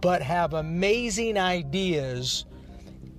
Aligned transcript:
but 0.00 0.22
have 0.22 0.54
amazing 0.54 1.38
ideas. 1.38 2.46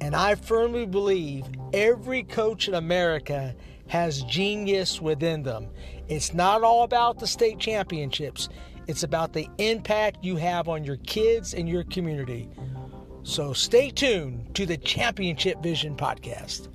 And 0.02 0.16
I 0.16 0.36
firmly 0.36 0.86
believe 0.86 1.46
every 1.74 2.24
coach 2.24 2.68
in 2.68 2.74
America 2.76 3.56
has 3.88 4.24
genius 4.24 5.02
within 5.02 5.44
them. 5.44 5.68
It's 6.08 6.34
not 6.34 6.64
all 6.64 6.84
about 6.84 7.20
the 7.20 7.28
state 7.28 7.60
championships, 7.60 8.50
it's 8.88 9.04
about 9.04 9.34
the 9.34 9.48
impact 9.58 10.24
you 10.24 10.36
have 10.38 10.68
on 10.68 10.84
your 10.84 10.98
kids 10.98 11.54
and 11.54 11.68
your 11.68 11.84
community. 11.84 12.50
So 13.24 13.54
stay 13.54 13.92
tuned 13.92 14.56
to 14.56 14.66
the 14.66 14.78
Championship 14.78 15.62
Vision 15.62 15.96
podcast. 15.96 16.70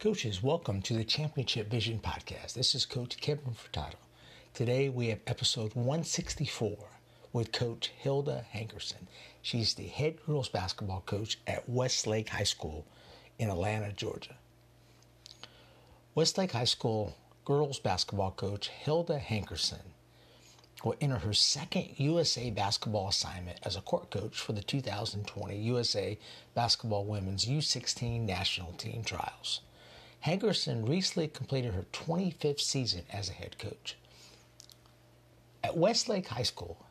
Coaches, 0.00 0.42
welcome 0.42 0.82
to 0.82 0.94
the 0.94 1.04
Championship 1.04 1.70
Vision 1.70 1.98
podcast. 1.98 2.54
This 2.54 2.74
is 2.74 2.84
Coach 2.84 3.16
Kevin 3.18 3.54
Furtado. 3.54 4.03
Today 4.54 4.88
we 4.88 5.08
have 5.08 5.18
episode 5.26 5.74
164 5.74 6.76
with 7.32 7.50
Coach 7.50 7.90
Hilda 7.98 8.46
Hankerson. 8.54 9.08
She's 9.42 9.74
the 9.74 9.88
head 9.88 10.24
girls 10.24 10.48
basketball 10.48 11.02
coach 11.06 11.40
at 11.44 11.68
Westlake 11.68 12.28
High 12.28 12.44
School 12.44 12.86
in 13.36 13.50
Atlanta, 13.50 13.90
Georgia. 13.90 14.36
Westlake 16.14 16.52
High 16.52 16.66
School 16.66 17.16
girls 17.44 17.80
basketball 17.80 18.30
coach 18.30 18.68
Hilda 18.68 19.18
Hankerson 19.18 19.82
will 20.84 20.94
enter 21.00 21.18
her 21.18 21.34
second 21.34 21.88
USA 21.96 22.48
basketball 22.50 23.08
assignment 23.08 23.58
as 23.64 23.74
a 23.74 23.80
court 23.80 24.12
coach 24.12 24.38
for 24.38 24.52
the 24.52 24.62
2020 24.62 25.56
USA 25.56 26.16
Basketball 26.54 27.04
Women's 27.06 27.46
U16 27.46 28.20
National 28.20 28.70
Team 28.74 29.02
Trials. 29.02 29.62
Hankerson 30.24 30.88
recently 30.88 31.26
completed 31.26 31.74
her 31.74 31.86
25th 31.92 32.60
season 32.60 33.02
as 33.12 33.28
a 33.28 33.32
head 33.32 33.58
coach. 33.58 33.96
At 35.64 35.78
Westlake 35.78 36.28
High 36.28 36.42
School, 36.42 36.84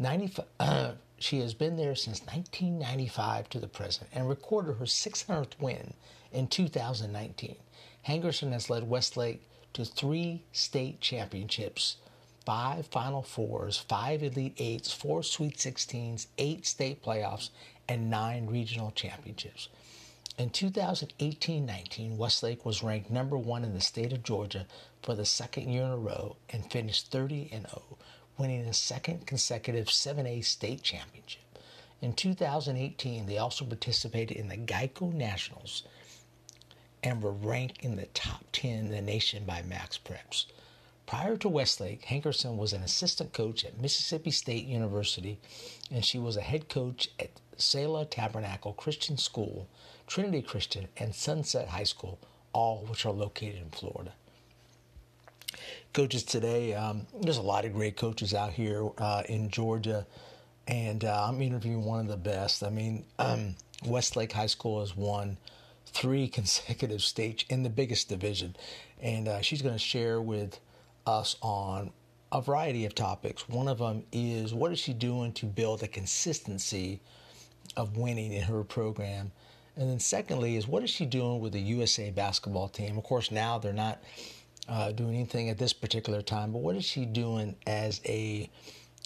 95, 0.00 0.44
uh, 0.60 0.92
she 1.20 1.38
has 1.38 1.54
been 1.54 1.76
there 1.76 1.94
since 1.94 2.20
1995 2.22 3.48
to 3.50 3.60
the 3.60 3.68
present 3.68 4.10
and 4.12 4.28
recorded 4.28 4.78
her 4.78 4.86
600th 4.86 5.60
win 5.60 5.94
in 6.32 6.48
2019. 6.48 7.54
Hankerson 8.08 8.50
has 8.50 8.68
led 8.68 8.88
Westlake 8.88 9.48
to 9.74 9.84
three 9.84 10.42
state 10.50 11.00
championships, 11.00 11.98
five 12.44 12.88
Final 12.88 13.22
Fours, 13.22 13.78
five 13.78 14.24
Elite 14.24 14.56
Eights, 14.58 14.92
four 14.92 15.22
Sweet 15.22 15.56
16s, 15.56 16.26
eight 16.38 16.66
state 16.66 17.04
playoffs, 17.04 17.50
and 17.88 18.10
nine 18.10 18.48
regional 18.48 18.90
championships. 18.90 19.68
In 20.38 20.48
2018 20.48 21.66
19, 21.66 22.16
Westlake 22.16 22.64
was 22.64 22.82
ranked 22.82 23.10
number 23.10 23.36
one 23.36 23.64
in 23.64 23.74
the 23.74 23.82
state 23.82 24.14
of 24.14 24.22
Georgia 24.22 24.66
for 25.02 25.14
the 25.14 25.26
second 25.26 25.68
year 25.68 25.84
in 25.84 25.90
a 25.90 25.96
row 25.98 26.36
and 26.48 26.72
finished 26.72 27.10
30 27.10 27.50
and 27.52 27.68
0, 27.68 27.98
winning 28.38 28.62
a 28.62 28.72
second 28.72 29.26
consecutive 29.26 29.88
7A 29.88 30.42
state 30.42 30.82
championship. 30.82 31.42
In 32.00 32.14
2018, 32.14 33.26
they 33.26 33.36
also 33.36 33.66
participated 33.66 34.38
in 34.38 34.48
the 34.48 34.56
Geico 34.56 35.12
Nationals 35.12 35.82
and 37.02 37.22
were 37.22 37.30
ranked 37.30 37.84
in 37.84 37.96
the 37.96 38.06
top 38.06 38.46
10 38.52 38.86
in 38.86 38.90
the 38.90 39.02
nation 39.02 39.44
by 39.44 39.60
Max 39.60 39.98
Preps. 39.98 40.46
Prior 41.04 41.36
to 41.36 41.48
Westlake, 41.50 42.06
Hankerson 42.06 42.56
was 42.56 42.72
an 42.72 42.82
assistant 42.82 43.34
coach 43.34 43.66
at 43.66 43.78
Mississippi 43.78 44.30
State 44.30 44.64
University, 44.64 45.38
and 45.90 46.02
she 46.02 46.18
was 46.18 46.38
a 46.38 46.40
head 46.40 46.70
coach 46.70 47.10
at 47.20 47.32
Selah 47.58 48.06
Tabernacle 48.06 48.72
Christian 48.72 49.18
School, 49.18 49.68
Trinity 50.12 50.42
Christian, 50.42 50.88
and 50.98 51.14
Sunset 51.14 51.68
High 51.68 51.84
School, 51.84 52.18
all 52.52 52.84
which 52.86 53.06
are 53.06 53.12
located 53.12 53.62
in 53.62 53.70
Florida. 53.70 54.12
Coaches 55.94 56.22
today, 56.22 56.74
um, 56.74 57.06
there's 57.22 57.38
a 57.38 57.42
lot 57.42 57.64
of 57.64 57.72
great 57.72 57.96
coaches 57.96 58.34
out 58.34 58.52
here 58.52 58.90
uh, 58.98 59.22
in 59.26 59.48
Georgia, 59.48 60.06
and 60.68 61.02
uh, 61.02 61.26
I'm 61.26 61.40
interviewing 61.40 61.86
one 61.86 62.00
of 62.00 62.08
the 62.08 62.18
best. 62.18 62.62
I 62.62 62.68
mean, 62.68 63.06
um, 63.18 63.54
Westlake 63.86 64.32
High 64.32 64.48
School 64.48 64.80
has 64.80 64.94
won 64.94 65.38
three 65.86 66.28
consecutive 66.38 67.00
states 67.00 67.46
in 67.48 67.62
the 67.62 67.70
biggest 67.70 68.10
division, 68.10 68.54
and 69.00 69.28
uh, 69.28 69.40
she's 69.40 69.62
going 69.62 69.76
to 69.76 69.78
share 69.78 70.20
with 70.20 70.60
us 71.06 71.36
on 71.40 71.90
a 72.30 72.42
variety 72.42 72.84
of 72.84 72.94
topics. 72.94 73.48
One 73.48 73.66
of 73.66 73.78
them 73.78 74.04
is 74.12 74.52
what 74.52 74.72
is 74.72 74.78
she 74.78 74.92
doing 74.92 75.32
to 75.32 75.46
build 75.46 75.82
a 75.82 75.88
consistency 75.88 77.00
of 77.78 77.96
winning 77.96 78.34
in 78.34 78.42
her 78.42 78.62
program? 78.62 79.32
And 79.76 79.88
then 79.88 79.98
secondly 79.98 80.56
is 80.56 80.68
what 80.68 80.82
is 80.82 80.90
she 80.90 81.06
doing 81.06 81.40
with 81.40 81.52
the 81.52 81.60
USA 81.60 82.10
basketball 82.10 82.68
team? 82.68 82.98
Of 82.98 83.04
course, 83.04 83.30
now 83.30 83.58
they're 83.58 83.72
not 83.72 84.02
uh, 84.68 84.92
doing 84.92 85.14
anything 85.14 85.48
at 85.48 85.58
this 85.58 85.72
particular 85.72 86.22
time, 86.22 86.52
but 86.52 86.58
what 86.58 86.76
is 86.76 86.84
she 86.84 87.04
doing 87.04 87.56
as 87.66 88.00
a 88.06 88.50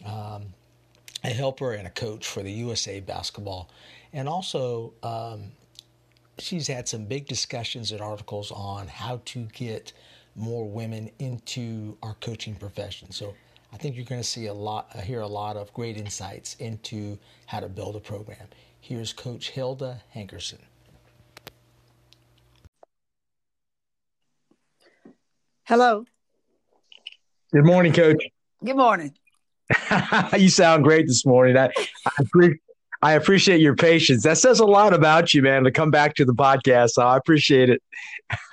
um, 0.04 0.46
a 1.24 1.28
helper 1.28 1.72
and 1.72 1.86
a 1.86 1.90
coach 1.90 2.26
for 2.26 2.42
the 2.42 2.52
USA 2.52 3.00
basketball? 3.00 3.70
And 4.12 4.28
also, 4.28 4.92
um, 5.02 5.52
she's 6.38 6.66
had 6.66 6.88
some 6.88 7.04
big 7.04 7.26
discussions 7.26 7.92
and 7.92 8.00
articles 8.00 8.50
on 8.50 8.88
how 8.88 9.20
to 9.26 9.44
get 9.52 9.92
more 10.34 10.68
women 10.68 11.10
into 11.18 11.96
our 12.02 12.14
coaching 12.20 12.54
profession. 12.54 13.10
So 13.10 13.34
I 13.72 13.78
think 13.78 13.96
you're 13.96 14.04
going 14.04 14.20
to 14.20 14.26
see 14.26 14.46
a 14.46 14.54
lot, 14.54 14.94
hear 15.00 15.20
a 15.20 15.26
lot 15.26 15.56
of 15.56 15.72
great 15.72 15.96
insights 15.96 16.54
into 16.54 17.18
how 17.46 17.60
to 17.60 17.68
build 17.68 17.96
a 17.96 18.00
program. 18.00 18.46
Here's 18.86 19.12
Coach 19.12 19.50
Hilda 19.50 20.02
Hankerson. 20.14 20.60
Hello. 25.64 26.04
Good 27.52 27.64
morning, 27.64 27.92
Coach. 27.92 28.22
Good 28.64 28.76
morning. 28.76 29.12
you 30.38 30.48
sound 30.48 30.84
great 30.84 31.08
this 31.08 31.26
morning. 31.26 31.56
I, 31.56 31.72
I, 32.06 32.22
pre- 32.30 32.60
I 33.02 33.14
appreciate 33.14 33.60
your 33.60 33.74
patience. 33.74 34.22
That 34.22 34.38
says 34.38 34.60
a 34.60 34.64
lot 34.64 34.94
about 34.94 35.34
you, 35.34 35.42
man, 35.42 35.64
to 35.64 35.72
come 35.72 35.90
back 35.90 36.14
to 36.14 36.24
the 36.24 36.32
podcast. 36.32 36.90
So 36.90 37.02
I 37.02 37.16
appreciate 37.16 37.68
it. 37.68 37.82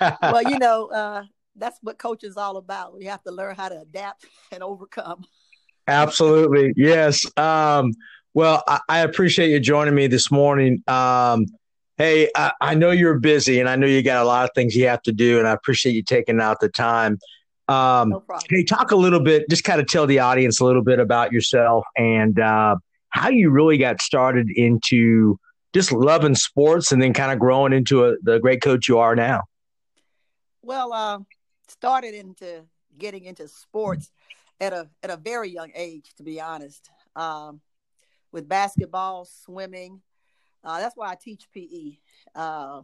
well, 0.20 0.42
you 0.42 0.58
know, 0.58 0.88
uh, 0.88 1.22
that's 1.54 1.78
what 1.80 1.96
coaching 1.96 2.30
is 2.30 2.36
all 2.36 2.56
about. 2.56 2.92
We 2.92 3.04
have 3.04 3.22
to 3.22 3.30
learn 3.30 3.54
how 3.54 3.68
to 3.68 3.82
adapt 3.82 4.26
and 4.50 4.64
overcome. 4.64 5.22
Absolutely. 5.86 6.72
Yes. 6.76 7.24
Um, 7.36 7.92
well, 8.34 8.62
I, 8.66 8.80
I, 8.88 8.98
appreciate 9.00 9.50
you 9.50 9.60
joining 9.60 9.94
me 9.94 10.08
this 10.08 10.30
morning. 10.30 10.82
Um, 10.88 11.46
hey, 11.96 12.28
I, 12.34 12.52
I, 12.60 12.74
know 12.74 12.90
you're 12.90 13.18
busy 13.20 13.60
and 13.60 13.68
I 13.68 13.76
know 13.76 13.86
you 13.86 14.02
got 14.02 14.22
a 14.22 14.26
lot 14.26 14.44
of 14.44 14.50
things 14.54 14.74
you 14.74 14.88
have 14.88 15.02
to 15.02 15.12
do, 15.12 15.38
and 15.38 15.46
I 15.46 15.52
appreciate 15.52 15.94
you 15.94 16.02
taking 16.02 16.40
out 16.40 16.58
the 16.60 16.68
time. 16.68 17.18
Um, 17.68 18.10
no 18.10 18.20
problem. 18.20 18.46
Can 18.48 18.58
you 18.58 18.66
talk 18.66 18.90
a 18.90 18.96
little 18.96 19.20
bit, 19.20 19.48
just 19.48 19.64
kind 19.64 19.80
of 19.80 19.86
tell 19.86 20.06
the 20.06 20.18
audience 20.18 20.60
a 20.60 20.64
little 20.64 20.82
bit 20.82 20.98
about 20.98 21.32
yourself 21.32 21.84
and 21.96 22.38
uh, 22.38 22.76
how 23.10 23.28
you 23.28 23.50
really 23.50 23.78
got 23.78 24.02
started 24.02 24.50
into 24.50 25.38
just 25.72 25.92
loving 25.92 26.34
sports 26.34 26.92
and 26.92 27.00
then 27.00 27.12
kind 27.12 27.32
of 27.32 27.38
growing 27.38 27.72
into 27.72 28.04
a, 28.04 28.16
the 28.22 28.38
great 28.38 28.60
coach 28.62 28.88
you 28.88 28.98
are 28.98 29.14
now? 29.14 29.42
Well, 30.62 30.92
uh, 30.92 31.20
started 31.68 32.14
into 32.14 32.64
getting 32.98 33.24
into 33.24 33.48
sports 33.48 34.10
at 34.60 34.72
a 34.72 34.88
at 35.02 35.10
a 35.10 35.16
very 35.16 35.50
young 35.50 35.70
age, 35.74 36.12
to 36.16 36.22
be 36.22 36.40
honest. 36.40 36.90
Um, 37.16 37.60
with 38.34 38.48
basketball, 38.48 39.24
swimming, 39.24 40.02
Uh, 40.64 40.78
that's 40.78 40.96
why 40.96 41.10
I 41.10 41.14
teach 41.14 41.46
PE. 41.52 41.98
Uh, 42.34 42.80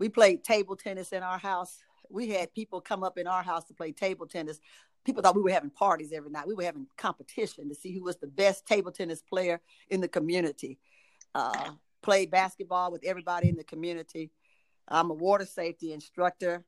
we 0.00 0.08
played 0.08 0.42
table 0.42 0.74
tennis 0.74 1.12
in 1.12 1.22
our 1.22 1.38
house. 1.38 1.78
We 2.10 2.30
had 2.30 2.52
people 2.52 2.80
come 2.80 3.04
up 3.04 3.16
in 3.16 3.28
our 3.28 3.44
house 3.44 3.64
to 3.66 3.74
play 3.74 3.92
table 3.92 4.26
tennis. 4.26 4.58
People 5.04 5.22
thought 5.22 5.36
we 5.36 5.42
were 5.42 5.50
having 5.50 5.70
parties 5.70 6.12
every 6.12 6.30
night. 6.32 6.48
We 6.48 6.54
were 6.54 6.64
having 6.64 6.88
competition 6.96 7.68
to 7.68 7.76
see 7.76 7.92
who 7.94 8.02
was 8.02 8.16
the 8.16 8.26
best 8.26 8.66
table 8.66 8.90
tennis 8.90 9.22
player 9.22 9.60
in 9.88 10.00
the 10.00 10.08
community. 10.08 10.80
Uh, 11.32 11.70
played 12.02 12.32
basketball 12.32 12.90
with 12.90 13.04
everybody 13.04 13.48
in 13.48 13.56
the 13.56 13.64
community. 13.64 14.32
I'm 14.88 15.10
a 15.10 15.14
water 15.14 15.46
safety 15.46 15.92
instructor. 15.92 16.64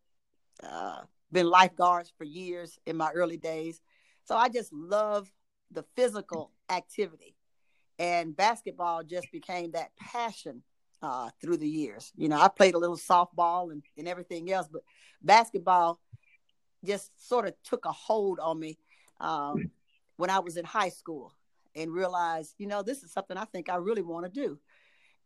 Uh, 0.62 1.02
been 1.32 1.50
lifeguards 1.50 2.12
for 2.16 2.24
years 2.24 2.78
in 2.86 2.96
my 2.96 3.10
early 3.10 3.38
days. 3.38 3.80
So 4.24 4.36
I 4.36 4.48
just 4.48 4.72
love 4.72 5.32
the 5.72 5.84
physical 5.96 6.52
activity. 6.70 7.34
And 7.98 8.36
basketball 8.36 9.02
just 9.02 9.30
became 9.32 9.72
that 9.72 9.90
passion 9.96 10.62
uh, 11.02 11.30
through 11.40 11.56
the 11.56 11.68
years. 11.68 12.12
You 12.16 12.28
know, 12.28 12.40
I 12.40 12.48
played 12.48 12.74
a 12.74 12.78
little 12.78 12.96
softball 12.96 13.72
and, 13.72 13.82
and 13.96 14.08
everything 14.08 14.50
else, 14.52 14.68
but 14.70 14.82
basketball 15.22 16.00
just 16.84 17.10
sort 17.28 17.46
of 17.46 17.54
took 17.64 17.84
a 17.84 17.92
hold 17.92 18.38
on 18.40 18.58
me 18.58 18.78
um, 19.20 19.70
when 20.16 20.30
I 20.30 20.38
was 20.38 20.56
in 20.56 20.64
high 20.64 20.90
school 20.90 21.32
and 21.74 21.92
realized, 21.92 22.54
you 22.58 22.66
know, 22.66 22.82
this 22.82 23.02
is 23.02 23.12
something 23.12 23.36
I 23.36 23.44
think 23.44 23.68
I 23.68 23.76
really 23.76 24.02
want 24.02 24.26
to 24.26 24.30
do. 24.30 24.58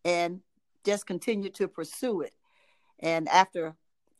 And 0.04 0.40
just 0.84 1.06
continued 1.06 1.54
to 1.54 1.68
pursue 1.68 2.22
it. 2.22 2.34
And 2.98 3.28
after 3.28 3.74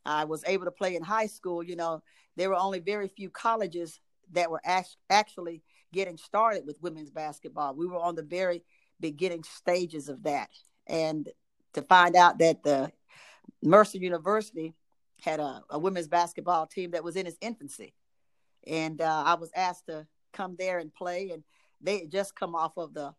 I 0.04 0.24
was 0.24 0.44
able 0.46 0.64
to 0.64 0.70
play 0.70 0.96
in 0.96 1.02
high 1.02 1.26
school, 1.26 1.62
you 1.62 1.76
know, 1.76 2.02
there 2.36 2.48
were 2.48 2.56
only 2.56 2.78
very 2.78 3.08
few 3.08 3.30
colleges 3.30 4.00
that 4.32 4.50
were 4.50 4.60
act- 4.64 4.96
actually 5.10 5.62
getting 5.92 6.16
started 6.16 6.66
with 6.66 6.80
women's 6.80 7.10
basketball. 7.10 7.74
We 7.74 7.86
were 7.86 7.98
on 7.98 8.14
the 8.14 8.22
very 8.22 8.62
beginning 9.00 9.44
stages 9.44 10.08
of 10.08 10.22
that. 10.24 10.50
And 10.86 11.28
to 11.74 11.82
find 11.82 12.16
out 12.16 12.38
that 12.38 12.62
the 12.62 12.92
Mercer 13.62 13.98
University 13.98 14.74
had 15.20 15.40
a, 15.40 15.62
a 15.70 15.78
women's 15.78 16.08
basketball 16.08 16.66
team 16.66 16.92
that 16.92 17.04
was 17.04 17.16
in 17.16 17.26
its 17.26 17.36
infancy. 17.40 17.94
And 18.66 19.00
uh, 19.00 19.22
I 19.26 19.34
was 19.34 19.50
asked 19.54 19.86
to 19.86 20.06
come 20.32 20.56
there 20.58 20.78
and 20.78 20.92
play. 20.92 21.30
And 21.30 21.42
they 21.80 22.00
had 22.00 22.10
just 22.10 22.34
come 22.34 22.54
off 22.54 22.76
of 22.76 22.94
the 22.94 23.14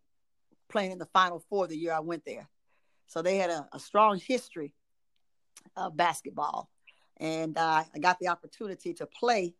playing 0.70 0.92
in 0.92 0.98
the 0.98 1.06
Final 1.08 1.40
Four 1.50 1.68
the 1.68 1.78
year 1.78 1.94
I 1.94 2.00
went 2.00 2.26
there. 2.26 2.50
So 3.08 3.22
they 3.22 3.38
had 3.38 3.50
a, 3.50 3.68
a 3.74 3.80
strong 3.80 4.20
history 4.20 4.74
of 5.76 5.96
basketball. 5.96 6.70
And 7.18 7.58
uh, 7.58 7.84
I 7.94 8.00
got 8.00 8.20
the 8.20 8.30
opportunity 8.30 8.94
to 8.96 9.06
play 9.06 9.54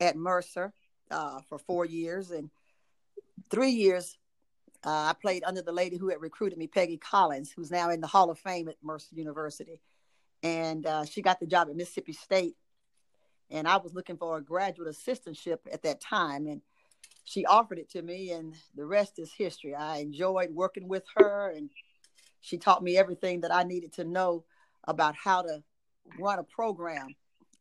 at 0.00 0.16
Mercer 0.16 0.72
uh, 1.10 1.40
for 1.48 1.58
four 1.58 1.84
years. 1.84 2.30
And 2.30 2.50
three 3.50 3.70
years, 3.70 4.16
uh, 4.84 5.10
I 5.10 5.14
played 5.20 5.44
under 5.44 5.62
the 5.62 5.72
lady 5.72 5.96
who 5.96 6.08
had 6.08 6.20
recruited 6.20 6.58
me, 6.58 6.66
Peggy 6.66 6.96
Collins, 6.96 7.52
who's 7.54 7.70
now 7.70 7.90
in 7.90 8.00
the 8.00 8.06
Hall 8.06 8.30
of 8.30 8.38
Fame 8.38 8.68
at 8.68 8.76
Mercer 8.82 9.14
University. 9.14 9.80
And 10.42 10.86
uh, 10.86 11.04
she 11.04 11.22
got 11.22 11.40
the 11.40 11.46
job 11.46 11.68
at 11.68 11.76
Mississippi 11.76 12.12
State. 12.12 12.56
And 13.50 13.66
I 13.66 13.76
was 13.78 13.94
looking 13.94 14.16
for 14.16 14.38
a 14.38 14.42
graduate 14.42 14.88
assistantship 14.88 15.58
at 15.72 15.82
that 15.82 16.00
time. 16.00 16.46
And 16.46 16.62
she 17.24 17.44
offered 17.46 17.78
it 17.78 17.90
to 17.90 18.02
me, 18.02 18.32
and 18.32 18.54
the 18.74 18.84
rest 18.84 19.18
is 19.18 19.32
history. 19.32 19.74
I 19.74 19.98
enjoyed 19.98 20.50
working 20.50 20.88
with 20.88 21.04
her, 21.16 21.52
and 21.54 21.70
she 22.40 22.58
taught 22.58 22.82
me 22.82 22.96
everything 22.96 23.42
that 23.42 23.54
I 23.54 23.62
needed 23.62 23.92
to 23.94 24.04
know 24.04 24.44
about 24.84 25.14
how 25.14 25.42
to 25.42 25.62
run 26.18 26.38
a 26.38 26.42
program 26.42 27.14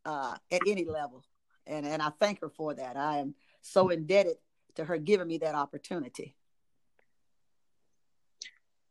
uh, 0.06 0.36
at 0.52 0.62
any 0.66 0.86
level. 0.86 1.24
And, 1.70 1.86
and 1.86 2.02
I 2.02 2.10
thank 2.20 2.42
her 2.42 2.50
for 2.50 2.74
that. 2.74 2.98
I 2.98 3.20
am 3.20 3.36
so 3.62 3.90
indebted 3.90 4.38
to 4.76 4.86
her 4.86 4.98
giving 4.98 5.28
me 5.28 5.38
that 5.38 5.56
opportunity. 5.56 6.36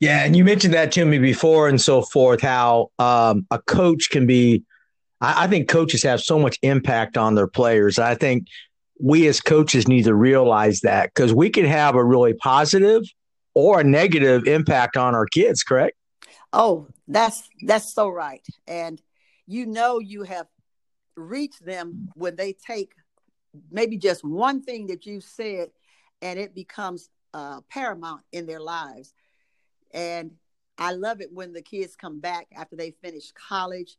Yeah, 0.00 0.24
and 0.24 0.36
you 0.36 0.44
mentioned 0.44 0.74
that 0.74 0.92
to 0.92 1.04
me 1.04 1.18
before 1.18 1.68
and 1.68 1.80
so 1.80 2.02
forth. 2.02 2.40
How 2.40 2.92
um, 3.00 3.46
a 3.50 3.58
coach 3.58 4.10
can 4.10 4.26
be. 4.26 4.62
I, 5.20 5.44
I, 5.44 5.46
think 5.48 5.68
coaches 5.68 6.04
have 6.04 6.20
so 6.20 6.38
much 6.38 6.56
impact 6.62 7.16
on 7.16 7.34
their 7.34 7.48
players. 7.48 7.98
I 7.98 8.14
think 8.14 8.46
we 9.00 9.26
as 9.26 9.40
coaches 9.40 9.88
need 9.88 10.04
to 10.04 10.14
realize 10.14 10.80
that 10.80 11.12
because 11.12 11.34
we 11.34 11.50
can 11.50 11.64
have 11.64 11.96
a 11.96 12.04
really 12.04 12.34
positive 12.34 13.02
or 13.54 13.80
a 13.80 13.84
negative 13.84 14.46
impact 14.46 14.96
on 14.96 15.16
our 15.16 15.26
kids. 15.26 15.64
Correct? 15.64 15.96
Oh, 16.52 16.86
that's 17.08 17.48
that's 17.62 17.92
so 17.92 18.08
right. 18.08 18.46
And 18.68 19.02
you 19.48 19.66
know 19.66 19.98
you 19.98 20.22
have 20.22 20.46
reached 21.18 21.64
them 21.64 22.08
when 22.14 22.36
they 22.36 22.52
take 22.52 22.92
maybe 23.70 23.96
just 23.96 24.24
one 24.24 24.62
thing 24.62 24.86
that 24.86 25.06
you 25.06 25.20
said 25.20 25.70
and 26.22 26.38
it 26.38 26.54
becomes 26.54 27.10
uh, 27.34 27.60
paramount 27.68 28.22
in 28.32 28.46
their 28.46 28.60
lives 28.60 29.12
and 29.92 30.32
I 30.78 30.92
love 30.92 31.20
it 31.20 31.32
when 31.32 31.52
the 31.52 31.62
kids 31.62 31.96
come 31.96 32.20
back 32.20 32.46
after 32.56 32.76
they 32.76 32.92
finish 32.92 33.32
college. 33.32 33.96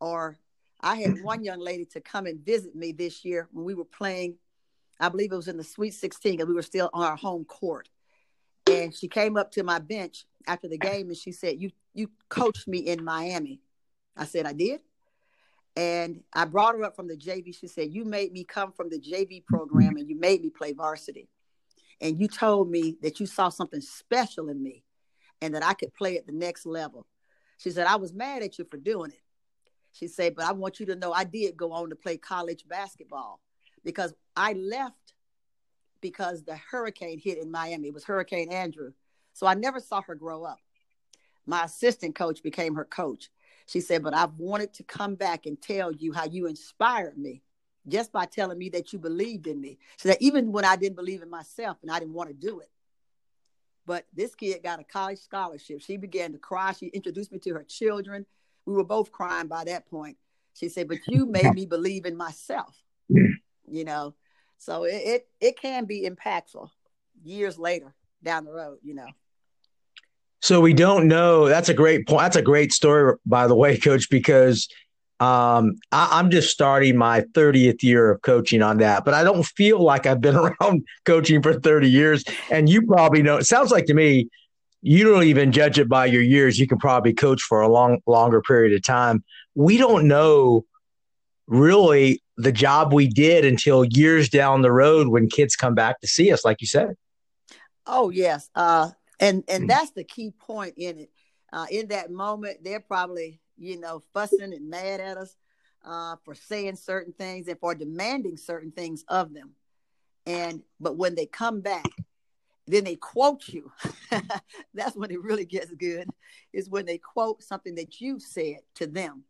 Or 0.00 0.38
I 0.80 0.96
had 0.96 1.22
one 1.22 1.44
young 1.44 1.60
lady 1.60 1.84
to 1.86 2.00
come 2.00 2.26
and 2.26 2.44
visit 2.44 2.74
me 2.74 2.92
this 2.92 3.24
year 3.24 3.48
when 3.52 3.64
we 3.64 3.74
were 3.74 3.84
playing. 3.84 4.36
I 4.98 5.08
believe 5.10 5.32
it 5.32 5.36
was 5.36 5.48
in 5.48 5.58
the 5.58 5.64
Sweet 5.64 5.92
16 5.92 6.40
and 6.40 6.48
we 6.48 6.54
were 6.54 6.62
still 6.62 6.88
on 6.94 7.04
our 7.04 7.16
home 7.16 7.44
court. 7.44 7.88
And 8.70 8.94
she 8.94 9.08
came 9.08 9.36
up 9.36 9.50
to 9.52 9.62
my 9.62 9.78
bench 9.78 10.24
after 10.46 10.68
the 10.68 10.78
game 10.90 11.08
and 11.08 11.16
she 11.16 11.32
said, 11.32 11.60
"You 11.60 11.70
you 11.92 12.10
coached 12.28 12.66
me 12.66 12.78
in 12.78 13.04
Miami." 13.04 13.60
I 14.16 14.24
said, 14.24 14.46
"I 14.46 14.54
did." 14.54 14.80
And 15.76 16.22
I 16.32 16.44
brought 16.44 16.76
her 16.76 16.84
up 16.84 16.94
from 16.94 17.08
the 17.08 17.16
JV. 17.16 17.52
She 17.52 17.66
said, 17.66 17.92
"You 17.92 18.04
made 18.04 18.32
me 18.32 18.44
come 18.44 18.72
from 18.72 18.90
the 18.90 18.98
JV 18.98 19.44
program 19.44 19.96
and 19.96 20.08
you 20.08 20.16
made 20.16 20.42
me 20.42 20.50
play 20.50 20.72
varsity." 20.72 21.28
And 22.00 22.20
you 22.20 22.28
told 22.28 22.70
me 22.70 22.96
that 23.02 23.20
you 23.20 23.26
saw 23.26 23.48
something 23.48 23.80
special 23.80 24.48
in 24.48 24.62
me 24.62 24.84
and 25.40 25.54
that 25.54 25.64
I 25.64 25.74
could 25.74 25.94
play 25.94 26.16
at 26.16 26.26
the 26.26 26.32
next 26.32 26.66
level. 26.66 27.06
She 27.58 27.70
said, 27.70 27.86
I 27.86 27.96
was 27.96 28.12
mad 28.12 28.42
at 28.42 28.58
you 28.58 28.64
for 28.64 28.76
doing 28.76 29.10
it. 29.10 29.20
She 29.92 30.08
said, 30.08 30.34
but 30.34 30.44
I 30.44 30.52
want 30.52 30.80
you 30.80 30.86
to 30.86 30.96
know 30.96 31.12
I 31.12 31.24
did 31.24 31.56
go 31.56 31.72
on 31.72 31.90
to 31.90 31.96
play 31.96 32.16
college 32.16 32.64
basketball 32.68 33.40
because 33.84 34.12
I 34.36 34.54
left 34.54 35.14
because 36.00 36.42
the 36.42 36.56
hurricane 36.56 37.18
hit 37.18 37.38
in 37.38 37.50
Miami. 37.50 37.88
It 37.88 37.94
was 37.94 38.04
Hurricane 38.04 38.50
Andrew. 38.50 38.92
So 39.32 39.46
I 39.46 39.54
never 39.54 39.80
saw 39.80 40.02
her 40.02 40.14
grow 40.14 40.44
up. 40.44 40.58
My 41.46 41.64
assistant 41.64 42.14
coach 42.14 42.42
became 42.42 42.74
her 42.74 42.84
coach. 42.84 43.30
She 43.66 43.80
said, 43.80 44.02
but 44.02 44.14
I've 44.14 44.34
wanted 44.34 44.74
to 44.74 44.82
come 44.82 45.14
back 45.14 45.46
and 45.46 45.60
tell 45.60 45.90
you 45.92 46.12
how 46.12 46.24
you 46.24 46.46
inspired 46.46 47.16
me 47.16 47.42
just 47.88 48.12
by 48.12 48.26
telling 48.26 48.58
me 48.58 48.68
that 48.70 48.92
you 48.92 48.98
believed 48.98 49.46
in 49.46 49.60
me. 49.60 49.78
So 49.96 50.10
that 50.10 50.20
even 50.20 50.52
when 50.52 50.64
I 50.64 50.76
didn't 50.76 50.96
believe 50.96 51.22
in 51.22 51.30
myself 51.30 51.78
and 51.82 51.90
I 51.90 51.98
didn't 51.98 52.14
want 52.14 52.28
to 52.28 52.34
do 52.34 52.60
it, 52.60 52.70
but 53.86 54.06
this 54.14 54.34
kid 54.34 54.62
got 54.62 54.80
a 54.80 54.84
college 54.84 55.18
scholarship. 55.18 55.82
She 55.82 55.96
began 55.96 56.32
to 56.32 56.38
cry. 56.38 56.72
She 56.72 56.86
introduced 56.86 57.32
me 57.32 57.38
to 57.40 57.54
her 57.54 57.64
children. 57.64 58.24
We 58.66 58.74
were 58.74 58.84
both 58.84 59.12
crying 59.12 59.48
by 59.48 59.64
that 59.64 59.86
point. 59.86 60.16
She 60.54 60.68
said, 60.68 60.88
"But 60.88 61.06
you 61.06 61.26
made 61.26 61.54
me 61.54 61.66
believe 61.66 62.06
in 62.06 62.16
myself." 62.16 62.82
You 63.08 63.84
know, 63.84 64.14
so 64.56 64.84
it, 64.84 64.94
it 64.94 65.28
it 65.40 65.60
can 65.60 65.84
be 65.84 66.08
impactful 66.08 66.70
years 67.22 67.58
later 67.58 67.94
down 68.22 68.44
the 68.44 68.52
road. 68.52 68.78
You 68.82 68.94
know. 68.94 69.08
So 70.44 70.60
we 70.60 70.74
don't 70.74 71.08
know. 71.08 71.48
That's 71.48 71.70
a 71.70 71.74
great 71.74 72.06
point. 72.06 72.20
That's 72.20 72.36
a 72.36 72.42
great 72.42 72.70
story, 72.70 73.14
by 73.24 73.46
the 73.46 73.54
way, 73.54 73.78
Coach, 73.78 74.10
because 74.10 74.68
um, 75.18 75.76
I, 75.90 76.20
am 76.20 76.30
just 76.30 76.50
starting 76.50 76.98
my 76.98 77.22
30th 77.34 77.82
year 77.82 78.10
of 78.10 78.20
coaching 78.20 78.60
on 78.60 78.76
that, 78.76 79.06
but 79.06 79.14
I 79.14 79.24
don't 79.24 79.46
feel 79.46 79.82
like 79.82 80.04
I've 80.04 80.20
been 80.20 80.36
around 80.60 80.84
coaching 81.06 81.40
for 81.40 81.58
30 81.58 81.88
years. 81.88 82.24
And 82.50 82.68
you 82.68 82.82
probably 82.82 83.22
know, 83.22 83.38
it 83.38 83.44
sounds 83.44 83.70
like 83.70 83.86
to 83.86 83.94
me, 83.94 84.28
you 84.82 85.02
don't 85.04 85.22
even 85.22 85.50
judge 85.50 85.78
it 85.78 85.88
by 85.88 86.04
your 86.04 86.20
years. 86.20 86.58
You 86.60 86.66
can 86.66 86.76
probably 86.76 87.14
coach 87.14 87.40
for 87.40 87.62
a 87.62 87.68
long, 87.68 88.00
longer 88.06 88.42
period 88.42 88.74
of 88.74 88.82
time. 88.82 89.24
We 89.54 89.78
don't 89.78 90.06
know 90.06 90.66
really 91.46 92.22
the 92.36 92.52
job 92.52 92.92
we 92.92 93.08
did 93.08 93.46
until 93.46 93.86
years 93.86 94.28
down 94.28 94.60
the 94.60 94.72
road 94.72 95.08
when 95.08 95.26
kids 95.26 95.56
come 95.56 95.74
back 95.74 96.02
to 96.02 96.06
see 96.06 96.30
us, 96.30 96.44
like 96.44 96.60
you 96.60 96.66
said. 96.66 96.96
Oh 97.86 98.10
yes, 98.10 98.50
uh, 98.54 98.90
and 99.24 99.44
and 99.48 99.70
that's 99.70 99.90
the 99.92 100.04
key 100.04 100.30
point 100.30 100.74
in 100.76 100.98
it. 100.98 101.10
Uh, 101.52 101.66
in 101.70 101.88
that 101.88 102.10
moment, 102.10 102.58
they're 102.64 102.80
probably 102.80 103.40
you 103.58 103.78
know, 103.78 104.02
fussing 104.12 104.52
and 104.52 104.68
mad 104.68 105.00
at 105.00 105.16
us 105.16 105.36
uh, 105.84 106.16
for 106.24 106.34
saying 106.34 106.76
certain 106.76 107.12
things 107.12 107.48
and 107.48 107.58
for 107.58 107.74
demanding 107.74 108.36
certain 108.36 108.70
things 108.70 109.04
of 109.08 109.34
them. 109.34 109.50
And 110.26 110.62
but 110.80 110.96
when 110.96 111.14
they 111.14 111.26
come 111.26 111.60
back, 111.60 111.88
then 112.66 112.84
they 112.84 112.96
quote 112.96 113.48
you. 113.48 113.70
That's 114.74 114.96
when 114.96 115.10
it 115.10 115.22
really 115.22 115.44
gets 115.44 115.70
good, 115.70 116.08
is 116.52 116.70
when 116.70 116.86
they 116.86 116.98
quote 116.98 117.42
something 117.42 117.74
that 117.74 118.00
you 118.00 118.18
said 118.18 118.58
to 118.76 118.86
them. 118.86 119.24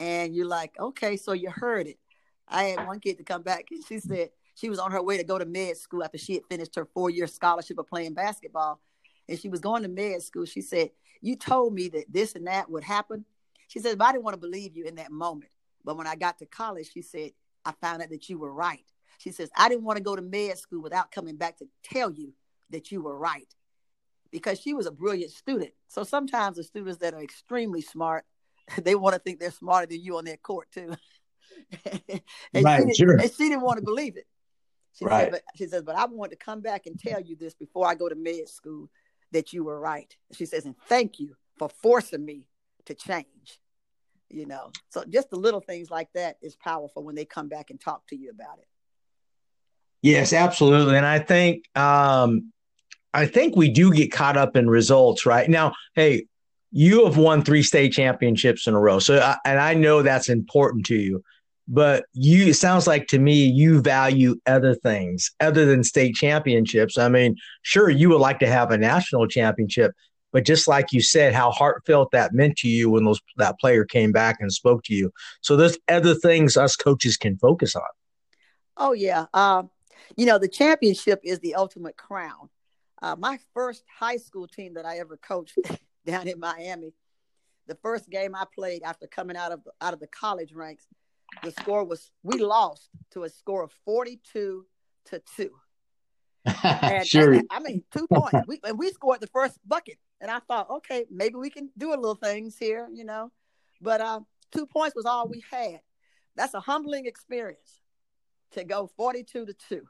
And 0.00 0.34
you're 0.34 0.46
like, 0.46 0.78
okay, 0.80 1.16
so 1.16 1.32
you 1.32 1.50
heard 1.50 1.86
it. 1.86 1.98
I 2.48 2.64
had 2.64 2.86
one 2.86 2.98
kid 2.98 3.18
to 3.18 3.24
come 3.24 3.42
back 3.42 3.66
and 3.70 3.84
she 3.86 4.00
said 4.00 4.30
she 4.56 4.68
was 4.68 4.80
on 4.80 4.90
her 4.90 5.02
way 5.02 5.16
to 5.16 5.22
go 5.22 5.38
to 5.38 5.46
med 5.46 5.76
school 5.76 6.02
after 6.02 6.18
she 6.18 6.34
had 6.34 6.42
finished 6.50 6.74
her 6.74 6.88
four 6.92 7.08
year 7.10 7.28
scholarship 7.28 7.78
of 7.78 7.86
playing 7.86 8.14
basketball. 8.14 8.80
And 9.30 9.38
she 9.38 9.48
was 9.48 9.60
going 9.60 9.84
to 9.84 9.88
med 9.88 10.22
school. 10.22 10.44
She 10.44 10.60
said, 10.60 10.90
You 11.22 11.36
told 11.36 11.72
me 11.72 11.88
that 11.90 12.12
this 12.12 12.34
and 12.34 12.48
that 12.48 12.68
would 12.68 12.84
happen. 12.84 13.24
She 13.68 13.78
said, 13.78 13.96
But 13.96 14.08
I 14.08 14.12
didn't 14.12 14.24
want 14.24 14.34
to 14.34 14.40
believe 14.40 14.76
you 14.76 14.84
in 14.84 14.96
that 14.96 15.12
moment. 15.12 15.52
But 15.84 15.96
when 15.96 16.08
I 16.08 16.16
got 16.16 16.38
to 16.40 16.46
college, 16.46 16.90
she 16.92 17.00
said, 17.00 17.30
I 17.64 17.72
found 17.80 18.02
out 18.02 18.10
that 18.10 18.28
you 18.28 18.38
were 18.38 18.52
right. 18.52 18.84
She 19.18 19.30
says, 19.30 19.48
I 19.56 19.68
didn't 19.68 19.84
want 19.84 19.98
to 19.98 20.02
go 20.02 20.16
to 20.16 20.22
med 20.22 20.58
school 20.58 20.82
without 20.82 21.12
coming 21.12 21.36
back 21.36 21.58
to 21.58 21.68
tell 21.84 22.10
you 22.10 22.32
that 22.70 22.90
you 22.90 23.02
were 23.02 23.16
right. 23.16 23.48
because 24.30 24.60
she 24.60 24.74
was 24.74 24.86
a 24.86 24.90
brilliant 24.90 25.30
student. 25.30 25.72
So 25.88 26.04
sometimes 26.04 26.56
the 26.56 26.64
students 26.64 26.98
that 26.98 27.14
are 27.14 27.22
extremely 27.22 27.82
smart, 27.82 28.24
they 28.82 28.94
want 28.94 29.14
to 29.14 29.20
think 29.20 29.38
they're 29.38 29.50
smarter 29.50 29.86
than 29.86 30.02
you 30.02 30.18
on 30.18 30.24
their 30.24 30.38
court 30.38 30.68
too. 30.72 30.94
and 32.54 32.64
right, 32.64 32.84
she 32.88 32.94
sure. 32.94 33.12
And 33.12 33.30
she 33.30 33.48
didn't 33.48 33.62
want 33.62 33.78
to 33.78 33.84
believe 33.84 34.16
it. 34.16 34.26
She 34.98 35.04
right. 35.04 35.24
Said, 35.24 35.30
but, 35.30 35.42
she 35.54 35.66
says, 35.66 35.82
but 35.82 35.94
I 35.94 36.04
want 36.06 36.32
to 36.32 36.36
come 36.36 36.60
back 36.60 36.86
and 36.86 36.98
tell 36.98 37.20
you 37.20 37.36
this 37.36 37.54
before 37.54 37.86
I 37.86 37.94
go 37.94 38.08
to 38.08 38.16
med 38.16 38.48
school 38.48 38.88
that 39.32 39.52
you 39.52 39.64
were 39.64 39.78
right. 39.78 40.14
She 40.32 40.46
says, 40.46 40.66
and 40.66 40.76
thank 40.86 41.18
you 41.18 41.36
for 41.58 41.68
forcing 41.68 42.24
me 42.24 42.46
to 42.86 42.94
change. 42.94 43.60
You 44.28 44.46
know, 44.46 44.70
so 44.90 45.04
just 45.08 45.30
the 45.30 45.36
little 45.36 45.60
things 45.60 45.90
like 45.90 46.08
that 46.14 46.36
is 46.40 46.54
powerful 46.54 47.02
when 47.02 47.16
they 47.16 47.24
come 47.24 47.48
back 47.48 47.70
and 47.70 47.80
talk 47.80 48.06
to 48.08 48.16
you 48.16 48.30
about 48.30 48.58
it. 48.58 48.68
Yes, 50.02 50.32
absolutely. 50.32 50.96
And 50.96 51.04
I 51.04 51.18
think 51.18 51.64
um 51.76 52.52
I 53.12 53.26
think 53.26 53.56
we 53.56 53.70
do 53.70 53.92
get 53.92 54.12
caught 54.12 54.36
up 54.36 54.54
in 54.56 54.70
results, 54.70 55.26
right? 55.26 55.50
Now, 55.50 55.72
hey, 55.94 56.26
you 56.70 57.04
have 57.04 57.16
won 57.16 57.42
three 57.42 57.64
state 57.64 57.92
championships 57.92 58.68
in 58.68 58.74
a 58.74 58.80
row. 58.80 59.00
So 59.00 59.34
and 59.44 59.58
I 59.58 59.74
know 59.74 60.02
that's 60.02 60.28
important 60.28 60.86
to 60.86 60.94
you. 60.94 61.24
But 61.72 62.04
you 62.12 62.48
it 62.48 62.54
sounds 62.54 62.88
like 62.88 63.06
to 63.08 63.20
me 63.20 63.44
you 63.44 63.80
value 63.80 64.34
other 64.46 64.74
things 64.74 65.30
other 65.38 65.64
than 65.64 65.84
state 65.84 66.16
championships. 66.16 66.98
I 66.98 67.08
mean, 67.08 67.36
sure 67.62 67.88
you 67.88 68.08
would 68.08 68.20
like 68.20 68.40
to 68.40 68.48
have 68.48 68.72
a 68.72 68.78
national 68.78 69.28
championship, 69.28 69.92
but 70.32 70.44
just 70.44 70.66
like 70.66 70.92
you 70.92 71.00
said, 71.00 71.32
how 71.32 71.52
heartfelt 71.52 72.10
that 72.10 72.32
meant 72.32 72.56
to 72.58 72.68
you 72.68 72.90
when 72.90 73.04
those 73.04 73.20
that 73.36 73.58
player 73.60 73.84
came 73.84 74.10
back 74.10 74.38
and 74.40 74.52
spoke 74.52 74.82
to 74.84 74.94
you. 74.94 75.12
So 75.42 75.56
there's 75.56 75.78
other 75.88 76.14
things 76.14 76.56
us 76.56 76.74
coaches 76.74 77.16
can 77.16 77.38
focus 77.38 77.76
on. 77.76 77.82
Oh 78.76 78.92
yeah, 78.92 79.26
uh, 79.32 79.62
you 80.16 80.26
know 80.26 80.38
the 80.38 80.48
championship 80.48 81.20
is 81.22 81.38
the 81.38 81.54
ultimate 81.54 81.96
crown. 81.96 82.48
Uh, 83.02 83.16
my 83.16 83.38
first 83.54 83.84
high 83.98 84.16
school 84.16 84.46
team 84.46 84.74
that 84.74 84.84
I 84.84 84.98
ever 84.98 85.16
coached 85.16 85.58
down 86.04 86.26
in 86.26 86.40
Miami, 86.40 86.92
the 87.66 87.76
first 87.76 88.10
game 88.10 88.34
I 88.34 88.44
played 88.54 88.82
after 88.82 89.06
coming 89.06 89.36
out 89.36 89.52
of 89.52 89.60
out 89.80 89.94
of 89.94 90.00
the 90.00 90.06
college 90.06 90.52
ranks, 90.52 90.86
the 91.42 91.52
score 91.52 91.84
was 91.84 92.10
we 92.22 92.38
lost 92.38 92.88
to 93.12 93.24
a 93.24 93.28
score 93.28 93.62
of 93.62 93.72
forty 93.84 94.20
two 94.32 94.66
to 95.06 95.22
two. 95.36 95.50
And, 96.62 97.06
sure. 97.06 97.32
And, 97.32 97.46
I 97.50 97.60
mean, 97.60 97.84
two 97.92 98.06
points. 98.10 98.46
We, 98.46 98.60
and 98.64 98.78
we 98.78 98.90
scored 98.90 99.20
the 99.20 99.26
first 99.26 99.58
bucket. 99.66 99.98
And 100.20 100.30
I 100.30 100.38
thought, 100.40 100.70
okay, 100.70 101.04
maybe 101.10 101.36
we 101.36 101.50
can 101.50 101.70
do 101.76 101.90
a 101.90 101.96
little 101.96 102.14
things 102.14 102.56
here, 102.58 102.88
you 102.92 103.04
know. 103.04 103.30
But 103.80 104.00
uh, 104.00 104.20
two 104.52 104.66
points 104.66 104.96
was 104.96 105.06
all 105.06 105.28
we 105.28 105.42
had. 105.50 105.80
That's 106.36 106.54
a 106.54 106.60
humbling 106.60 107.06
experience 107.06 107.80
to 108.52 108.64
go 108.64 108.90
42 108.96 109.46
to 109.46 109.54
2. 109.68 109.82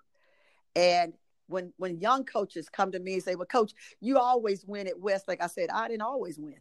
And 0.76 1.14
when 1.47 1.73
when 1.76 2.00
young 2.00 2.25
coaches 2.25 2.68
come 2.68 2.92
to 2.92 3.00
me 3.00 3.14
and 3.14 3.23
say, 3.23 3.35
Well, 3.35 3.47
coach, 3.47 3.73
you 4.00 4.18
always 4.18 4.64
win 4.64 4.87
at 4.87 4.99
West, 4.99 5.26
like 5.26 5.42
I 5.42 5.49
said, 5.49 5.68
I 5.70 5.88
didn't 5.88 6.02
always 6.02 6.38
win. 6.38 6.54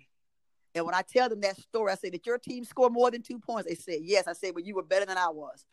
And 0.75 0.85
when 0.85 0.95
I 0.95 1.01
tell 1.01 1.29
them 1.29 1.41
that 1.41 1.57
story, 1.57 1.91
I 1.91 1.95
say, 1.95 2.09
Did 2.09 2.25
your 2.25 2.37
team 2.37 2.63
score 2.63 2.89
more 2.89 3.11
than 3.11 3.21
two 3.21 3.39
points? 3.39 3.67
They 3.67 3.75
said, 3.75 3.99
Yes. 4.01 4.27
I 4.27 4.33
said, 4.33 4.53
Well, 4.55 4.63
you 4.63 4.75
were 4.75 4.83
better 4.83 5.05
than 5.05 5.17
I 5.17 5.29
was. 5.29 5.65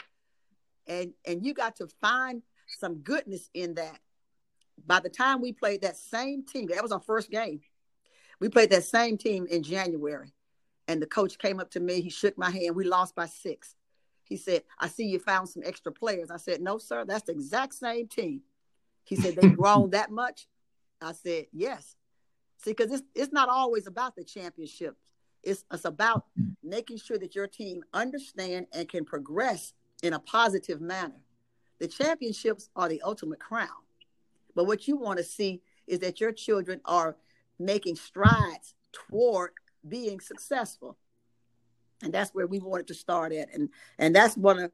And 0.86 1.12
and 1.24 1.44
you 1.44 1.54
got 1.54 1.76
to 1.76 1.88
find 2.00 2.42
some 2.66 2.96
goodness 2.96 3.50
in 3.54 3.74
that. 3.74 3.98
By 4.86 5.00
the 5.00 5.08
time 5.08 5.40
we 5.40 5.52
played 5.52 5.82
that 5.82 5.96
same 5.96 6.44
team, 6.44 6.68
that 6.68 6.82
was 6.82 6.92
our 6.92 7.00
first 7.00 7.30
game. 7.30 7.60
We 8.40 8.48
played 8.48 8.70
that 8.70 8.84
same 8.84 9.16
team 9.16 9.46
in 9.46 9.62
January. 9.62 10.32
And 10.88 11.00
the 11.02 11.06
coach 11.06 11.38
came 11.38 11.58
up 11.58 11.70
to 11.72 11.80
me, 11.80 12.00
he 12.00 12.10
shook 12.10 12.38
my 12.38 12.50
hand. 12.50 12.76
We 12.76 12.84
lost 12.84 13.14
by 13.14 13.26
six. 13.26 13.74
He 14.24 14.36
said, 14.36 14.62
I 14.78 14.88
see 14.88 15.06
you 15.06 15.18
found 15.18 15.48
some 15.48 15.62
extra 15.64 15.92
players. 15.92 16.30
I 16.30 16.36
said, 16.36 16.60
No, 16.60 16.78
sir, 16.78 17.04
that's 17.04 17.24
the 17.24 17.32
exact 17.32 17.74
same 17.74 18.08
team. 18.08 18.42
He 19.04 19.16
said, 19.16 19.36
They've 19.36 19.56
grown 19.56 19.90
that 19.90 20.10
much? 20.10 20.46
I 21.00 21.12
said, 21.12 21.46
Yes. 21.52 21.96
See, 22.58 22.72
because 22.72 22.92
it's, 22.92 23.02
it's 23.14 23.32
not 23.32 23.48
always 23.48 23.86
about 23.86 24.16
the 24.16 24.24
championships. 24.24 25.00
It's, 25.42 25.64
it's 25.72 25.84
about 25.84 26.24
making 26.62 26.98
sure 26.98 27.18
that 27.18 27.34
your 27.34 27.46
team 27.46 27.82
understand 27.92 28.66
and 28.72 28.88
can 28.88 29.04
progress 29.04 29.72
in 30.02 30.12
a 30.12 30.18
positive 30.18 30.80
manner. 30.80 31.20
The 31.78 31.88
championships 31.88 32.68
are 32.74 32.88
the 32.88 33.02
ultimate 33.02 33.38
crown. 33.38 33.68
But 34.54 34.66
what 34.66 34.88
you 34.88 34.96
want 34.96 35.18
to 35.18 35.24
see 35.24 35.62
is 35.86 36.00
that 36.00 36.20
your 36.20 36.32
children 36.32 36.80
are 36.84 37.16
making 37.58 37.96
strides 37.96 38.74
toward 38.92 39.52
being 39.86 40.20
successful. 40.20 40.96
And 42.02 42.12
that's 42.12 42.34
where 42.34 42.46
we 42.46 42.58
wanted 42.58 42.88
to 42.88 42.94
start 42.94 43.32
at. 43.32 43.52
And 43.54 43.70
and 43.98 44.14
that's 44.14 44.36
one 44.36 44.58
of 44.58 44.72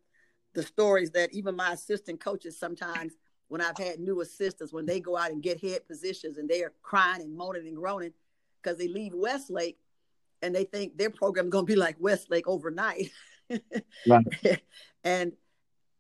the 0.55 0.63
stories 0.63 1.11
that 1.13 1.33
even 1.33 1.57
my 1.57 1.73
assistant 1.73 2.21
coaches 2.21 2.59
sometimes 2.59 3.15
when 3.53 3.61
I've 3.61 3.77
had 3.77 4.01
new 4.01 4.23
assistants, 4.23 4.73
when 4.73 4.87
they 4.87 4.99
go 4.99 5.15
out 5.15 5.31
and 5.31 5.43
get 5.43 5.61
head 5.61 5.87
positions 5.87 6.39
and 6.39 6.49
they 6.49 6.63
are 6.63 6.73
crying 6.83 7.21
and 7.21 7.37
moaning 7.37 7.69
and 7.69 7.77
groaning 7.77 8.15
because 8.63 8.79
they 8.79 8.89
leave 8.89 9.13
Westlake 9.13 9.77
and 10.41 10.55
they 10.55 10.65
think 10.65 10.97
their 10.97 11.11
program 11.11 11.49
is 11.49 11.53
going 11.53 11.67
to 11.67 11.71
be 11.71 11.77
like 11.77 11.97
Westlake 12.01 12.49
overnight. 12.49 13.11
right. 14.09 14.27
and 15.05 15.33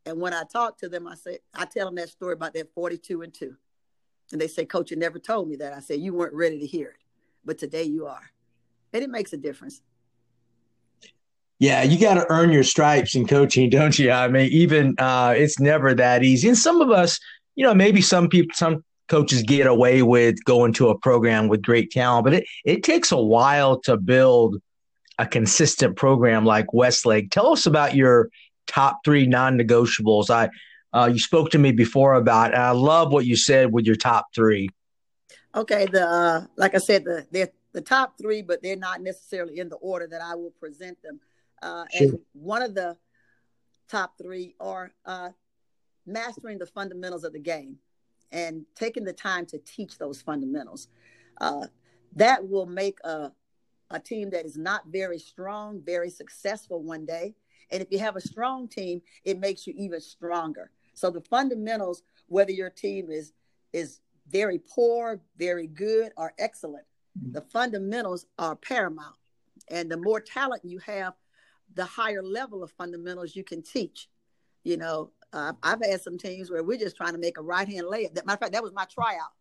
and 0.06 0.18
when 0.18 0.32
I 0.32 0.44
talk 0.50 0.78
to 0.78 0.88
them, 0.88 1.06
I 1.06 1.14
say 1.14 1.40
I 1.54 1.66
tell 1.66 1.84
them 1.84 1.96
that 1.96 2.08
story 2.08 2.32
about 2.32 2.54
that 2.54 2.72
42 2.74 3.20
and 3.20 3.34
2. 3.34 3.54
And 4.32 4.40
they 4.40 4.48
say, 4.48 4.64
Coach, 4.64 4.90
you 4.90 4.96
never 4.96 5.18
told 5.18 5.46
me 5.46 5.56
that. 5.56 5.74
I 5.74 5.80
said, 5.80 6.00
You 6.00 6.14
weren't 6.14 6.32
ready 6.32 6.58
to 6.58 6.66
hear 6.66 6.88
it, 6.88 7.04
but 7.44 7.58
today 7.58 7.82
you 7.82 8.06
are. 8.06 8.32
And 8.94 9.04
it 9.04 9.10
makes 9.10 9.34
a 9.34 9.36
difference. 9.36 9.82
Yeah, 11.58 11.84
you 11.84 11.96
got 11.96 12.14
to 12.14 12.26
earn 12.28 12.50
your 12.50 12.64
stripes 12.64 13.14
in 13.14 13.24
coaching, 13.24 13.70
don't 13.70 13.96
you? 13.96 14.10
I 14.10 14.26
mean, 14.26 14.50
even 14.50 14.96
uh, 14.98 15.34
it's 15.36 15.60
never 15.60 15.94
that 15.94 16.24
easy. 16.24 16.48
And 16.48 16.58
some 16.58 16.80
of 16.80 16.90
us, 16.90 17.20
you 17.54 17.64
know, 17.64 17.74
maybe 17.74 18.00
some 18.00 18.28
people, 18.28 18.54
some 18.54 18.84
coaches 19.08 19.42
get 19.42 19.66
away 19.66 20.02
with 20.02 20.42
going 20.44 20.72
to 20.74 20.88
a 20.88 20.98
program 20.98 21.48
with 21.48 21.62
great 21.62 21.90
talent, 21.90 22.24
but 22.24 22.34
it, 22.34 22.44
it 22.64 22.82
takes 22.82 23.12
a 23.12 23.20
while 23.20 23.80
to 23.80 23.96
build 23.96 24.60
a 25.18 25.26
consistent 25.26 25.96
program 25.96 26.44
like 26.44 26.72
Westlake. 26.72 27.30
Tell 27.30 27.52
us 27.52 27.66
about 27.66 27.94
your 27.94 28.30
top 28.66 29.00
three 29.04 29.26
non 29.26 29.58
negotiables. 29.58 30.30
I 30.30 30.48
uh, 30.92 31.10
you 31.12 31.18
spoke 31.18 31.50
to 31.50 31.58
me 31.58 31.72
before 31.72 32.14
about. 32.14 32.52
And 32.52 32.62
I 32.62 32.70
love 32.70 33.12
what 33.12 33.24
you 33.24 33.36
said 33.36 33.72
with 33.72 33.86
your 33.86 33.96
top 33.96 34.26
three. 34.34 34.68
Okay, 35.54 35.86
the 35.86 36.06
uh, 36.06 36.46
like 36.56 36.74
I 36.74 36.78
said, 36.78 37.04
the 37.04 37.26
they're 37.30 37.48
the 37.72 37.80
top 37.80 38.18
three, 38.20 38.42
but 38.42 38.62
they're 38.62 38.76
not 38.76 39.00
necessarily 39.00 39.58
in 39.58 39.68
the 39.68 39.76
order 39.76 40.06
that 40.06 40.20
I 40.20 40.34
will 40.34 40.52
present 40.60 40.98
them. 41.02 41.20
Uh, 41.62 41.84
sure. 41.90 42.08
And 42.08 42.18
one 42.32 42.62
of 42.62 42.74
the 42.74 42.96
top 43.88 44.14
three 44.20 44.54
are 44.60 44.92
uh, 45.04 45.30
mastering 46.06 46.58
the 46.58 46.66
fundamentals 46.66 47.24
of 47.24 47.32
the 47.32 47.38
game 47.38 47.76
and 48.30 48.64
taking 48.74 49.04
the 49.04 49.12
time 49.12 49.46
to 49.46 49.58
teach 49.58 49.98
those 49.98 50.22
fundamentals. 50.22 50.88
Uh, 51.40 51.66
that 52.16 52.46
will 52.48 52.66
make 52.66 52.98
a, 53.04 53.30
a 53.90 54.00
team 54.00 54.30
that 54.30 54.44
is 54.44 54.56
not 54.56 54.86
very 54.86 55.18
strong 55.18 55.80
very 55.84 56.10
successful 56.10 56.82
one 56.82 57.06
day. 57.06 57.34
And 57.70 57.82
if 57.82 57.88
you 57.90 57.98
have 58.00 58.16
a 58.16 58.20
strong 58.20 58.68
team, 58.68 59.00
it 59.24 59.38
makes 59.38 59.66
you 59.66 59.74
even 59.76 60.00
stronger. 60.00 60.70
So 60.94 61.10
the 61.10 61.22
fundamentals, 61.22 62.02
whether 62.26 62.52
your 62.52 62.70
team 62.70 63.10
is 63.10 63.32
is 63.72 64.00
very 64.28 64.58
poor, 64.58 65.20
very 65.38 65.66
good, 65.66 66.12
or 66.16 66.34
excellent, 66.38 66.84
mm-hmm. 67.18 67.32
the 67.32 67.40
fundamentals 67.40 68.26
are 68.38 68.54
paramount. 68.56 69.16
And 69.68 69.90
the 69.90 69.96
more 69.96 70.20
talent 70.20 70.64
you 70.64 70.78
have, 70.80 71.14
the 71.74 71.84
higher 71.84 72.22
level 72.22 72.62
of 72.62 72.70
fundamentals 72.72 73.34
you 73.34 73.44
can 73.44 73.62
teach. 73.62 74.08
You 74.64 74.76
know, 74.76 75.10
uh, 75.32 75.52
I've 75.62 75.84
had 75.84 76.00
some 76.00 76.18
teams 76.18 76.50
where 76.50 76.62
we're 76.62 76.78
just 76.78 76.96
trying 76.96 77.12
to 77.12 77.18
make 77.18 77.38
a 77.38 77.42
right 77.42 77.68
hand 77.68 77.86
layup. 77.86 78.14
That 78.14 78.26
matter 78.26 78.34
of 78.34 78.40
fact, 78.40 78.52
that 78.52 78.62
was 78.62 78.72
my 78.72 78.84
tryout 78.84 79.32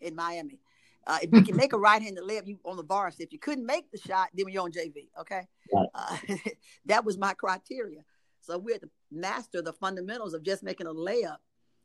in 0.00 0.14
Miami. 0.14 0.58
Uh, 1.06 1.18
if 1.22 1.30
you 1.32 1.42
can 1.42 1.56
make 1.56 1.74
a 1.74 1.78
right 1.78 2.00
handed 2.00 2.24
layup, 2.24 2.46
you 2.46 2.58
on 2.64 2.76
the 2.76 2.82
varsity. 2.82 3.24
If 3.24 3.32
you 3.32 3.38
couldn't 3.38 3.66
make 3.66 3.90
the 3.90 3.98
shot, 3.98 4.28
then 4.34 4.46
you're 4.48 4.62
on 4.62 4.72
JV. 4.72 5.08
Okay, 5.20 5.42
right. 5.72 5.88
uh, 5.94 6.16
that 6.86 7.04
was 7.04 7.18
my 7.18 7.34
criteria. 7.34 8.00
So 8.40 8.58
we 8.58 8.72
had 8.72 8.82
to 8.82 8.90
master 9.10 9.62
the 9.62 9.72
fundamentals 9.72 10.34
of 10.34 10.42
just 10.42 10.62
making 10.62 10.86
a 10.86 10.94
layup. 10.94 11.36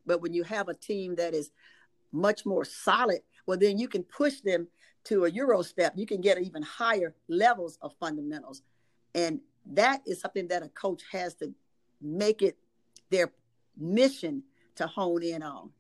But 0.06 0.22
when 0.22 0.34
you 0.34 0.44
have 0.44 0.70
a 0.70 0.74
team 0.74 1.16
that 1.16 1.34
is 1.34 1.52
much 2.12 2.46
more 2.46 2.66
solid, 2.66 3.20
well, 3.46 3.58
then 3.58 3.78
you 3.78 3.88
can 3.88 4.04
push 4.04 4.42
them 4.42 4.68
to 5.06 5.26
a 5.26 5.30
Euro 5.32 5.62
step. 5.62 5.94
You 5.96 6.06
can 6.06 6.22
get 6.22 6.42
even 6.42 6.62
higher 6.64 7.16
levels 7.28 7.78
of 7.82 7.94
fundamentals. 8.00 8.62
And 9.16 9.40
that 9.66 10.02
is 10.06 10.20
something 10.20 10.48
that 10.48 10.64
a 10.64 10.70
coach 10.70 11.04
has 11.12 11.36
to 11.36 11.54
make 12.02 12.42
it 12.42 12.58
their 13.10 13.32
mission 13.80 14.44
to 14.76 14.88
hone 14.88 15.24
in 15.24 15.44
on. 15.44 15.72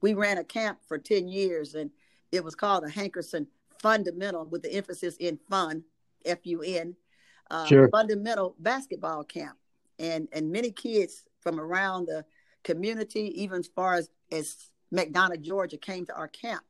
We 0.00 0.14
ran 0.14 0.38
a 0.38 0.44
camp 0.44 0.78
for 0.86 0.98
10 0.98 1.28
years 1.28 1.74
and 1.74 1.90
it 2.32 2.42
was 2.42 2.54
called 2.54 2.84
a 2.84 2.88
Hankerson 2.88 3.46
Fundamental 3.80 4.46
with 4.46 4.62
the 4.62 4.72
emphasis 4.72 5.16
in 5.18 5.38
fun, 5.50 5.84
F 6.24 6.38
U 6.44 6.62
N, 6.62 6.96
uh, 7.50 7.66
sure. 7.66 7.88
fundamental 7.90 8.56
basketball 8.58 9.24
camp 9.24 9.58
and 9.98 10.28
and 10.32 10.50
many 10.50 10.70
kids 10.70 11.24
from 11.40 11.60
around 11.60 12.06
the 12.06 12.24
community, 12.62 13.32
even 13.42 13.60
as 13.60 13.68
far 13.68 13.94
as 13.94 14.08
as 14.32 14.70
McDonough, 14.92 15.40
Georgia, 15.42 15.76
came 15.76 16.06
to 16.06 16.14
our 16.14 16.28
camp 16.28 16.64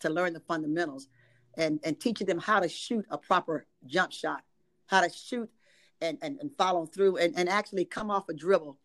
to 0.00 0.10
learn 0.10 0.32
the 0.32 0.40
fundamentals 0.40 1.08
and 1.56 1.80
and 1.82 1.98
teaching 2.00 2.26
them 2.26 2.38
how 2.38 2.60
to 2.60 2.68
shoot 2.68 3.04
a 3.10 3.18
proper 3.18 3.66
jump 3.86 4.12
shot, 4.12 4.42
how 4.86 5.00
to 5.00 5.10
shoot 5.10 5.50
and 6.00 6.18
and, 6.22 6.38
and 6.40 6.50
follow 6.56 6.86
through 6.86 7.16
and, 7.16 7.36
and 7.36 7.48
actually 7.48 7.84
come 7.84 8.10
off 8.10 8.28
a 8.28 8.34
dribble. 8.34 8.78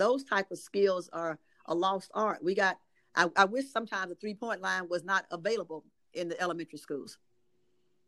Those 0.00 0.24
type 0.24 0.50
of 0.50 0.58
skills 0.58 1.10
are 1.12 1.38
a 1.66 1.74
lost 1.74 2.10
art. 2.14 2.42
We 2.42 2.54
got 2.54 2.78
I, 3.14 3.28
I 3.36 3.44
wish 3.44 3.66
sometimes 3.70 4.08
the 4.08 4.14
three 4.14 4.34
point 4.34 4.62
line 4.62 4.88
was 4.88 5.04
not 5.04 5.26
available 5.30 5.84
in 6.14 6.30
the 6.30 6.40
elementary 6.40 6.78
schools 6.78 7.18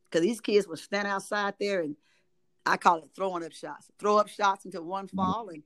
because 0.04 0.22
these 0.22 0.40
kids 0.40 0.66
would 0.66 0.78
stand 0.78 1.06
outside 1.06 1.54
there 1.60 1.82
and 1.82 1.94
I 2.64 2.78
call 2.78 2.98
it 2.98 3.10
throwing 3.14 3.44
up 3.44 3.52
shots, 3.52 3.90
throw 3.98 4.16
up 4.16 4.28
shots 4.28 4.64
until 4.64 4.84
one 4.84 5.06
mm-hmm. 5.06 5.16
fall 5.18 5.50
and 5.50 5.62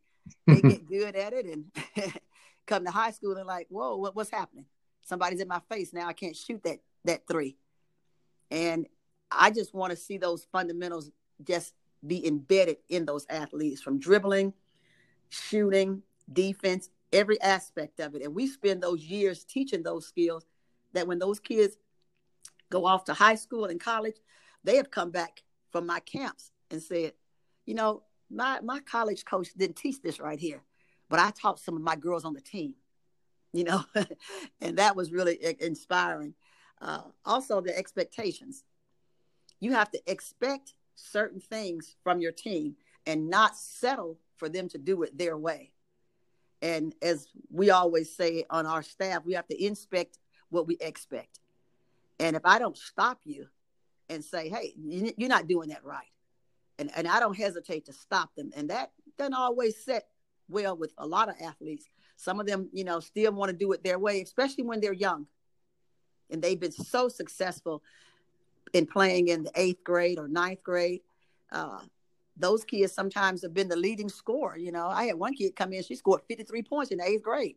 they 0.48 0.68
get 0.68 0.88
good 0.88 1.14
at 1.14 1.32
it 1.32 1.46
and 1.46 1.64
come 2.66 2.84
to 2.84 2.90
high 2.90 3.12
school 3.12 3.36
and 3.36 3.46
like, 3.46 3.68
whoa, 3.70 3.96
what, 3.96 4.16
what's 4.16 4.30
happening? 4.30 4.64
Somebody's 5.02 5.40
in 5.40 5.46
my 5.46 5.60
face 5.70 5.92
now. 5.92 6.08
I 6.08 6.12
can't 6.12 6.34
shoot 6.34 6.60
that 6.64 6.80
that 7.04 7.28
three. 7.28 7.56
And 8.50 8.86
I 9.30 9.52
just 9.52 9.72
want 9.74 9.92
to 9.92 9.96
see 9.96 10.18
those 10.18 10.44
fundamentals 10.50 11.12
just 11.44 11.72
be 12.04 12.26
embedded 12.26 12.78
in 12.88 13.04
those 13.04 13.26
athletes 13.30 13.80
from 13.80 14.00
dribbling, 14.00 14.54
shooting, 15.28 16.02
defense, 16.32 16.90
every 17.12 17.40
aspect 17.40 18.00
of 18.00 18.14
it. 18.14 18.22
And 18.22 18.34
we 18.34 18.46
spend 18.46 18.82
those 18.82 19.02
years 19.02 19.44
teaching 19.44 19.82
those 19.82 20.06
skills 20.06 20.46
that 20.92 21.06
when 21.06 21.18
those 21.18 21.40
kids 21.40 21.76
go 22.70 22.86
off 22.86 23.04
to 23.04 23.14
high 23.14 23.34
school 23.34 23.66
and 23.66 23.80
college, 23.80 24.16
they 24.64 24.76
have 24.76 24.90
come 24.90 25.10
back 25.10 25.42
from 25.70 25.86
my 25.86 26.00
camps 26.00 26.50
and 26.70 26.82
said, 26.82 27.12
you 27.64 27.74
know, 27.74 28.02
my, 28.30 28.60
my 28.60 28.80
college 28.80 29.24
coach 29.24 29.48
didn't 29.56 29.76
teach 29.76 30.02
this 30.02 30.18
right 30.20 30.38
here, 30.38 30.62
but 31.08 31.20
I 31.20 31.30
taught 31.30 31.60
some 31.60 31.76
of 31.76 31.82
my 31.82 31.96
girls 31.96 32.24
on 32.24 32.34
the 32.34 32.40
team, 32.40 32.74
you 33.52 33.64
know, 33.64 33.84
and 34.60 34.78
that 34.78 34.96
was 34.96 35.12
really 35.12 35.38
inspiring. 35.60 36.34
Uh, 36.80 37.02
also, 37.24 37.60
the 37.60 37.76
expectations. 37.76 38.64
You 39.60 39.72
have 39.72 39.90
to 39.92 40.00
expect 40.06 40.74
certain 40.94 41.40
things 41.40 41.96
from 42.02 42.20
your 42.20 42.32
team 42.32 42.76
and 43.06 43.30
not 43.30 43.56
settle 43.56 44.18
for 44.36 44.48
them 44.48 44.68
to 44.68 44.78
do 44.78 45.02
it 45.02 45.16
their 45.16 45.38
way. 45.38 45.72
And 46.62 46.94
as 47.02 47.28
we 47.50 47.70
always 47.70 48.14
say 48.14 48.44
on 48.50 48.66
our 48.66 48.82
staff, 48.82 49.24
we 49.24 49.34
have 49.34 49.46
to 49.48 49.64
inspect 49.64 50.18
what 50.48 50.66
we 50.66 50.76
expect. 50.80 51.40
And 52.18 52.34
if 52.34 52.42
I 52.44 52.58
don't 52.58 52.76
stop 52.76 53.20
you 53.24 53.46
and 54.08 54.24
say, 54.24 54.48
hey, 54.48 54.74
you're 54.76 55.28
not 55.28 55.48
doing 55.48 55.68
that 55.68 55.84
right, 55.84 56.06
and, 56.78 56.90
and 56.96 57.06
I 57.06 57.20
don't 57.20 57.36
hesitate 57.36 57.86
to 57.86 57.92
stop 57.92 58.34
them. 58.36 58.52
And 58.56 58.70
that 58.70 58.92
doesn't 59.18 59.34
always 59.34 59.82
set 59.82 60.08
well 60.48 60.76
with 60.76 60.92
a 60.98 61.06
lot 61.06 61.28
of 61.28 61.34
athletes. 61.42 61.88
Some 62.16 62.40
of 62.40 62.46
them, 62.46 62.68
you 62.72 62.84
know, 62.84 63.00
still 63.00 63.32
want 63.32 63.50
to 63.50 63.56
do 63.56 63.72
it 63.72 63.84
their 63.84 63.98
way, 63.98 64.22
especially 64.22 64.64
when 64.64 64.80
they're 64.80 64.92
young. 64.92 65.26
And 66.30 66.40
they've 66.40 66.58
been 66.58 66.72
so 66.72 67.08
successful 67.08 67.82
in 68.72 68.86
playing 68.86 69.28
in 69.28 69.44
the 69.44 69.52
eighth 69.54 69.84
grade 69.84 70.18
or 70.18 70.28
ninth 70.28 70.62
grade. 70.62 71.02
Uh, 71.52 71.80
those 72.36 72.64
kids 72.64 72.92
sometimes 72.92 73.42
have 73.42 73.54
been 73.54 73.68
the 73.68 73.76
leading 73.76 74.08
scorer. 74.08 74.56
You 74.56 74.72
know, 74.72 74.86
I 74.86 75.06
had 75.06 75.16
one 75.16 75.34
kid 75.34 75.56
come 75.56 75.72
in, 75.72 75.82
she 75.82 75.96
scored 75.96 76.22
53 76.28 76.62
points 76.62 76.90
in 76.90 76.98
the 76.98 77.04
eighth 77.04 77.22
grade. 77.22 77.56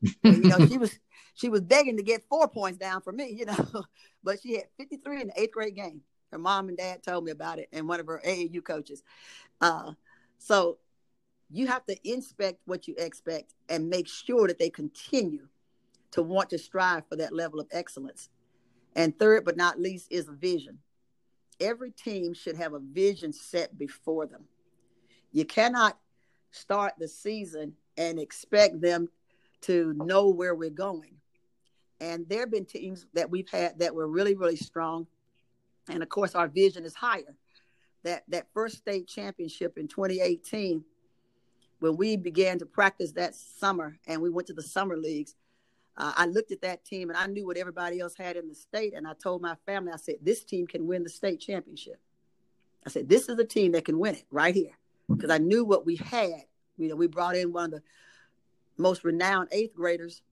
you 0.00 0.14
know, 0.22 0.66
she 0.66 0.78
was 0.78 0.98
she 1.34 1.48
was 1.48 1.60
begging 1.60 1.96
to 1.96 2.02
get 2.02 2.28
four 2.28 2.48
points 2.48 2.78
down 2.78 3.00
for 3.00 3.12
me, 3.12 3.30
you 3.30 3.46
know, 3.46 3.84
but 4.24 4.40
she 4.40 4.54
had 4.54 4.64
53 4.76 5.22
in 5.22 5.26
the 5.28 5.40
eighth 5.40 5.52
grade 5.52 5.74
game. 5.74 6.02
Her 6.30 6.38
mom 6.38 6.68
and 6.68 6.76
dad 6.76 7.02
told 7.02 7.24
me 7.24 7.30
about 7.30 7.58
it, 7.58 7.68
and 7.72 7.88
one 7.88 8.00
of 8.00 8.06
her 8.06 8.20
AAU 8.24 8.62
coaches. 8.62 9.02
Uh, 9.60 9.92
so 10.38 10.78
you 11.50 11.66
have 11.66 11.84
to 11.86 11.96
inspect 12.08 12.60
what 12.66 12.86
you 12.86 12.94
expect 12.98 13.54
and 13.68 13.88
make 13.88 14.06
sure 14.06 14.46
that 14.46 14.58
they 14.58 14.68
continue 14.68 15.48
to 16.10 16.22
want 16.22 16.50
to 16.50 16.58
strive 16.58 17.06
for 17.08 17.16
that 17.16 17.32
level 17.32 17.60
of 17.60 17.66
excellence. 17.70 18.28
And 18.94 19.18
third, 19.18 19.44
but 19.44 19.56
not 19.56 19.80
least, 19.80 20.08
is 20.10 20.28
a 20.28 20.32
vision. 20.32 20.78
Every 21.60 21.90
team 21.90 22.34
should 22.34 22.56
have 22.56 22.74
a 22.74 22.78
vision 22.78 23.32
set 23.32 23.76
before 23.78 24.26
them. 24.26 24.44
You 25.32 25.44
cannot 25.44 25.98
start 26.50 26.94
the 26.98 27.08
season 27.08 27.74
and 27.96 28.18
expect 28.18 28.80
them 28.80 29.08
to 29.62 29.92
know 29.94 30.28
where 30.28 30.54
we're 30.54 30.70
going. 30.70 31.14
And 32.00 32.28
there 32.28 32.40
have 32.40 32.50
been 32.50 32.64
teams 32.64 33.06
that 33.14 33.28
we've 33.28 33.48
had 33.48 33.80
that 33.80 33.94
were 33.94 34.06
really, 34.06 34.34
really 34.34 34.56
strong 34.56 35.06
and 35.88 36.02
of 36.02 36.08
course 36.08 36.34
our 36.34 36.48
vision 36.48 36.84
is 36.84 36.94
higher 36.94 37.34
that 38.04 38.24
that 38.28 38.46
first 38.52 38.76
state 38.76 39.06
championship 39.06 39.78
in 39.78 39.88
2018 39.88 40.84
when 41.80 41.96
we 41.96 42.16
began 42.16 42.58
to 42.58 42.66
practice 42.66 43.12
that 43.12 43.34
summer 43.34 43.98
and 44.06 44.20
we 44.20 44.30
went 44.30 44.46
to 44.46 44.52
the 44.52 44.62
summer 44.62 44.96
leagues 44.96 45.34
uh, 45.98 46.12
i 46.16 46.24
looked 46.24 46.50
at 46.50 46.62
that 46.62 46.84
team 46.84 47.10
and 47.10 47.18
i 47.18 47.26
knew 47.26 47.46
what 47.46 47.56
everybody 47.56 48.00
else 48.00 48.14
had 48.16 48.36
in 48.36 48.48
the 48.48 48.54
state 48.54 48.94
and 48.94 49.06
i 49.06 49.12
told 49.22 49.42
my 49.42 49.54
family 49.66 49.92
i 49.92 49.96
said 49.96 50.16
this 50.22 50.42
team 50.44 50.66
can 50.66 50.86
win 50.86 51.02
the 51.02 51.10
state 51.10 51.40
championship 51.40 52.00
i 52.86 52.90
said 52.90 53.08
this 53.08 53.28
is 53.28 53.38
a 53.38 53.44
team 53.44 53.72
that 53.72 53.84
can 53.84 53.98
win 53.98 54.14
it 54.14 54.24
right 54.30 54.54
here 54.54 54.76
because 55.08 55.30
i 55.30 55.38
knew 55.38 55.64
what 55.64 55.84
we 55.84 55.96
had 55.96 56.42
you 56.76 56.88
know 56.88 56.96
we 56.96 57.06
brought 57.06 57.36
in 57.36 57.52
one 57.52 57.66
of 57.66 57.70
the 57.72 57.82
most 58.76 59.04
renowned 59.04 59.48
eighth 59.52 59.74
graders 59.74 60.22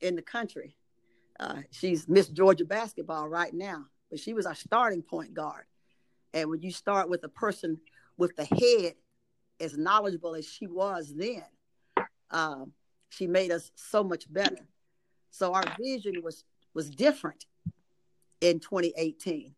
in 0.00 0.16
the 0.16 0.22
country 0.22 0.76
uh, 1.40 1.58
she's 1.70 2.08
miss 2.08 2.28
georgia 2.28 2.64
basketball 2.64 3.28
right 3.28 3.54
now 3.54 3.86
but 4.12 4.20
she 4.20 4.34
was 4.34 4.44
our 4.44 4.54
starting 4.54 5.02
point 5.02 5.32
guard. 5.32 5.64
And 6.34 6.50
when 6.50 6.60
you 6.60 6.70
start 6.70 7.08
with 7.08 7.24
a 7.24 7.30
person 7.30 7.80
with 8.18 8.36
the 8.36 8.44
head 8.44 8.94
as 9.58 9.76
knowledgeable 9.76 10.34
as 10.34 10.46
she 10.46 10.66
was 10.66 11.14
then, 11.16 11.42
um, 12.30 12.72
she 13.08 13.26
made 13.26 13.50
us 13.50 13.72
so 13.74 14.04
much 14.04 14.30
better. 14.30 14.68
So 15.32 15.54
our 15.54 15.64
vision 15.80 16.22
was 16.22 16.44
was 16.74 16.88
different 16.88 17.46
in 18.40 18.60
2018, 18.60 19.54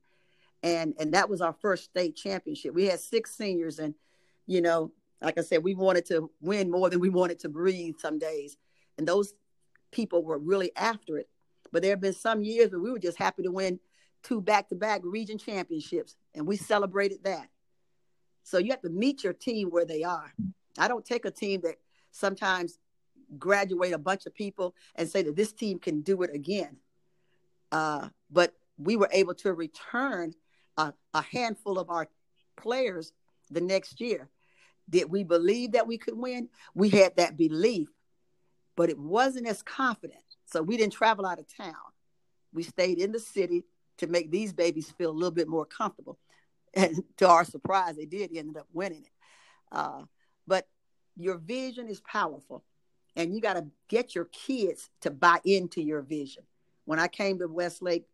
and 0.62 0.94
and 0.98 1.12
that 1.12 1.28
was 1.28 1.40
our 1.40 1.52
first 1.52 1.84
state 1.84 2.16
championship. 2.16 2.72
We 2.72 2.86
had 2.86 3.00
six 3.00 3.34
seniors, 3.34 3.80
and 3.80 3.94
you 4.46 4.62
know, 4.62 4.92
like 5.20 5.36
I 5.36 5.42
said, 5.42 5.62
we 5.62 5.74
wanted 5.74 6.06
to 6.06 6.30
win 6.40 6.70
more 6.70 6.88
than 6.88 7.00
we 7.00 7.10
wanted 7.10 7.40
to 7.40 7.48
breathe 7.48 7.96
some 7.98 8.18
days, 8.18 8.56
and 8.96 9.06
those 9.06 9.34
people 9.90 10.24
were 10.24 10.38
really 10.38 10.70
after 10.76 11.18
it. 11.18 11.28
But 11.72 11.82
there 11.82 11.90
have 11.90 12.00
been 12.00 12.14
some 12.14 12.44
years 12.44 12.70
where 12.70 12.80
we 12.80 12.92
were 12.92 12.98
just 12.98 13.18
happy 13.18 13.42
to 13.42 13.50
win 13.50 13.80
two 14.22 14.40
back-to-back 14.40 15.00
region 15.02 15.38
championships, 15.38 16.14
and 16.34 16.46
we 16.46 16.56
celebrated 16.56 17.24
that. 17.24 17.48
So 18.44 18.58
you 18.58 18.70
have 18.70 18.82
to 18.82 18.90
meet 18.90 19.24
your 19.24 19.32
team 19.32 19.70
where 19.70 19.84
they 19.84 20.04
are. 20.04 20.32
I 20.78 20.86
don't 20.86 21.04
take 21.04 21.24
a 21.24 21.30
team 21.30 21.62
that 21.62 21.76
sometimes 22.12 22.78
graduate 23.38 23.92
a 23.92 23.98
bunch 23.98 24.26
of 24.26 24.34
people 24.34 24.74
and 24.94 25.08
say 25.08 25.22
that 25.22 25.36
this 25.36 25.52
team 25.52 25.78
can 25.78 26.02
do 26.02 26.22
it 26.22 26.30
again. 26.34 26.76
Uh, 27.72 28.08
but 28.30 28.54
we 28.78 28.96
were 28.96 29.08
able 29.12 29.34
to 29.34 29.52
return 29.52 30.34
a, 30.76 30.92
a 31.12 31.22
handful 31.22 31.78
of 31.78 31.90
our 31.90 32.08
players 32.56 33.12
the 33.50 33.60
next 33.60 34.00
year. 34.00 34.28
Did 34.88 35.10
we 35.10 35.24
believe 35.24 35.72
that 35.72 35.86
we 35.86 35.98
could 35.98 36.16
win? 36.16 36.48
We 36.74 36.90
had 36.90 37.16
that 37.16 37.36
belief, 37.36 37.88
but 38.76 38.90
it 38.90 38.98
wasn't 38.98 39.48
as 39.48 39.62
confident. 39.62 40.18
So 40.46 40.62
we 40.62 40.76
didn't 40.76 40.92
travel 40.92 41.26
out 41.26 41.38
of 41.38 41.46
town. 41.56 41.74
We 42.52 42.62
stayed 42.62 42.98
in 42.98 43.12
the 43.12 43.18
city 43.18 43.64
to 43.98 44.06
make 44.06 44.30
these 44.30 44.52
babies 44.52 44.90
feel 44.90 45.10
a 45.10 45.12
little 45.12 45.30
bit 45.30 45.48
more 45.48 45.66
comfortable. 45.66 46.18
And 46.76 47.04
to 47.18 47.28
our 47.28 47.44
surprise, 47.44 47.94
they 47.94 48.04
did 48.04 48.36
end 48.36 48.56
up 48.56 48.66
winning 48.72 49.04
it. 49.04 49.12
Uh, 49.70 50.06
but 50.44 50.66
your 51.16 51.38
vision 51.38 51.88
is 51.88 52.00
powerful, 52.00 52.64
and 53.16 53.34
you 53.34 53.40
got 53.40 53.54
to 53.54 53.66
get 53.88 54.14
your 54.14 54.26
kids 54.26 54.90
to 55.02 55.10
buy 55.10 55.40
into 55.44 55.80
your 55.82 56.02
vision. 56.02 56.42
When 56.84 56.98
I 56.98 57.08
came 57.08 57.38
to 57.38 57.46
Westlake, 57.46 58.06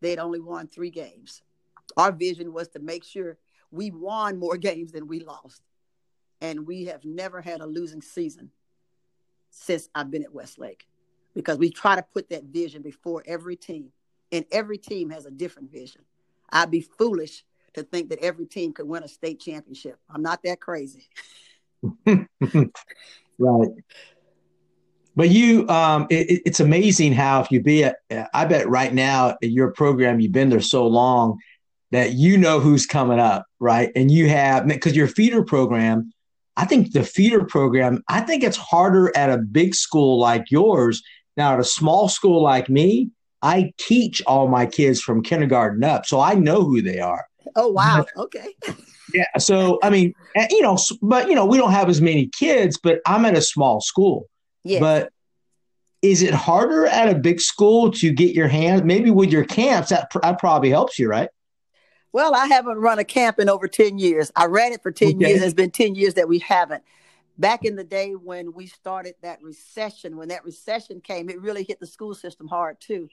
they'd 0.00 0.18
only 0.18 0.40
won 0.40 0.68
three 0.68 0.90
games. 0.90 1.42
Our 1.96 2.12
vision 2.12 2.52
was 2.52 2.68
to 2.68 2.78
make 2.78 3.04
sure 3.04 3.38
we 3.70 3.90
won 3.90 4.38
more 4.38 4.56
games 4.58 4.92
than 4.92 5.06
we 5.06 5.20
lost. 5.20 5.62
And 6.40 6.66
we 6.66 6.84
have 6.86 7.04
never 7.04 7.40
had 7.40 7.60
a 7.60 7.66
losing 7.66 8.02
season 8.02 8.50
since 9.50 9.88
I've 9.94 10.10
been 10.10 10.24
at 10.24 10.34
Westlake 10.34 10.86
because 11.34 11.58
we 11.58 11.70
try 11.70 11.96
to 11.96 12.02
put 12.02 12.28
that 12.30 12.44
vision 12.44 12.82
before 12.82 13.22
every 13.26 13.56
team 13.56 13.90
and 14.32 14.44
every 14.50 14.78
team 14.78 15.10
has 15.10 15.26
a 15.26 15.30
different 15.30 15.70
vision. 15.70 16.02
I'd 16.50 16.70
be 16.70 16.80
foolish 16.80 17.44
to 17.74 17.82
think 17.82 18.10
that 18.10 18.18
every 18.20 18.46
team 18.46 18.72
could 18.72 18.86
win 18.86 19.02
a 19.02 19.08
state 19.08 19.40
championship. 19.40 19.98
I'm 20.08 20.22
not 20.22 20.42
that 20.44 20.60
crazy. 20.60 21.08
right. 22.06 23.68
But 25.16 25.30
you, 25.30 25.68
um, 25.68 26.06
it, 26.10 26.42
it's 26.44 26.60
amazing 26.60 27.12
how 27.12 27.40
if 27.40 27.50
you 27.50 27.62
be 27.62 27.84
at, 27.84 27.96
I 28.32 28.44
bet 28.44 28.68
right 28.68 28.92
now 28.92 29.36
at 29.42 29.50
your 29.50 29.70
program, 29.72 30.20
you've 30.20 30.32
been 30.32 30.50
there 30.50 30.60
so 30.60 30.86
long 30.86 31.38
that 31.92 32.12
you 32.12 32.36
know 32.36 32.58
who's 32.58 32.86
coming 32.86 33.20
up, 33.20 33.46
right? 33.60 33.92
And 33.94 34.10
you 34.10 34.28
have, 34.28 34.66
because 34.66 34.96
your 34.96 35.06
feeder 35.06 35.44
program, 35.44 36.12
I 36.56 36.64
think 36.64 36.92
the 36.92 37.04
feeder 37.04 37.44
program, 37.44 38.02
I 38.08 38.20
think 38.20 38.42
it's 38.42 38.56
harder 38.56 39.16
at 39.16 39.30
a 39.30 39.38
big 39.38 39.74
school 39.74 40.18
like 40.18 40.50
yours. 40.50 41.02
Now, 41.36 41.54
at 41.54 41.60
a 41.60 41.64
small 41.64 42.08
school 42.08 42.42
like 42.42 42.68
me, 42.68 43.10
I 43.42 43.72
teach 43.78 44.22
all 44.26 44.48
my 44.48 44.64
kids 44.64 45.00
from 45.00 45.22
kindergarten 45.22 45.84
up, 45.84 46.06
so 46.06 46.18
I 46.18 46.34
know 46.34 46.64
who 46.64 46.80
they 46.80 46.98
are. 46.98 47.26
Oh 47.56 47.68
wow! 47.68 48.06
Okay. 48.16 48.54
yeah. 49.14 49.26
So 49.38 49.78
I 49.82 49.90
mean, 49.90 50.14
eh, 50.34 50.46
you 50.50 50.62
know, 50.62 50.78
but 51.02 51.28
you 51.28 51.34
know, 51.34 51.44
we 51.44 51.58
don't 51.58 51.70
have 51.70 51.90
as 51.90 52.00
many 52.00 52.28
kids, 52.28 52.78
but 52.82 53.00
I'm 53.06 53.26
at 53.26 53.36
a 53.36 53.42
small 53.42 53.82
school. 53.82 54.26
Yeah. 54.64 54.80
But 54.80 55.12
is 56.02 56.22
it 56.22 56.34
harder 56.34 56.86
at 56.86 57.08
a 57.08 57.14
big 57.14 57.40
school 57.40 57.90
to 57.92 58.12
get 58.12 58.34
your 58.34 58.48
hands? 58.48 58.82
Maybe 58.82 59.10
with 59.10 59.30
your 59.30 59.44
camps, 59.44 59.90
that, 59.90 60.10
that 60.22 60.38
probably 60.38 60.70
helps 60.70 60.98
you, 60.98 61.08
right? 61.08 61.30
Well, 62.12 62.34
I 62.34 62.46
haven't 62.46 62.78
run 62.78 62.98
a 62.98 63.04
camp 63.04 63.38
in 63.38 63.48
over 63.48 63.66
10 63.66 63.98
years. 63.98 64.30
I 64.36 64.46
ran 64.46 64.72
it 64.72 64.82
for 64.82 64.92
10 64.92 65.16
okay. 65.16 65.28
years. 65.28 65.42
It's 65.42 65.54
been 65.54 65.70
10 65.70 65.94
years 65.94 66.14
that 66.14 66.28
we 66.28 66.38
haven't. 66.38 66.84
Back 67.38 67.64
in 67.64 67.74
the 67.74 67.84
day 67.84 68.12
when 68.12 68.52
we 68.52 68.66
started 68.66 69.16
that 69.22 69.42
recession, 69.42 70.16
when 70.16 70.28
that 70.28 70.44
recession 70.44 71.00
came, 71.00 71.28
it 71.28 71.40
really 71.40 71.64
hit 71.64 71.80
the 71.80 71.86
school 71.86 72.14
system 72.14 72.46
hard 72.46 72.80
too 72.80 73.08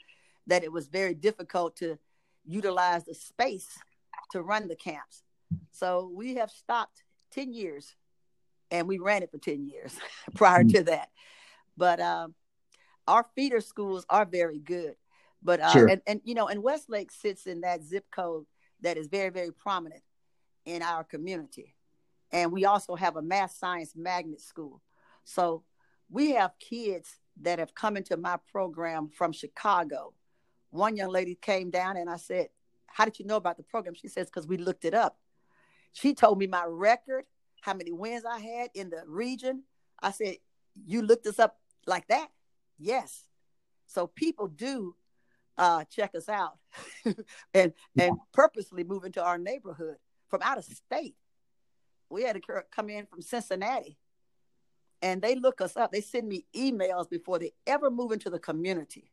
that 0.47 0.63
it 0.63 0.71
was 0.71 0.87
very 0.87 1.13
difficult 1.13 1.75
to 1.77 1.97
utilize 2.45 3.05
the 3.05 3.15
space 3.15 3.69
to 4.31 4.41
run 4.41 4.67
the 4.67 4.75
camps. 4.75 5.23
So 5.71 6.11
we 6.13 6.35
have 6.35 6.51
stopped 6.51 7.03
10 7.31 7.53
years 7.53 7.95
and 8.69 8.87
we 8.87 8.99
ran 8.99 9.23
it 9.23 9.31
for 9.31 9.37
10 9.37 9.65
years 9.65 9.95
prior 10.35 10.63
hmm. 10.63 10.69
to 10.69 10.83
that. 10.83 11.09
But 11.77 11.99
um, 11.99 12.35
our 13.07 13.25
feeder 13.35 13.61
schools 13.61 14.05
are 14.09 14.25
very 14.25 14.59
good. 14.59 14.95
But 15.43 15.59
uh, 15.59 15.71
sure. 15.71 15.87
and, 15.87 16.01
and 16.05 16.21
you 16.23 16.35
know, 16.35 16.47
and 16.47 16.61
Westlake 16.61 17.11
sits 17.11 17.47
in 17.47 17.61
that 17.61 17.83
zip 17.83 18.05
code 18.11 18.45
that 18.81 18.97
is 18.97 19.07
very, 19.07 19.29
very 19.29 19.51
prominent 19.51 20.03
in 20.65 20.81
our 20.81 21.03
community. 21.03 21.75
And 22.31 22.51
we 22.51 22.65
also 22.65 22.95
have 22.95 23.15
a 23.15 23.21
math 23.21 23.51
science 23.51 23.93
magnet 23.95 24.41
school. 24.41 24.81
So 25.23 25.63
we 26.09 26.31
have 26.31 26.51
kids 26.59 27.17
that 27.41 27.59
have 27.59 27.73
come 27.73 27.97
into 27.97 28.17
my 28.17 28.37
program 28.51 29.09
from 29.09 29.31
Chicago. 29.31 30.13
One 30.69 30.95
young 30.95 31.09
lady 31.09 31.37
came 31.41 31.69
down 31.71 31.97
and 31.97 32.09
I 32.09 32.17
said, 32.17 32.47
How 32.87 33.05
did 33.05 33.19
you 33.19 33.25
know 33.25 33.35
about 33.37 33.57
the 33.57 33.63
program? 33.63 33.95
She 33.95 34.07
says, 34.07 34.27
Because 34.27 34.47
we 34.47 34.57
looked 34.57 34.85
it 34.85 34.93
up. 34.93 35.17
She 35.93 36.13
told 36.13 36.37
me 36.37 36.47
my 36.47 36.63
record, 36.65 37.25
how 37.61 37.73
many 37.73 37.91
wins 37.91 38.23
I 38.25 38.39
had 38.39 38.69
in 38.73 38.89
the 38.89 39.03
region. 39.05 39.63
I 40.01 40.11
said, 40.11 40.37
You 40.85 41.01
looked 41.01 41.27
us 41.27 41.39
up 41.39 41.57
like 41.85 42.07
that? 42.07 42.29
Yes. 42.79 43.25
So 43.87 44.07
people 44.07 44.47
do 44.47 44.95
uh, 45.57 45.83
check 45.85 46.15
us 46.15 46.29
out 46.29 46.57
and 47.53 47.73
and 47.97 48.17
purposely 48.33 48.83
move 48.83 49.03
into 49.03 49.23
our 49.23 49.37
neighborhood 49.37 49.97
from 50.29 50.41
out 50.41 50.57
of 50.57 50.63
state. 50.63 51.15
We 52.09 52.23
had 52.23 52.35
to 52.35 52.63
come 52.71 52.89
in 52.89 53.05
from 53.05 53.21
Cincinnati 53.21 53.97
and 55.01 55.21
they 55.21 55.35
look 55.35 55.61
us 55.61 55.75
up. 55.77 55.91
They 55.91 56.01
send 56.01 56.27
me 56.27 56.45
emails 56.55 57.09
before 57.09 57.39
they 57.39 57.51
ever 57.65 57.89
move 57.89 58.11
into 58.11 58.29
the 58.29 58.39
community. 58.39 59.11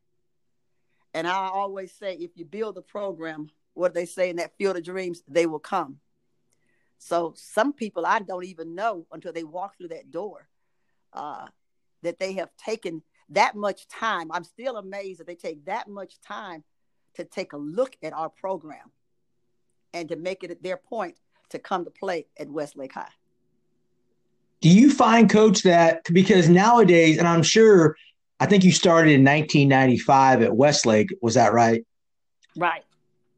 And 1.14 1.26
I 1.26 1.48
always 1.48 1.92
say, 1.92 2.14
if 2.14 2.36
you 2.36 2.44
build 2.44 2.76
a 2.76 2.82
program, 2.82 3.48
what 3.74 3.94
they 3.94 4.04
say 4.04 4.30
in 4.30 4.36
that 4.36 4.56
field 4.58 4.76
of 4.76 4.84
dreams, 4.84 5.22
they 5.28 5.46
will 5.46 5.58
come. 5.58 5.98
So 6.98 7.32
some 7.36 7.72
people 7.72 8.04
I 8.04 8.18
don't 8.18 8.44
even 8.44 8.74
know 8.74 9.06
until 9.12 9.32
they 9.32 9.44
walk 9.44 9.78
through 9.78 9.88
that 9.88 10.10
door 10.10 10.48
uh, 11.12 11.46
that 12.02 12.18
they 12.18 12.34
have 12.34 12.50
taken 12.56 13.02
that 13.30 13.54
much 13.54 13.88
time. 13.88 14.30
I'm 14.32 14.44
still 14.44 14.76
amazed 14.76 15.20
that 15.20 15.26
they 15.26 15.34
take 15.34 15.64
that 15.66 15.88
much 15.88 16.20
time 16.20 16.64
to 17.14 17.24
take 17.24 17.52
a 17.52 17.56
look 17.56 17.96
at 18.02 18.12
our 18.12 18.28
program 18.28 18.92
and 19.92 20.08
to 20.08 20.16
make 20.16 20.44
it 20.44 20.62
their 20.62 20.76
point 20.76 21.16
to 21.50 21.58
come 21.58 21.84
to 21.84 21.90
play 21.90 22.26
at 22.38 22.48
Westlake 22.48 22.94
High. 22.94 23.10
Do 24.60 24.68
you 24.68 24.90
find, 24.90 25.30
coach, 25.30 25.62
that 25.62 26.02
because 26.12 26.48
nowadays, 26.48 27.18
and 27.18 27.28
I'm 27.28 27.42
sure, 27.42 27.96
I 28.40 28.46
think 28.46 28.64
you 28.64 28.72
started 28.72 29.12
in 29.12 29.24
1995 29.24 30.42
at 30.42 30.56
Westlake, 30.56 31.08
was 31.22 31.34
that 31.34 31.52
right? 31.52 31.84
Right. 32.56 32.84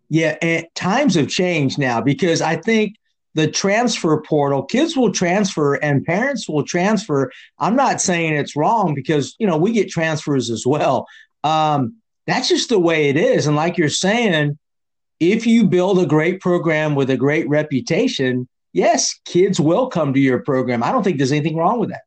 Yeah, 0.08 0.36
and 0.42 0.66
times 0.74 1.14
have 1.14 1.28
changed 1.28 1.78
now 1.78 2.00
because 2.00 2.42
I 2.42 2.56
think 2.56 2.96
the 3.34 3.48
transfer 3.48 4.20
portal, 4.22 4.62
kids 4.62 4.96
will 4.96 5.12
transfer 5.12 5.74
and 5.74 6.04
parents 6.04 6.48
will 6.48 6.64
transfer. 6.64 7.30
I'm 7.58 7.76
not 7.76 8.00
saying 8.00 8.34
it's 8.34 8.56
wrong 8.56 8.94
because, 8.94 9.36
you 9.38 9.46
know, 9.46 9.56
we 9.56 9.72
get 9.72 9.88
transfers 9.88 10.50
as 10.50 10.66
well. 10.66 11.06
Um, 11.44 11.96
that's 12.26 12.48
just 12.48 12.68
the 12.68 12.78
way 12.78 13.08
it 13.08 13.16
is. 13.16 13.46
And 13.46 13.56
like 13.56 13.78
you're 13.78 13.88
saying, 13.88 14.58
if 15.20 15.46
you 15.46 15.66
build 15.66 15.98
a 15.98 16.06
great 16.06 16.40
program 16.40 16.94
with 16.94 17.10
a 17.10 17.16
great 17.16 17.48
reputation, 17.48 18.48
yes, 18.72 19.18
kids 19.24 19.60
will 19.60 19.88
come 19.88 20.12
to 20.14 20.20
your 20.20 20.40
program. 20.40 20.82
I 20.82 20.92
don't 20.92 21.02
think 21.02 21.18
there's 21.18 21.32
anything 21.32 21.56
wrong 21.56 21.78
with 21.78 21.90
that. 21.90 22.02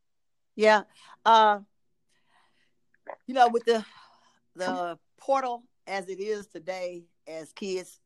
Yeah. 0.56 0.82
Uh, 1.26 1.60
you 3.28 3.34
know, 3.34 3.48
with 3.48 3.66
the 3.66 3.86
the 4.56 5.00
portal 5.18 5.64
as 5.88 6.10
it 6.10 6.20
is 6.20 6.48
today, 6.48 7.04
as 7.28 7.52
kids, 7.54 8.00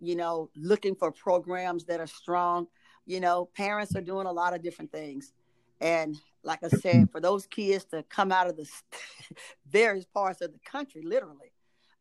you 0.00 0.16
know, 0.16 0.50
looking 0.56 0.94
for 0.94 1.12
programs 1.12 1.84
that 1.84 2.00
are 2.00 2.06
strong, 2.06 2.66
you 3.06 3.20
know, 3.20 3.48
parents 3.56 3.94
are 3.94 4.00
doing 4.00 4.26
a 4.26 4.32
lot 4.32 4.54
of 4.54 4.62
different 4.62 4.90
things. 4.90 5.32
And 5.80 6.16
like 6.42 6.60
I 6.62 6.68
said, 6.68 7.10
for 7.10 7.20
those 7.20 7.46
kids 7.46 7.84
to 7.86 8.02
come 8.04 8.32
out 8.32 8.48
of 8.48 8.56
the 8.56 8.68
various 9.70 10.06
parts 10.06 10.40
of 10.40 10.52
the 10.52 10.58
country, 10.64 11.02
literally, 11.04 11.52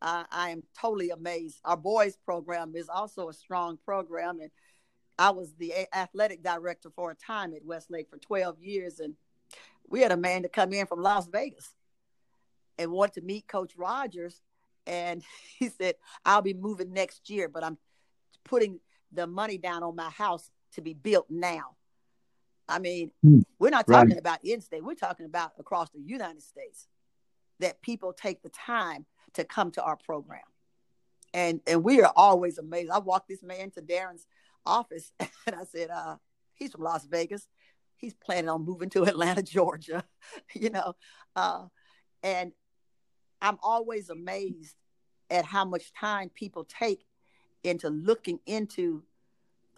uh, 0.01 0.23
I 0.31 0.51
am 0.51 0.63
totally 0.79 1.09
amazed. 1.09 1.59
Our 1.65 1.77
boys 1.77 2.17
program 2.25 2.73
is 2.75 2.89
also 2.89 3.29
a 3.29 3.33
strong 3.33 3.77
program, 3.83 4.39
and 4.39 4.49
I 5.17 5.31
was 5.31 5.53
the 5.55 5.73
athletic 5.93 6.41
director 6.41 6.89
for 6.95 7.11
a 7.11 7.15
time 7.15 7.53
at 7.53 7.65
Westlake 7.65 8.09
for 8.09 8.17
12 8.17 8.61
years, 8.61 8.99
and 8.99 9.15
we 9.89 10.01
had 10.01 10.11
a 10.11 10.17
man 10.17 10.43
to 10.43 10.49
come 10.49 10.71
in 10.71 10.85
from 10.85 11.01
Las 11.01 11.27
Vegas 11.27 11.73
and 12.77 12.91
want 12.91 13.13
to 13.13 13.21
meet 13.21 13.47
Coach 13.47 13.73
Rogers, 13.75 14.41
and 14.87 15.21
he 15.59 15.67
said, 15.67 15.95
"I'll 16.25 16.41
be 16.41 16.53
moving 16.53 16.93
next 16.93 17.29
year, 17.29 17.49
but 17.49 17.63
I'm 17.63 17.77
putting 18.49 18.79
the 19.11 19.27
money 19.27 19.57
down 19.57 19.83
on 19.83 19.95
my 19.95 20.09
house 20.09 20.49
to 20.73 20.81
be 20.81 20.93
built 20.93 21.27
now." 21.29 21.75
I 22.67 22.79
mean, 22.79 23.11
hmm. 23.23 23.39
we're 23.57 23.69
not 23.69 23.87
talking 23.87 24.11
right. 24.11 24.19
about 24.19 24.43
in 24.43 24.61
state; 24.61 24.83
we're 24.83 24.95
talking 24.95 25.25
about 25.25 25.51
across 25.59 25.89
the 25.91 26.01
United 26.01 26.43
States 26.43 26.87
that 27.59 27.81
people 27.81 28.13
take 28.13 28.41
the 28.41 28.49
time 28.49 29.05
to 29.33 29.43
come 29.43 29.71
to 29.71 29.83
our 29.83 29.97
program, 29.97 30.41
and 31.33 31.61
and 31.67 31.83
we 31.83 32.01
are 32.01 32.13
always 32.15 32.57
amazed. 32.57 32.91
I 32.91 32.99
walked 32.99 33.29
this 33.29 33.43
man 33.43 33.71
to 33.71 33.81
Darren's 33.81 34.25
office 34.65 35.11
and 35.19 35.55
I 35.55 35.63
said, 35.65 35.89
uh, 35.89 36.15
he's 36.53 36.71
from 36.71 36.83
Las 36.83 37.05
Vegas. 37.05 37.47
He's 37.97 38.13
planning 38.13 38.49
on 38.49 38.65
moving 38.65 38.89
to 38.91 39.03
Atlanta, 39.07 39.43
Georgia, 39.43 40.03
you 40.53 40.69
know. 40.69 40.93
Uh, 41.35 41.65
and 42.23 42.51
I'm 43.41 43.57
always 43.61 44.09
amazed 44.09 44.75
at 45.29 45.45
how 45.45 45.65
much 45.65 45.93
time 45.93 46.29
people 46.33 46.65
take 46.65 47.05
into 47.63 47.89
looking 47.89 48.39
into 48.45 49.03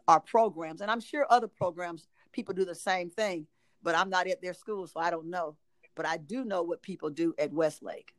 our 0.08 0.20
programs. 0.20 0.82
And 0.82 0.92
I'm 0.92 1.00
sure 1.00 1.26
other 1.30 1.48
programs, 1.48 2.08
people 2.32 2.54
do 2.54 2.66
the 2.66 2.76
same 2.76 3.10
thing, 3.10 3.48
but 3.84 3.96
I'm 3.96 4.10
not 4.10 4.28
at 4.28 4.42
their 4.42 4.54
school, 4.54 4.88
so 4.88 5.00
I 5.00 5.10
don't 5.10 5.30
know. 5.30 5.56
But 5.96 6.06
I 6.06 6.18
do 6.18 6.46
know 6.46 6.64
what 6.64 6.82
people 6.82 7.10
do 7.10 7.34
at 7.38 7.52
Westlake. 7.52 8.14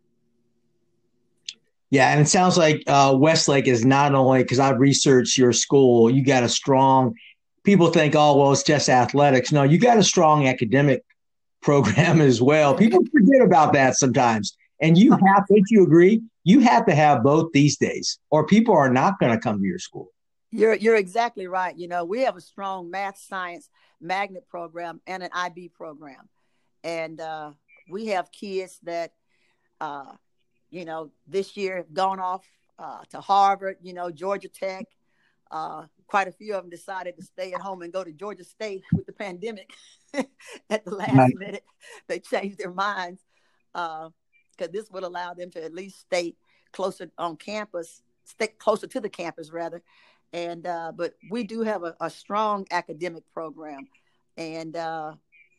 Yeah, 1.90 2.10
and 2.10 2.20
it 2.22 2.28
sounds 2.28 2.56
like 2.56 2.82
uh, 2.86 3.14
Westlake 3.18 3.66
is 3.66 3.84
not 3.84 4.14
only 4.14 4.42
because 4.42 4.58
I've 4.58 4.78
researched 4.78 5.36
your 5.36 5.52
school. 5.52 6.10
You 6.10 6.24
got 6.24 6.42
a 6.42 6.48
strong. 6.48 7.14
People 7.64 7.90
think, 7.90 8.14
oh, 8.16 8.36
well, 8.36 8.52
it's 8.52 8.62
just 8.62 8.88
athletics. 8.88 9.52
No, 9.52 9.62
you 9.62 9.78
got 9.78 9.98
a 9.98 10.02
strong 10.02 10.46
academic 10.46 11.04
program 11.62 12.20
as 12.20 12.40
well. 12.40 12.74
People 12.74 13.04
forget 13.12 13.42
about 13.42 13.74
that 13.74 13.96
sometimes. 13.96 14.56
And 14.80 14.96
you 14.96 15.10
have, 15.26 15.46
don't 15.48 15.70
you 15.70 15.84
agree? 15.84 16.22
You 16.44 16.60
have 16.60 16.86
to 16.86 16.94
have 16.94 17.22
both 17.22 17.52
these 17.52 17.76
days, 17.76 18.18
or 18.30 18.46
people 18.46 18.74
are 18.74 18.90
not 18.90 19.18
going 19.18 19.32
to 19.32 19.38
come 19.38 19.60
to 19.60 19.66
your 19.66 19.78
school. 19.78 20.08
You're 20.50 20.74
you're 20.74 20.96
exactly 20.96 21.46
right. 21.46 21.76
You 21.76 21.88
know, 21.88 22.04
we 22.04 22.22
have 22.22 22.36
a 22.36 22.40
strong 22.40 22.90
math 22.90 23.18
science 23.18 23.70
magnet 24.00 24.48
program 24.48 25.00
and 25.06 25.22
an 25.22 25.30
IB 25.32 25.70
program, 25.70 26.28
and 26.84 27.20
uh, 27.20 27.52
we 27.88 28.06
have 28.08 28.30
kids 28.32 28.78
that 28.82 29.12
uh, 29.80 30.12
you 30.70 30.84
know, 30.84 31.12
this 31.26 31.56
year 31.56 31.76
have 31.76 31.92
gone 31.92 32.18
off 32.18 32.44
uh, 32.78 33.02
to 33.10 33.20
Harvard, 33.20 33.76
you 33.82 33.92
know, 33.92 34.10
Georgia 34.10 34.48
Tech. 34.48 34.86
Uh, 35.50 35.84
quite 36.06 36.28
a 36.28 36.32
few 36.32 36.54
of 36.54 36.62
them 36.62 36.70
decided 36.70 37.14
to 37.18 37.22
stay 37.22 37.52
at 37.52 37.60
home 37.60 37.82
and 37.82 37.92
go 37.92 38.02
to 38.02 38.10
Georgia 38.10 38.42
State 38.42 38.82
with 38.92 39.04
the 39.04 39.12
pandemic 39.12 39.70
at 40.70 40.84
the 40.84 40.94
last 40.94 41.14
right. 41.14 41.34
minute. 41.36 41.64
They 42.08 42.20
changed 42.20 42.58
their 42.58 42.72
minds 42.72 43.20
because 44.62 44.72
this 44.72 44.90
would 44.90 45.02
allow 45.02 45.34
them 45.34 45.50
to 45.50 45.64
at 45.64 45.74
least 45.74 46.00
stay 46.00 46.34
closer 46.72 47.10
on 47.18 47.36
campus, 47.36 48.02
stay 48.24 48.46
closer 48.46 48.86
to 48.86 49.00
the 49.00 49.08
campus 49.08 49.50
rather. 49.50 49.82
And 50.32 50.66
uh, 50.66 50.92
but 50.94 51.14
we 51.30 51.44
do 51.44 51.62
have 51.62 51.82
a, 51.82 51.94
a 52.00 52.08
strong 52.08 52.66
academic 52.70 53.24
program, 53.34 53.86
and 54.38 54.74
uh, 54.76 55.12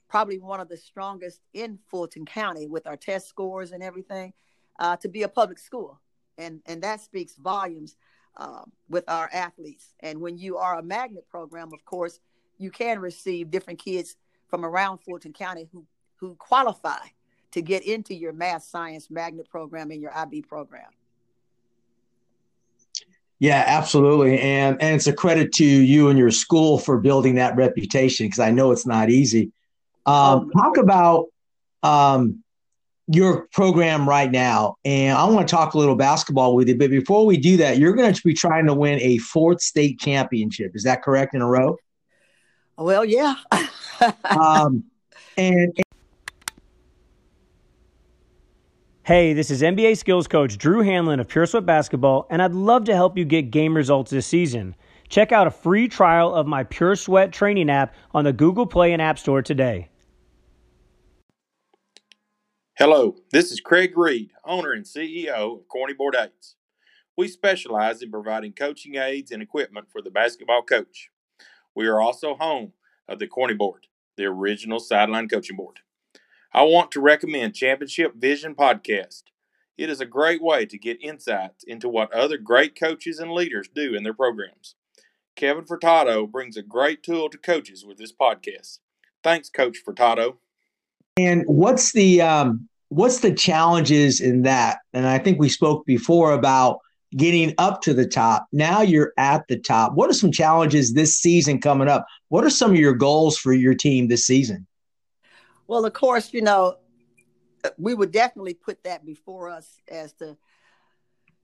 probably 0.10 0.40
one 0.40 0.60
of 0.60 0.70
the 0.70 0.78
strongest 0.78 1.42
in 1.54 1.78
Fulton 1.90 2.26
County 2.26 2.68
with 2.68 2.88
our 2.88 2.98
test 2.98 3.28
scores 3.28 3.72
and 3.72 3.84
everything 3.84 4.34
uh, 4.80 4.96
to 4.98 5.10
be 5.10 5.24
a 5.24 5.28
public 5.28 5.60
school. 5.60 6.00
And, 6.40 6.62
and 6.66 6.82
that 6.82 7.02
speaks 7.02 7.36
volumes 7.36 7.96
uh, 8.38 8.64
with 8.90 9.04
our 9.08 9.30
athletes. 9.32 9.94
And 10.00 10.20
when 10.20 10.40
you 10.40 10.58
are 10.58 10.80
a 10.80 10.84
magnet 10.84 11.28
program, 11.30 11.70
of 11.72 11.86
course, 11.86 12.20
you 12.58 12.72
can 12.72 12.98
receive 12.98 13.52
different 13.52 13.78
kids 13.78 14.16
from 14.50 14.66
around 14.66 15.00
Fulton 15.00 15.34
County 15.34 15.70
who, 15.72 15.86
who 16.16 16.34
qualify 16.36 17.06
to 17.54 17.62
get 17.62 17.84
into 17.84 18.14
your 18.14 18.34
math 18.34 18.64
science 18.64 19.10
magnet 19.10 19.50
program 19.50 19.92
and 19.92 20.02
your 20.02 20.16
IB 20.18 20.42
program. 20.44 20.90
Yeah, 23.40 23.64
absolutely. 23.68 24.40
And 24.40 24.82
and 24.82 24.96
it's 24.96 25.08
a 25.08 25.14
credit 25.14 25.52
to 25.54 25.66
you 25.66 26.10
and 26.10 26.18
your 26.18 26.32
school 26.32 26.78
for 26.78 27.00
building 27.00 27.36
that 27.36 27.56
reputation 27.56 28.28
because 28.28 28.40
I 28.40 28.52
know 28.52 28.72
it's 28.72 28.86
not 28.86 29.10
easy. 29.10 29.52
Um, 30.06 30.50
talk 30.52 30.78
about 30.78 31.28
um, 31.82 32.44
your 33.08 33.48
program 33.52 34.08
right 34.08 34.32
now, 34.32 34.78
and 34.86 35.18
I 35.18 35.26
want 35.26 35.48
to 35.48 35.56
talk 35.56 35.74
a 35.74 35.78
little 35.78 35.96
basketball 35.96 36.56
with 36.56 36.70
you. 36.70 36.78
But 36.78 36.90
before 36.90 37.26
we 37.26 37.38
do 37.38 37.58
that, 37.58 37.78
you're 37.78 37.94
going 37.94 38.14
to 38.14 38.22
be 38.24 38.34
trying 38.34 38.66
to 38.68 38.74
win 38.74 39.00
a 39.02 39.18
fourth 39.18 39.62
state 39.62 40.00
championship. 40.00 40.72
Is 40.74 40.84
that 40.84 41.04
correct 41.04 41.36
in 41.36 41.42
a 41.42 41.48
row? 41.48 41.78
Well, 42.78 43.04
yeah. 43.04 43.36
um, 44.24 44.86
and, 45.38 45.74
and 45.76 45.84
Hey, 49.06 49.34
this 49.34 49.52
is 49.52 49.62
NBA 49.62 49.98
skills 49.98 50.30
coach 50.30 50.58
Drew 50.58 50.82
Hanlen 50.82 51.20
of 51.20 51.28
Pure 51.28 51.48
Sweat 51.48 51.66
Basketball, 51.66 52.26
and 52.30 52.42
I'd 52.42 52.54
love 52.54 52.86
to 52.86 52.96
help 52.96 53.18
you 53.18 53.26
get 53.26 53.52
game 53.52 53.76
results 53.76 54.12
this 54.12 54.26
season. 54.26 54.78
Check 55.10 55.34
out 55.34 55.46
a 55.46 55.52
free 55.52 55.90
trial 55.90 56.34
of 56.34 56.48
my 56.48 56.64
Pure 56.64 56.96
Sweat 56.96 57.34
training 57.34 57.70
app 57.70 57.94
on 58.14 58.24
the 58.24 58.32
Google 58.32 58.66
Play 58.66 58.94
and 58.94 59.02
App 59.02 59.20
Store 59.20 59.42
today. 59.42 59.90
Hello, 62.78 63.18
this 63.34 63.52
is 63.52 63.60
Craig 63.60 63.92
Reed, 63.98 64.32
owner 64.46 64.72
and 64.72 64.86
CEO 64.86 65.60
of 65.60 65.68
Corny 65.68 65.94
Board 65.94 66.16
Aids. 66.16 66.56
We 67.18 67.28
specialize 67.28 68.02
in 68.02 68.10
providing 68.10 68.54
coaching 68.54 68.96
aids 68.96 69.32
and 69.32 69.44
equipment 69.44 69.88
for 69.92 70.02
the 70.02 70.12
basketball 70.12 70.62
coach. 70.62 71.10
We 71.76 71.88
are 71.88 72.00
also 72.00 72.36
home 72.36 72.72
of 73.10 73.20
the 73.20 73.28
Corny 73.28 73.54
Board, 73.54 73.88
the 74.16 74.28
original 74.28 74.80
sideline 74.80 75.28
coaching 75.28 75.58
board. 75.58 75.82
I 76.56 76.62
want 76.62 76.92
to 76.92 77.02
recommend 77.02 77.56
Championship 77.56 78.14
Vision 78.16 78.54
Podcast. 78.54 79.24
It 79.76 79.90
is 79.90 80.00
a 80.00 80.06
great 80.06 80.40
way 80.40 80.68
to 80.68 80.78
get 80.78 81.02
insights 81.02 81.64
into 81.64 81.90
what 81.90 82.14
other 82.14 82.38
great 82.38 82.80
coaches 82.80 83.18
and 83.18 83.32
leaders 83.32 83.68
do 83.74 83.96
in 83.96 84.04
their 84.04 84.14
programs. 84.14 84.76
Kevin 85.36 85.66
Furtado 85.66 86.30
brings 86.32 86.56
a 86.56 86.62
great 86.62 87.02
tool 87.02 87.28
to 87.32 87.40
coaches 87.40 87.84
with 87.84 87.98
this 87.98 88.14
podcast. 88.14 88.78
Thanks, 89.24 89.50
Coach 89.50 89.80
Furtado. 89.84 90.36
And 91.18 91.44
what's 91.48 91.92
the 91.94 92.22
um, 92.22 92.70
what's 92.90 93.22
the 93.22 93.34
challenges 93.34 94.22
in 94.22 94.44
that? 94.44 94.78
And 94.94 95.08
I 95.08 95.18
think 95.18 95.40
we 95.40 95.50
spoke 95.50 95.88
before 95.88 96.34
about 96.34 96.82
getting 97.18 97.56
up 97.58 97.82
to 97.82 97.96
the 97.96 98.08
top. 98.08 98.46
Now 98.52 98.82
you're 98.82 99.14
at 99.18 99.48
the 99.48 99.58
top. 99.58 99.94
What 99.96 100.12
are 100.12 100.14
some 100.14 100.32
challenges 100.32 100.94
this 100.94 101.16
season 101.16 101.60
coming 101.60 101.88
up? 101.88 102.06
What 102.30 102.44
are 102.44 102.52
some 102.52 102.72
of 102.72 102.78
your 102.78 102.94
goals 102.94 103.40
for 103.40 103.54
your 103.54 103.74
team 103.74 104.08
this 104.08 104.28
season? 104.28 104.68
Well, 105.74 105.86
of 105.86 105.94
course, 105.94 106.32
you 106.36 106.44
know, 106.44 106.76
we 107.80 107.96
would 107.96 108.12
definitely 108.12 108.54
put 108.54 108.84
that 108.84 109.04
before 109.04 109.50
us 109.50 109.82
as 109.90 110.14
to 110.18 110.38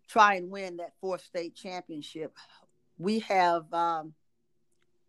try 0.07 0.35
and 0.35 0.51
win 0.51 0.77
that 0.77 0.93
fourth 1.01 1.25
state 1.25 1.55
championship. 1.55 2.37
We 2.99 3.21
have 3.21 3.73
um, 3.73 4.13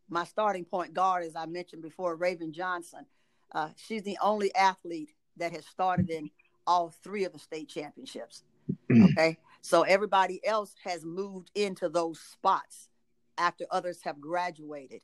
my 0.08 0.24
starting 0.24 0.64
point 0.64 0.94
guard, 0.94 1.26
as 1.26 1.36
I 1.36 1.44
mentioned 1.44 1.82
before, 1.82 2.16
Raven 2.16 2.54
Johnson. 2.54 3.04
Uh, 3.52 3.68
she's 3.76 4.04
the 4.04 4.16
only 4.22 4.54
athlete 4.54 5.10
that 5.36 5.52
has 5.52 5.66
started 5.66 6.08
in 6.08 6.30
all 6.66 6.88
three 7.04 7.24
of 7.24 7.34
the 7.34 7.38
state 7.38 7.68
championships. 7.68 8.42
Okay. 8.90 9.36
So 9.60 9.82
everybody 9.82 10.40
else 10.46 10.74
has 10.84 11.04
moved 11.04 11.50
into 11.54 11.90
those 11.90 12.18
spots 12.18 12.88
after 13.36 13.66
others 13.70 14.00
have 14.04 14.18
graduated. 14.18 15.02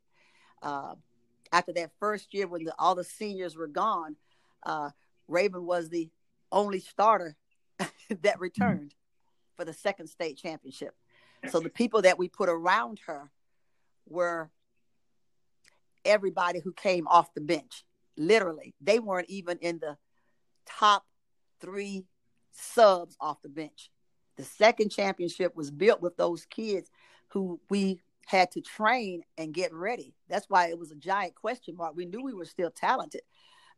Uh, 0.62 0.94
after 1.52 1.72
that 1.74 1.92
first 1.98 2.32
year 2.34 2.46
when 2.46 2.64
the, 2.64 2.74
all 2.78 2.94
the 2.94 3.04
seniors 3.04 3.56
were 3.56 3.66
gone, 3.66 4.16
uh, 4.64 4.90
Raven 5.28 5.64
was 5.66 5.88
the 5.88 6.10
only 6.52 6.80
starter 6.80 7.36
that 8.22 8.40
returned 8.40 8.94
for 9.56 9.64
the 9.64 9.72
second 9.72 10.08
state 10.08 10.36
championship. 10.36 10.94
So 11.48 11.60
the 11.60 11.70
people 11.70 12.02
that 12.02 12.18
we 12.18 12.28
put 12.28 12.48
around 12.48 13.00
her 13.06 13.30
were 14.08 14.50
everybody 16.04 16.60
who 16.60 16.72
came 16.72 17.06
off 17.08 17.34
the 17.34 17.40
bench. 17.40 17.84
Literally, 18.16 18.74
they 18.80 18.98
weren't 18.98 19.28
even 19.28 19.58
in 19.58 19.78
the 19.78 19.96
top 20.64 21.04
three 21.60 22.06
subs 22.52 23.16
off 23.20 23.42
the 23.42 23.48
bench. 23.48 23.90
The 24.36 24.44
second 24.44 24.90
championship 24.90 25.56
was 25.56 25.70
built 25.70 26.00
with 26.00 26.16
those 26.16 26.44
kids 26.46 26.90
who 27.28 27.60
we 27.68 28.00
had 28.26 28.50
to 28.50 28.60
train 28.60 29.22
and 29.38 29.54
get 29.54 29.72
ready. 29.72 30.12
That's 30.28 30.50
why 30.50 30.68
it 30.68 30.78
was 30.78 30.90
a 30.90 30.96
giant 30.96 31.36
question 31.36 31.76
mark. 31.76 31.94
We 31.96 32.06
knew 32.06 32.22
we 32.22 32.34
were 32.34 32.44
still 32.44 32.70
talented, 32.70 33.22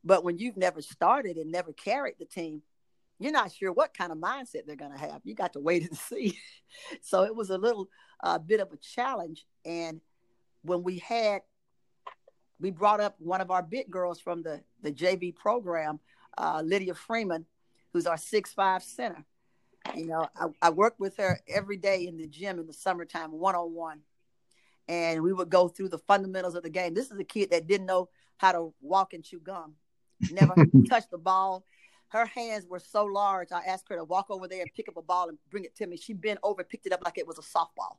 but 0.02 0.24
when 0.24 0.38
you've 0.38 0.56
never 0.56 0.80
started 0.80 1.36
and 1.36 1.52
never 1.52 1.72
carried 1.72 2.14
the 2.18 2.24
team, 2.24 2.62
you're 3.18 3.32
not 3.32 3.52
sure 3.52 3.72
what 3.72 3.96
kind 3.96 4.10
of 4.10 4.16
mindset 4.16 4.64
they're 4.66 4.74
going 4.74 4.92
to 4.92 4.98
have. 4.98 5.20
You 5.24 5.34
got 5.34 5.52
to 5.52 5.60
wait 5.60 5.82
and 5.82 5.96
see. 5.98 6.38
so 7.02 7.24
it 7.24 7.36
was 7.36 7.50
a 7.50 7.58
little 7.58 7.88
uh, 8.24 8.38
bit 8.38 8.60
of 8.60 8.72
a 8.72 8.78
challenge. 8.78 9.44
And 9.66 10.00
when 10.62 10.82
we 10.82 10.98
had, 10.98 11.42
we 12.58 12.70
brought 12.70 13.00
up 13.00 13.16
one 13.18 13.42
of 13.42 13.50
our 13.50 13.62
big 13.62 13.90
girls 13.90 14.18
from 14.18 14.42
the, 14.42 14.62
the 14.82 14.92
JV 14.92 15.36
program, 15.36 16.00
uh, 16.38 16.62
Lydia 16.64 16.94
Freeman, 16.94 17.44
who's 17.92 18.06
our 18.06 18.16
six 18.16 18.54
five 18.54 18.82
center. 18.82 19.24
You 19.94 20.06
know, 20.06 20.26
I, 20.34 20.46
I 20.62 20.70
worked 20.70 21.00
with 21.00 21.18
her 21.18 21.38
every 21.46 21.76
day 21.76 22.06
in 22.06 22.16
the 22.16 22.26
gym 22.26 22.58
in 22.58 22.66
the 22.66 22.72
summertime, 22.72 23.30
one 23.32 23.54
on 23.54 23.74
one 23.74 24.00
and 24.88 25.22
we 25.22 25.32
would 25.32 25.50
go 25.50 25.68
through 25.68 25.90
the 25.90 25.98
fundamentals 25.98 26.54
of 26.54 26.62
the 26.62 26.70
game. 26.70 26.94
This 26.94 27.10
is 27.10 27.18
a 27.18 27.24
kid 27.24 27.50
that 27.50 27.66
didn't 27.66 27.86
know 27.86 28.08
how 28.38 28.52
to 28.52 28.72
walk 28.80 29.12
and 29.12 29.22
chew 29.22 29.40
gum, 29.40 29.74
never 30.30 30.54
touched 30.88 31.10
the 31.10 31.18
ball. 31.18 31.64
Her 32.08 32.24
hands 32.24 32.66
were 32.66 32.78
so 32.78 33.04
large. 33.04 33.52
I 33.52 33.60
asked 33.60 33.88
her 33.90 33.96
to 33.96 34.04
walk 34.04 34.26
over 34.30 34.48
there 34.48 34.62
and 34.62 34.70
pick 34.74 34.88
up 34.88 34.96
a 34.96 35.02
ball 35.02 35.28
and 35.28 35.36
bring 35.50 35.64
it 35.64 35.76
to 35.76 35.86
me. 35.86 35.98
She 35.98 36.14
bent 36.14 36.38
over, 36.42 36.64
picked 36.64 36.86
it 36.86 36.92
up 36.92 37.02
like 37.04 37.18
it 37.18 37.26
was 37.26 37.38
a 37.38 37.42
softball. 37.42 37.96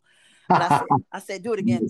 And 0.49 0.63
I 0.63 0.69
said, 0.69 0.87
I 1.11 1.19
said, 1.19 1.43
do 1.43 1.53
it 1.53 1.59
again. 1.59 1.87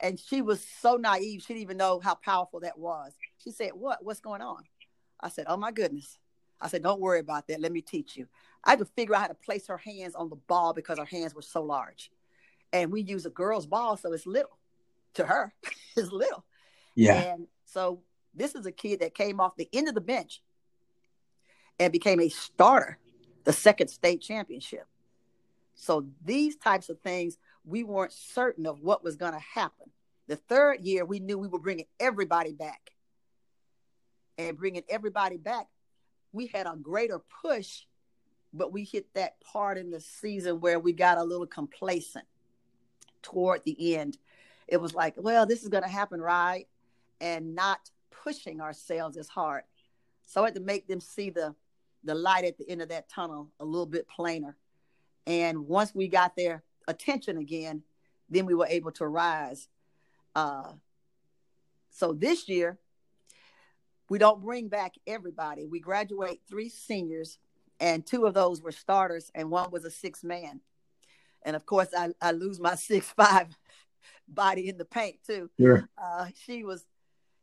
And 0.00 0.18
she 0.18 0.42
was 0.42 0.64
so 0.80 0.94
naive. 0.94 1.42
She 1.42 1.48
didn't 1.48 1.62
even 1.62 1.76
know 1.76 1.98
how 1.98 2.14
powerful 2.14 2.60
that 2.60 2.78
was. 2.78 3.12
She 3.38 3.50
said, 3.50 3.72
what? 3.74 4.04
What's 4.04 4.20
going 4.20 4.42
on? 4.42 4.62
I 5.20 5.28
said, 5.28 5.46
oh 5.48 5.56
my 5.56 5.72
goodness. 5.72 6.18
I 6.60 6.68
said, 6.68 6.82
don't 6.82 7.00
worry 7.00 7.18
about 7.18 7.48
that. 7.48 7.60
Let 7.60 7.72
me 7.72 7.80
teach 7.80 8.16
you. 8.16 8.28
I 8.62 8.70
had 8.70 8.78
to 8.78 8.84
figure 8.84 9.16
out 9.16 9.22
how 9.22 9.28
to 9.28 9.34
place 9.34 9.66
her 9.66 9.78
hands 9.78 10.14
on 10.14 10.28
the 10.28 10.36
ball 10.36 10.72
because 10.72 10.98
her 10.98 11.04
hands 11.04 11.34
were 11.34 11.42
so 11.42 11.62
large 11.62 12.10
and 12.72 12.92
we 12.92 13.02
use 13.02 13.26
a 13.26 13.30
girl's 13.30 13.66
ball, 13.66 13.96
so 13.96 14.12
it's 14.12 14.26
little 14.26 14.58
to 15.14 15.26
her. 15.26 15.52
it's 15.96 16.12
little. 16.12 16.44
Yeah. 16.94 17.14
And 17.14 17.46
so 17.64 18.02
this 18.34 18.54
is 18.54 18.66
a 18.66 18.72
kid 18.72 19.00
that 19.00 19.14
came 19.14 19.40
off 19.40 19.56
the 19.56 19.68
end 19.72 19.88
of 19.88 19.94
the 19.94 20.00
bench 20.00 20.42
and 21.78 21.92
became 21.92 22.20
a 22.20 22.28
starter 22.28 22.98
the 23.44 23.52
second 23.52 23.88
state 23.88 24.20
championship. 24.20 24.86
So 25.74 26.06
these 26.24 26.56
types 26.56 26.88
of 26.88 27.00
things, 27.00 27.38
we 27.64 27.84
weren't 27.84 28.12
certain 28.12 28.66
of 28.66 28.80
what 28.80 29.02
was 29.02 29.16
going 29.16 29.32
to 29.32 29.40
happen. 29.54 29.90
The 30.28 30.36
third 30.36 30.80
year, 30.82 31.04
we 31.04 31.20
knew 31.20 31.38
we 31.38 31.48
were 31.48 31.58
bringing 31.58 31.86
everybody 31.98 32.52
back. 32.52 32.90
And 34.38 34.56
bringing 34.56 34.82
everybody 34.88 35.36
back, 35.36 35.66
we 36.32 36.46
had 36.46 36.66
a 36.66 36.76
greater 36.80 37.20
push, 37.42 37.82
but 38.52 38.72
we 38.72 38.84
hit 38.84 39.12
that 39.14 39.40
part 39.40 39.76
in 39.76 39.90
the 39.90 40.00
season 40.00 40.60
where 40.60 40.78
we 40.78 40.92
got 40.92 41.18
a 41.18 41.24
little 41.24 41.46
complacent 41.46 42.24
toward 43.22 43.64
the 43.64 43.96
end, 43.96 44.18
it 44.68 44.80
was 44.80 44.94
like, 44.94 45.14
well, 45.16 45.46
this 45.46 45.62
is 45.62 45.68
going 45.68 45.82
to 45.82 45.88
happen, 45.88 46.20
right? 46.20 46.66
And 47.20 47.54
not 47.54 47.90
pushing 48.10 48.60
ourselves 48.60 49.16
as 49.16 49.28
hard. 49.28 49.64
So 50.26 50.42
I 50.42 50.46
had 50.46 50.54
to 50.54 50.60
make 50.60 50.86
them 50.86 51.00
see 51.00 51.30
the 51.30 51.54
the 52.02 52.14
light 52.14 52.44
at 52.44 52.56
the 52.56 52.66
end 52.66 52.80
of 52.80 52.88
that 52.88 53.10
tunnel 53.10 53.50
a 53.60 53.64
little 53.64 53.84
bit 53.84 54.08
plainer. 54.08 54.56
And 55.26 55.68
once 55.68 55.94
we 55.94 56.08
got 56.08 56.34
their 56.34 56.62
attention 56.88 57.36
again, 57.36 57.82
then 58.30 58.46
we 58.46 58.54
were 58.54 58.66
able 58.66 58.92
to 58.92 59.06
rise. 59.06 59.68
Uh, 60.34 60.72
so 61.90 62.14
this 62.14 62.48
year, 62.48 62.78
we 64.08 64.18
don't 64.18 64.40
bring 64.40 64.68
back 64.68 64.94
everybody. 65.06 65.66
We 65.66 65.78
graduate 65.78 66.40
three 66.48 66.70
seniors, 66.70 67.38
and 67.78 68.06
two 68.06 68.24
of 68.24 68.32
those 68.32 68.62
were 68.62 68.72
starters, 68.72 69.30
and 69.34 69.50
one 69.50 69.70
was 69.70 69.84
a 69.84 69.90
six 69.90 70.24
man 70.24 70.60
and 71.42 71.56
of 71.56 71.66
course 71.66 71.88
I, 71.96 72.10
I 72.20 72.32
lose 72.32 72.60
my 72.60 72.74
six 72.76 73.06
five 73.06 73.48
body 74.28 74.68
in 74.68 74.78
the 74.78 74.84
paint 74.84 75.16
too. 75.26 75.50
Sure. 75.58 75.88
Uh, 76.02 76.26
she 76.44 76.64
was 76.64 76.84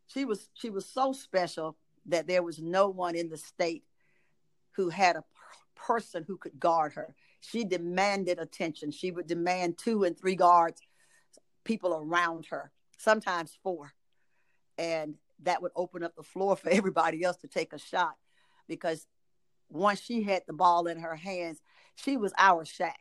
she 0.07 0.25
was 0.25 0.49
she 0.53 0.69
was 0.69 0.85
so 0.85 1.13
special 1.13 1.77
that 2.07 2.27
there 2.27 2.43
was 2.43 2.59
no 2.59 2.87
one 2.87 3.15
in 3.15 3.29
the 3.29 3.37
state 3.37 3.83
who 4.71 4.89
had 4.89 5.15
a 5.15 5.23
person 5.75 6.23
who 6.25 6.37
could 6.37 6.59
guard 6.59 6.93
her. 6.93 7.15
She 7.41 7.63
demanded 7.63 8.39
attention. 8.39 8.91
She 8.91 9.11
would 9.11 9.27
demand 9.27 9.77
two 9.77 10.03
and 10.03 10.17
three 10.17 10.35
guards, 10.35 10.81
people 11.63 11.93
around 11.93 12.47
her, 12.47 12.71
sometimes 12.97 13.57
four. 13.61 13.93
And 14.77 15.15
that 15.43 15.61
would 15.61 15.71
open 15.75 16.03
up 16.03 16.15
the 16.15 16.23
floor 16.23 16.55
for 16.55 16.69
everybody 16.71 17.23
else 17.23 17.37
to 17.37 17.47
take 17.47 17.73
a 17.73 17.79
shot 17.79 18.15
because 18.67 19.05
once 19.69 20.01
she 20.01 20.23
had 20.23 20.43
the 20.47 20.53
ball 20.53 20.87
in 20.87 20.99
her 20.99 21.15
hands, 21.15 21.61
she 21.95 22.15
was 22.17 22.33
our 22.37 22.63
Shaq 22.63 22.93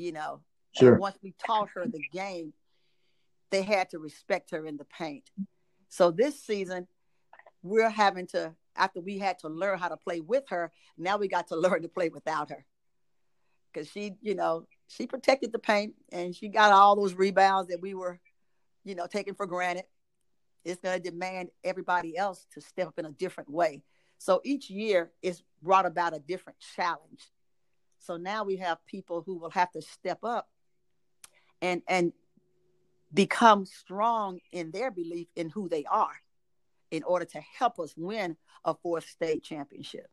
you 0.00 0.12
know. 0.12 0.40
Uh, 0.76 0.80
sure. 0.80 0.92
And 0.92 1.00
once 1.00 1.18
we 1.22 1.34
taught 1.44 1.68
her 1.74 1.86
the 1.86 2.02
game, 2.12 2.52
they 3.50 3.62
had 3.62 3.90
to 3.90 3.98
respect 3.98 4.50
her 4.52 4.66
in 4.66 4.76
the 4.76 4.84
paint. 4.84 5.30
So 5.88 6.10
this 6.10 6.40
season, 6.40 6.86
we're 7.62 7.90
having 7.90 8.26
to, 8.28 8.54
after 8.76 9.00
we 9.00 9.18
had 9.18 9.38
to 9.40 9.48
learn 9.48 9.78
how 9.78 9.88
to 9.88 9.96
play 9.96 10.20
with 10.20 10.44
her, 10.50 10.72
now 10.96 11.16
we 11.16 11.28
got 11.28 11.48
to 11.48 11.56
learn 11.56 11.82
to 11.82 11.88
play 11.88 12.08
without 12.08 12.50
her. 12.50 12.64
Because 13.72 13.88
she, 13.88 14.14
you 14.20 14.34
know, 14.34 14.66
she 14.88 15.06
protected 15.06 15.52
the 15.52 15.58
paint 15.58 15.94
and 16.10 16.34
she 16.34 16.48
got 16.48 16.72
all 16.72 16.96
those 16.96 17.14
rebounds 17.14 17.70
that 17.70 17.80
we 17.80 17.94
were, 17.94 18.18
you 18.84 18.94
know, 18.94 19.06
taking 19.06 19.34
for 19.34 19.46
granted. 19.46 19.84
It's 20.64 20.80
going 20.80 21.00
to 21.00 21.10
demand 21.10 21.50
everybody 21.62 22.16
else 22.16 22.46
to 22.54 22.60
step 22.60 22.88
up 22.88 22.98
in 22.98 23.06
a 23.06 23.12
different 23.12 23.50
way. 23.50 23.82
So 24.18 24.40
each 24.44 24.68
year 24.68 25.12
is 25.22 25.42
brought 25.62 25.86
about 25.86 26.14
a 26.14 26.18
different 26.18 26.58
challenge. 26.76 27.30
So 28.00 28.16
now 28.16 28.44
we 28.44 28.56
have 28.56 28.84
people 28.86 29.22
who 29.24 29.38
will 29.38 29.50
have 29.50 29.70
to 29.72 29.82
step 29.82 30.18
up 30.24 30.48
and 31.62 31.82
and 31.86 32.12
become 33.12 33.66
strong 33.66 34.40
in 34.52 34.70
their 34.70 34.90
belief 34.90 35.28
in 35.36 35.50
who 35.50 35.68
they 35.68 35.84
are 35.84 36.16
in 36.90 37.02
order 37.02 37.24
to 37.24 37.40
help 37.58 37.78
us 37.78 37.94
win 37.96 38.36
a 38.64 38.74
fourth 38.74 39.08
state 39.08 39.42
championship. 39.42 40.08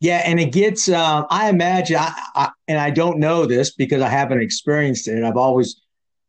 Yeah, 0.00 0.22
and 0.24 0.38
it 0.38 0.52
gets. 0.52 0.88
Um, 0.88 1.26
I 1.28 1.48
imagine, 1.48 1.96
I, 1.96 2.12
I, 2.34 2.50
and 2.68 2.78
I 2.78 2.90
don't 2.90 3.18
know 3.18 3.46
this 3.46 3.72
because 3.74 4.00
I 4.00 4.08
haven't 4.08 4.40
experienced 4.40 5.08
it. 5.08 5.24
I've 5.24 5.36
always 5.36 5.80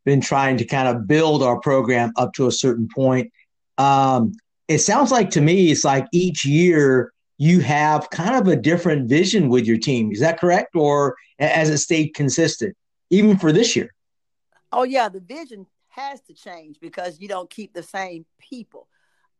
been 0.04 0.20
trying 0.20 0.56
to 0.56 0.64
kind 0.64 0.88
of 0.88 1.06
build 1.06 1.42
our 1.42 1.60
program 1.60 2.12
up 2.16 2.32
to 2.34 2.46
a 2.46 2.52
certain 2.52 2.88
point. 2.92 3.30
Um, 3.78 4.32
it 4.66 4.78
sounds 4.78 5.12
like 5.12 5.30
to 5.30 5.40
me, 5.40 5.70
it's 5.70 5.84
like 5.84 6.06
each 6.12 6.44
year 6.44 7.12
you 7.40 7.60
have 7.60 8.10
kind 8.10 8.36
of 8.36 8.48
a 8.48 8.54
different 8.54 9.08
vision 9.08 9.48
with 9.48 9.64
your 9.64 9.78
team. 9.78 10.12
Is 10.12 10.20
that 10.20 10.38
correct, 10.38 10.76
or 10.76 11.16
has 11.38 11.70
it 11.70 11.78
stayed 11.78 12.08
consistent 12.08 12.76
even 13.08 13.38
for 13.38 13.50
this 13.50 13.74
year? 13.74 13.94
Oh 14.70 14.82
yeah, 14.82 15.08
the 15.08 15.20
vision 15.20 15.66
has 15.88 16.20
to 16.24 16.34
change 16.34 16.78
because 16.80 17.18
you 17.18 17.28
don't 17.28 17.48
keep 17.48 17.72
the 17.72 17.82
same 17.82 18.26
people. 18.38 18.88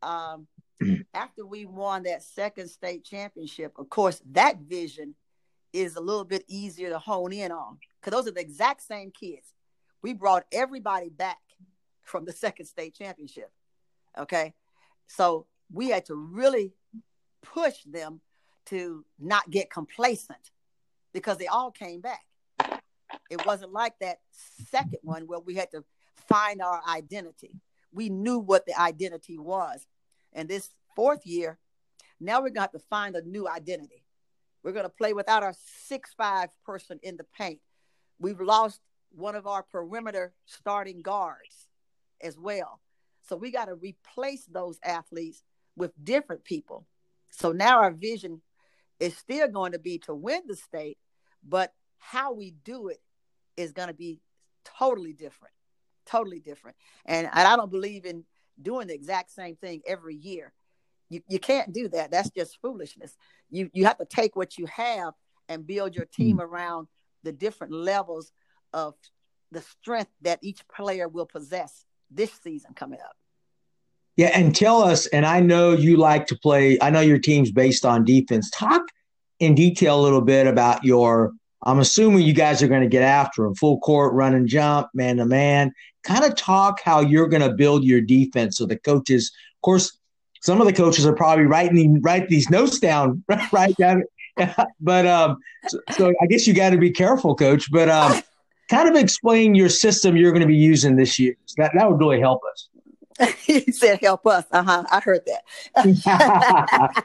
Um, 0.01 0.47
after 1.13 1.45
we 1.45 1.67
won 1.67 2.01
that 2.03 2.23
second 2.23 2.69
state 2.69 3.03
championship, 3.03 3.73
of 3.77 3.87
course, 3.87 4.19
that 4.31 4.57
vision 4.61 5.13
is 5.71 5.95
a 5.95 6.01
little 6.01 6.25
bit 6.25 6.43
easier 6.47 6.89
to 6.89 6.97
hone 6.97 7.31
in 7.31 7.51
on 7.51 7.77
because 7.99 8.17
those 8.17 8.27
are 8.27 8.33
the 8.33 8.41
exact 8.41 8.81
same 8.81 9.11
kids. 9.11 9.53
We 10.01 10.13
brought 10.13 10.45
everybody 10.51 11.09
back 11.09 11.37
from 12.01 12.25
the 12.25 12.33
second 12.33 12.65
state 12.65 12.95
championship. 12.95 13.51
Okay. 14.17 14.55
So 15.05 15.45
we 15.71 15.89
had 15.89 16.05
to 16.05 16.15
really 16.15 16.73
push 17.41 17.83
them 17.83 18.21
to 18.67 19.05
not 19.19 19.49
get 19.49 19.69
complacent 19.69 20.51
because 21.13 21.37
they 21.37 21.47
all 21.47 21.71
came 21.71 22.01
back. 22.01 22.25
It 23.29 23.45
wasn't 23.45 23.73
like 23.73 23.93
that 23.99 24.19
second 24.69 24.99
one 25.03 25.27
where 25.27 25.39
we 25.39 25.55
had 25.55 25.71
to 25.71 25.83
find 26.27 26.61
our 26.61 26.81
identity. 26.87 27.59
We 27.91 28.09
knew 28.09 28.39
what 28.39 28.65
the 28.65 28.79
identity 28.79 29.37
was. 29.37 29.85
And 30.33 30.47
this 30.47 30.69
fourth 30.95 31.25
year, 31.25 31.57
now 32.19 32.37
we're 32.37 32.49
going 32.49 32.55
to 32.55 32.61
have 32.61 32.71
to 32.71 32.79
find 32.79 33.15
a 33.15 33.21
new 33.21 33.47
identity. 33.47 34.05
We're 34.63 34.73
going 34.73 34.85
to 34.85 34.89
play 34.89 35.13
without 35.13 35.43
our 35.43 35.55
six-five 35.87 36.49
person 36.65 36.99
in 37.03 37.17
the 37.17 37.25
paint. 37.37 37.59
We've 38.19 38.39
lost 38.39 38.79
one 39.09 39.35
of 39.35 39.47
our 39.47 39.63
perimeter 39.63 40.33
starting 40.45 41.01
guards 41.01 41.67
as 42.21 42.37
well. 42.37 42.79
So 43.27 43.35
we 43.35 43.51
got 43.51 43.65
to 43.65 43.75
replace 43.75 44.45
those 44.45 44.79
athletes 44.83 45.43
with 45.75 45.91
different 46.01 46.43
people. 46.43 46.85
So 47.31 47.51
now 47.51 47.81
our 47.81 47.91
vision 47.91 48.41
is 48.99 49.17
still 49.17 49.47
going 49.47 49.71
to 49.71 49.79
be 49.79 49.97
to 49.99 50.13
win 50.13 50.41
the 50.47 50.55
state, 50.55 50.97
but 51.47 51.73
how 51.97 52.33
we 52.33 52.51
do 52.63 52.89
it 52.89 52.99
is 53.57 53.71
going 53.71 53.87
to 53.87 53.93
be 53.93 54.21
totally 54.63 55.13
different. 55.13 55.53
Totally 56.05 56.39
different. 56.39 56.77
And, 57.05 57.27
and 57.31 57.47
I 57.47 57.55
don't 57.55 57.71
believe 57.71 58.05
in 58.05 58.25
doing 58.61 58.87
the 58.87 58.93
exact 58.93 59.31
same 59.31 59.55
thing 59.55 59.81
every 59.87 60.15
year. 60.15 60.53
You, 61.09 61.21
you 61.27 61.39
can't 61.39 61.73
do 61.73 61.89
that. 61.89 62.11
That's 62.11 62.29
just 62.29 62.61
foolishness. 62.61 63.15
You 63.49 63.69
you 63.73 63.85
have 63.85 63.97
to 63.97 64.05
take 64.05 64.35
what 64.35 64.57
you 64.57 64.65
have 64.67 65.13
and 65.49 65.67
build 65.67 65.93
your 65.93 66.05
team 66.05 66.37
mm. 66.37 66.43
around 66.43 66.87
the 67.23 67.33
different 67.33 67.73
levels 67.73 68.31
of 68.71 68.95
the 69.51 69.61
strength 69.61 70.11
that 70.21 70.39
each 70.41 70.65
player 70.69 71.09
will 71.09 71.25
possess 71.25 71.85
this 72.09 72.31
season 72.41 72.73
coming 72.73 72.99
up. 72.99 73.15
Yeah, 74.21 74.29
and 74.35 74.55
tell 74.55 74.83
us, 74.83 75.07
and 75.07 75.25
I 75.25 75.39
know 75.39 75.71
you 75.71 75.97
like 75.97 76.27
to 76.27 76.37
play, 76.37 76.77
I 76.79 76.91
know 76.91 76.99
your 76.99 77.17
team's 77.17 77.51
based 77.51 77.83
on 77.83 78.05
defense. 78.05 78.51
Talk 78.51 78.83
in 79.39 79.55
detail 79.55 79.99
a 79.99 80.03
little 80.03 80.21
bit 80.21 80.45
about 80.45 80.83
your 80.83 81.31
I'm 81.63 81.79
assuming 81.79 82.21
you 82.21 82.35
guys 82.35 82.61
are 82.61 82.67
going 82.67 82.83
to 82.83 82.87
get 82.87 83.01
after 83.01 83.45
him, 83.45 83.55
full 83.55 83.79
court, 83.79 84.13
run 84.13 84.35
and 84.35 84.47
jump, 84.47 84.89
man 84.93 85.17
to 85.17 85.25
man. 85.25 85.73
Kind 86.03 86.23
of 86.23 86.35
talk 86.35 86.81
how 86.85 86.99
you're 86.99 87.27
going 87.27 87.41
to 87.41 87.51
build 87.51 87.83
your 87.83 87.99
defense. 87.99 88.57
So 88.57 88.67
the 88.67 88.77
coaches, 88.77 89.31
of 89.57 89.61
course, 89.63 89.97
some 90.43 90.61
of 90.61 90.67
the 90.67 90.73
coaches 90.73 91.03
are 91.03 91.15
probably 91.15 91.45
writing 91.45 91.99
write 92.03 92.29
these 92.29 92.47
notes 92.51 92.77
down, 92.77 93.23
right 93.51 93.75
down. 93.77 94.03
but 94.79 95.07
um, 95.07 95.37
so, 95.67 95.79
so, 95.97 96.13
I 96.21 96.27
guess 96.27 96.45
you 96.45 96.53
got 96.53 96.69
to 96.69 96.77
be 96.77 96.91
careful, 96.91 97.35
coach. 97.35 97.71
But 97.71 97.89
um, 97.89 98.21
kind 98.69 98.87
of 98.87 98.95
explain 98.95 99.55
your 99.55 99.69
system 99.69 100.15
you're 100.15 100.31
going 100.31 100.41
to 100.41 100.47
be 100.47 100.55
using 100.55 100.95
this 100.95 101.17
year. 101.17 101.33
So 101.47 101.55
that 101.57 101.71
that 101.73 101.89
would 101.89 101.99
really 101.99 102.19
help 102.19 102.41
us. 102.51 102.67
he 103.39 103.71
said, 103.71 103.99
"Help 104.01 104.25
us." 104.27 104.45
Uh 104.51 104.63
huh. 104.63 104.83
I 104.91 104.99
heard 104.99 105.21
that. 105.25 105.43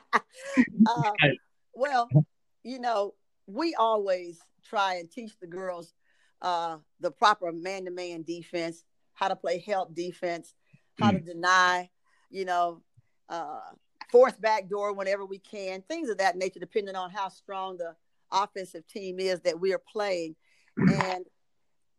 uh, 0.87 1.12
well, 1.74 2.09
you 2.62 2.79
know, 2.79 3.14
we 3.46 3.74
always 3.74 4.40
try 4.68 4.94
and 4.94 5.11
teach 5.11 5.38
the 5.40 5.46
girls 5.46 5.92
uh, 6.42 6.79
the 7.00 7.11
proper 7.11 7.52
man-to-man 7.52 8.22
defense, 8.22 8.85
how 9.14 9.29
to 9.29 9.37
play 9.37 9.59
help 9.59 9.94
defense, 9.94 10.55
how 10.98 11.11
mm. 11.11 11.18
to 11.18 11.20
deny, 11.20 11.88
you 12.31 12.44
know, 12.44 12.83
uh, 13.29 13.61
force 14.11 14.35
back 14.35 14.68
door 14.68 14.92
whenever 14.92 15.24
we 15.24 15.38
can, 15.38 15.83
things 15.83 16.09
of 16.09 16.18
that 16.18 16.37
nature, 16.37 16.61
depending 16.61 16.96
on 16.96 17.11
how 17.11 17.29
strong 17.29 17.76
the 17.76 17.94
offensive 18.31 18.87
team 18.87 19.18
is 19.18 19.40
that 19.40 19.59
we 19.59 19.72
are 19.72 19.83
playing. 19.92 20.37
And 20.76 21.24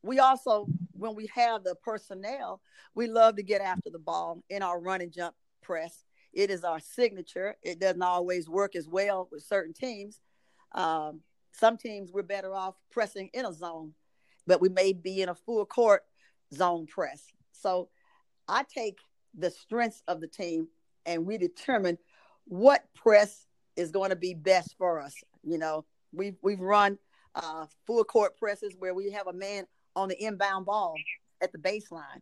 we 0.04 0.20
also, 0.20 0.68
when 0.98 1.16
we 1.16 1.30
have 1.34 1.64
the 1.64 1.76
personnel, 1.76 2.62
we 2.96 3.08
love 3.08 3.36
to 3.36 3.44
get 3.44 3.62
after 3.62 3.90
the 3.90 4.00
ball 4.00 4.44
in 4.50 4.62
our 4.62 4.80
run 4.80 5.02
and 5.02 5.12
jump 5.12 5.36
press. 5.62 6.04
It 6.34 6.50
is 6.50 6.64
our 6.64 6.80
signature. 6.80 7.56
It 7.64 7.80
doesn't 7.80 8.02
always 8.02 8.50
work 8.50 8.76
as 8.76 8.88
well 8.88 9.28
with 9.32 9.44
certain 9.44 9.74
teams. 9.74 10.20
Um, 10.74 11.22
some 11.52 11.78
teams 11.78 12.12
we're 12.12 12.24
better 12.24 12.54
off 12.54 12.76
pressing 12.92 13.30
in 13.34 13.46
a 13.46 13.54
zone, 13.54 13.94
but 14.46 14.62
we 14.62 14.70
may 14.70 14.94
be 14.94 15.22
in 15.22 15.30
a 15.30 15.36
full 15.36 15.66
court 15.66 16.04
zone 16.54 16.86
press. 16.86 17.24
So 17.52 17.90
I 18.48 18.64
take 18.64 19.00
the 19.38 19.52
strengths 19.52 20.04
of 20.08 20.22
the 20.22 20.28
team 20.28 20.68
and 21.06 21.26
we 21.26 21.38
determine 21.38 21.98
what 22.46 22.84
press 22.96 23.48
is 23.76 23.92
going 23.92 24.10
to 24.10 24.16
be 24.16 24.34
best 24.34 24.76
for 24.78 25.00
us. 25.00 25.16
You 25.44 25.58
know, 25.58 25.86
we've 26.12 26.38
we've 26.42 26.60
run 26.60 26.98
uh, 27.36 27.66
full 27.86 28.04
court 28.04 28.38
presses 28.38 28.76
where 28.78 28.94
we 28.94 29.12
have 29.12 29.28
a 29.28 29.34
man 29.34 29.66
on 29.98 30.10
the 30.10 30.24
inbound 30.24 30.66
ball 30.66 30.96
at 31.42 31.52
the 31.52 31.58
baseline. 31.58 32.22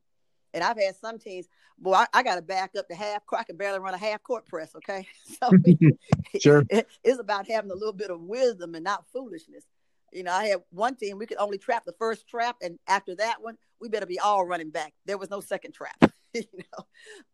And 0.54 0.64
I've 0.64 0.80
had 0.80 0.96
some 0.96 1.20
teams, 1.20 1.48
boy, 1.78 1.94
I, 1.94 2.08
I 2.14 2.24
got 2.24 2.36
to 2.36 2.42
back 2.42 2.72
up 2.80 2.88
to 2.88 2.96
half 2.96 3.26
court. 3.26 3.42
I 3.42 3.44
can 3.44 3.58
barely 3.58 3.80
run 3.80 3.94
a 3.94 3.98
half 3.98 4.24
court 4.24 4.48
press. 4.48 4.74
Okay. 4.76 5.06
So 5.40 5.50
sure. 6.40 6.64
It, 6.70 6.88
it's 7.04 7.20
about 7.20 7.48
having 7.48 7.72
a 7.72 7.76
little 7.76 7.94
bit 7.94 8.10
of 8.10 8.22
wisdom 8.22 8.74
and 8.74 8.84
not 8.84 9.06
foolishness. 9.12 9.66
You 10.14 10.24
know, 10.24 10.32
I 10.32 10.46
had 10.46 10.60
one 10.70 10.96
team, 10.96 11.18
we 11.18 11.26
could 11.26 11.40
only 11.40 11.58
trap 11.58 11.84
the 11.86 11.96
first 12.00 12.28
trap. 12.28 12.56
And 12.62 12.80
after 12.88 13.16
that 13.18 13.42
one, 13.42 13.58
we 13.82 13.90
better 13.90 14.06
be 14.06 14.20
all 14.20 14.46
running 14.46 14.70
back. 14.70 14.94
There 15.06 15.18
was 15.18 15.30
no 15.30 15.42
second 15.42 15.74
trap, 15.74 15.98
you 16.34 16.44
know. 16.54 16.86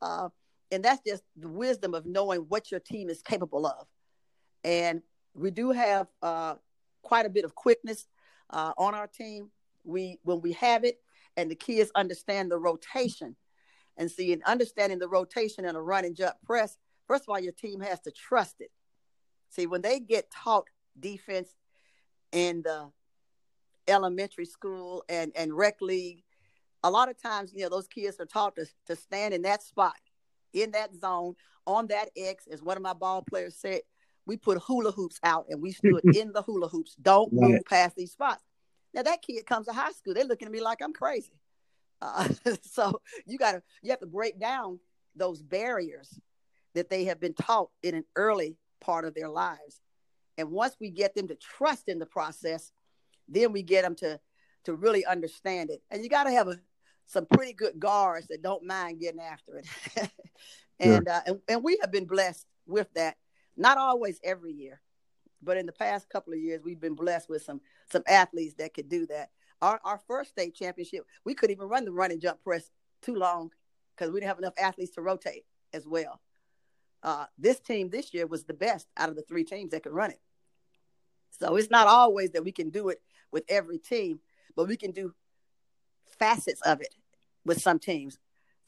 Uh, 0.01 0.30
and 0.71 0.84
that's 0.84 1.01
just 1.06 1.21
the 1.38 1.49
wisdom 1.49 1.93
of 1.93 2.08
knowing 2.08 2.41
what 2.41 2.71
your 2.71 2.80
team 2.80 3.10
is 3.10 3.21
capable 3.21 3.67
of. 3.67 3.86
And 4.63 5.04
we 5.36 5.51
do 5.51 5.71
have 5.71 6.08
uh, 6.23 6.56
quite 7.04 7.27
a 7.27 7.30
bit 7.30 7.45
of 7.45 7.54
quickness 7.54 8.08
uh, 8.49 8.73
on 8.77 8.95
our 8.95 9.08
team. 9.08 9.51
We 9.84 10.20
when 10.24 10.41
we 10.41 10.54
have 10.54 10.84
it, 10.84 10.98
and 11.38 11.50
the 11.50 11.56
kids 11.56 11.91
understand 11.96 12.52
the 12.52 12.60
rotation. 12.60 13.36
And 13.98 14.10
see 14.10 14.32
and 14.32 14.41
understanding 14.44 15.00
the 15.00 15.10
rotation 15.10 15.65
and 15.65 15.76
a 15.76 15.82
run 15.82 16.06
and 16.06 16.15
jump 16.15 16.36
press 16.46 16.78
first 17.08 17.24
of 17.24 17.30
all 17.30 17.39
your 17.39 17.52
team 17.52 17.82
has 17.82 18.00
to 18.02 18.12
trust 18.12 18.56
it. 18.62 18.72
See 19.50 19.67
when 19.67 19.82
they 19.82 20.00
get 20.00 20.32
taught 20.32 20.67
defense 20.98 21.50
in 22.32 22.62
the 22.62 22.89
elementary 23.88 24.46
school 24.46 25.04
and 25.10 25.34
and 25.36 25.54
rec 25.54 25.82
league 25.82 26.24
a 26.84 26.89
lot 26.89 27.10
of 27.10 27.22
times 27.22 27.52
you 27.54 27.63
know 27.63 27.70
those 27.70 27.88
kids 27.88 28.20
are 28.20 28.26
taught 28.26 28.56
to, 28.56 28.65
to 28.86 28.96
stand 28.96 29.34
in 29.34 29.41
that 29.41 29.62
spot 29.62 29.96
in 30.54 30.72
that 30.72 30.96
zone 30.96 31.36
on 31.67 31.88
that 31.88 32.10
x 32.15 32.48
as 32.50 32.63
one 32.63 32.78
of 32.78 32.84
my 32.84 32.94
ball 32.94 33.21
players 33.21 33.58
said 33.58 33.82
we 34.25 34.38
put 34.38 34.58
hula 34.60 34.92
hoops 34.92 35.19
out 35.23 35.46
and 35.50 35.62
we 35.62 35.71
stood 35.71 36.04
in 36.15 36.32
the 36.32 36.42
hula 36.42 36.67
hoops. 36.67 36.96
Don't 37.02 37.34
move 37.34 37.62
past 37.69 37.96
these 37.96 38.12
spots 38.12 38.44
now 38.94 39.04
that 39.04 39.21
kid 39.21 39.46
comes 39.46 39.67
to 39.67 39.73
high 39.73 39.92
school, 39.92 40.13
they're 40.13 40.25
looking 40.25 40.48
at 40.48 40.52
me 40.52 40.62
like 40.62 40.81
I'm 40.81 40.94
crazy. 40.94 41.39
Uh, 42.02 42.27
so 42.62 43.02
you 43.25 43.37
gotta 43.37 43.62
you 43.81 43.92
have 43.92 44.00
to 44.00 44.08
break 44.08 44.39
down 44.39 44.79
those 45.15 45.42
barriers 45.42 46.19
that 46.73 46.89
they 46.89 47.06
have 47.06 47.19
been 47.19 47.33
taught 47.33 47.69
in 47.83 47.96
an 47.96 48.06
early 48.15 48.58
part 48.79 49.06
of 49.06 49.13
their 49.13 49.29
lives. 49.29 49.81
And 50.37 50.52
once 50.52 50.75
we 50.79 50.89
get 50.89 51.13
them 51.13 51.27
to 51.27 51.35
trust 51.35 51.87
in 51.87 52.00
the 52.00 52.06
process, 52.06 52.71
then 53.27 53.52
we 53.52 53.62
get 53.62 53.83
them 53.83 53.96
to 53.96 54.19
to 54.65 54.73
really 54.73 55.06
understand 55.06 55.69
it. 55.69 55.81
And 55.89 56.04
you 56.04 56.10
got 56.10 56.25
to 56.25 56.31
have 56.31 56.48
a, 56.48 56.58
some 57.08 57.25
pretty 57.25 57.54
good 57.54 57.79
guards 57.79 58.27
that 58.27 58.42
don't 58.42 58.65
mind 58.65 59.00
getting 59.00 59.19
after 59.19 59.58
it. 59.58 60.10
and, 60.79 61.08
uh, 61.08 61.21
and 61.25 61.39
and 61.48 61.63
we 61.63 61.77
have 61.81 61.92
been 61.92 62.06
blessed 62.06 62.46
with 62.65 62.92
that. 62.94 63.17
Not 63.58 63.77
always 63.77 64.19
every 64.23 64.54
year, 64.54 64.81
but 65.42 65.58
in 65.58 65.65
the 65.65 65.71
past 65.71 66.10
couple 66.10 66.33
of 66.33 66.39
years, 66.39 66.62
we've 66.63 66.79
been 66.79 66.96
blessed 66.96 67.29
with 67.29 67.44
some 67.44 67.62
some 67.92 68.04
athletes 68.08 68.56
that 68.56 68.73
could 68.73 68.89
do 68.89 69.06
that. 69.08 69.29
Our 69.62 69.79
our 69.83 70.00
first 70.08 70.31
state 70.31 70.56
championship, 70.56 71.06
we 71.25 71.33
couldn't 71.33 71.56
even 71.56 71.69
run 71.69 71.85
the 71.85 71.92
run 71.92 72.12
and 72.12 72.21
jump 72.21 72.44
press 72.44 72.69
too 73.02 73.15
long 73.15 73.52
because 73.96 74.12
we 74.12 74.19
didn't 74.19 74.29
have 74.29 74.39
enough 74.39 74.54
athletes 74.58 74.94
to 74.96 75.02
rotate 75.02 75.46
as 75.73 75.87
well. 75.87 76.21
Uh, 77.04 77.25
this 77.37 77.60
team 77.60 77.89
this 77.89 78.13
year 78.13 78.27
was 78.27 78.44
the 78.44 78.54
best 78.54 78.87
out 78.98 79.10
of 79.10 79.15
the 79.15 79.23
three 79.23 79.44
teams 79.44 79.71
that 79.71 79.83
could 79.83 79.94
run 79.94 80.12
it. 80.12 80.21
So 81.39 81.56
it's 81.56 81.71
not 81.71 81.87
always 81.87 82.31
that 82.31 82.44
we 82.44 82.52
can 82.52 82.69
do 82.69 82.89
it 82.89 83.02
with 83.31 83.44
every 83.50 83.79
team, 83.79 84.19
but 84.56 84.67
we 84.67 84.77
can 84.77 84.92
do 84.92 85.13
facets 86.19 86.62
of 86.62 86.81
it 86.81 86.94
with 87.46 87.62
some 87.62 87.79
teams. 87.79 88.19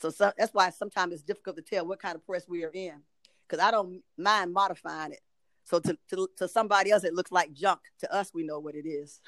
So, 0.01 0.09
so 0.09 0.31
that's 0.37 0.53
why 0.53 0.71
sometimes 0.71 1.13
it's 1.13 1.21
difficult 1.21 1.57
to 1.57 1.61
tell 1.61 1.85
what 1.85 2.01
kind 2.01 2.15
of 2.15 2.25
press 2.25 2.47
we 2.47 2.63
are 2.63 2.71
in 2.73 3.01
because 3.47 3.63
I 3.63 3.71
don't 3.71 4.01
mind 4.17 4.53
modifying 4.53 5.11
it 5.11 5.21
So 5.65 5.79
to, 5.79 5.97
to 6.09 6.29
to 6.37 6.47
somebody 6.47 6.91
else, 6.91 7.03
it 7.03 7.13
looks 7.13 7.31
like 7.31 7.53
junk. 7.53 7.79
To 8.01 8.13
us, 8.13 8.31
we 8.33 8.43
know 8.43 8.59
what 8.59 8.75
it 8.75 8.87
is. 8.87 9.19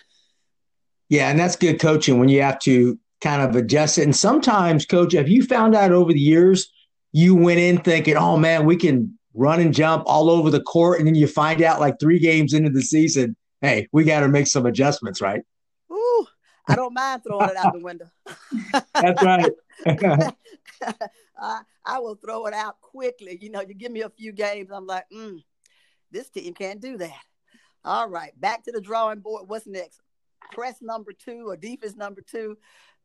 Yeah, 1.10 1.30
and 1.30 1.40
that's 1.40 1.56
good 1.56 1.80
coaching 1.80 2.20
when 2.20 2.30
you 2.30 2.42
have 2.42 2.60
to 2.60 3.00
kind 3.22 3.42
of 3.42 3.56
adjust 3.56 3.98
it. 3.98 4.04
And 4.04 4.16
sometimes, 4.16 4.86
coach, 4.86 5.14
have 5.14 5.30
you 5.30 5.44
found 5.44 5.76
out 5.76 5.92
over 5.92 6.12
the 6.12 6.20
years 6.20 6.72
you 7.12 7.36
went 7.36 7.60
in 7.60 7.78
thinking, 7.78 8.18
"Oh 8.18 8.38
man, 8.38 8.66
we 8.66 8.76
can 8.76 9.18
run 9.34 9.60
and 9.60 9.74
jump 9.74 10.04
all 10.06 10.30
over 10.30 10.50
the 10.50 10.62
court," 10.62 11.00
and 11.00 11.08
then 11.08 11.16
you 11.16 11.28
find 11.28 11.62
out 11.62 11.80
like 11.80 12.00
three 12.00 12.20
games 12.20 12.54
into 12.54 12.70
the 12.70 12.82
season, 12.82 13.36
hey, 13.62 13.88
we 13.92 14.04
got 14.04 14.22
to 14.22 14.28
make 14.28 14.48
some 14.48 14.66
adjustments, 14.66 15.22
right? 15.22 15.42
Ooh, 15.92 16.28
I 16.68 16.76
don't 16.76 16.94
mind 16.94 17.24
throwing 17.24 17.50
it 17.50 17.58
out 17.58 17.74
the 17.74 17.80
window. 17.80 18.10
That's 18.94 19.24
right. 19.24 19.52
I, 21.38 21.62
I 21.86 22.00
will 22.00 22.16
throw 22.16 22.46
it 22.46 22.54
out 22.54 22.80
quickly. 22.82 23.38
You 23.42 23.50
know, 23.50 23.62
you 23.62 23.74
give 23.74 23.92
me 23.92 24.02
a 24.02 24.10
few 24.10 24.32
games, 24.32 24.70
I'm 24.72 24.88
like, 24.88 25.06
mm, 25.14 25.44
this 26.16 26.30
team 26.30 26.53
can't 26.53 26.80
do 26.80 26.97
that. 26.97 27.22
All 27.84 28.09
right, 28.09 28.39
back 28.39 28.63
to 28.63 28.72
the 28.72 28.82
drawing 28.82 29.20
board. 29.20 29.47
What's 29.47 29.68
next? 29.68 29.99
Press 30.51 30.78
number 30.82 31.11
two 31.11 31.49
or 31.49 31.57
defense 31.57 31.95
number 31.95 32.22
two. 32.22 32.57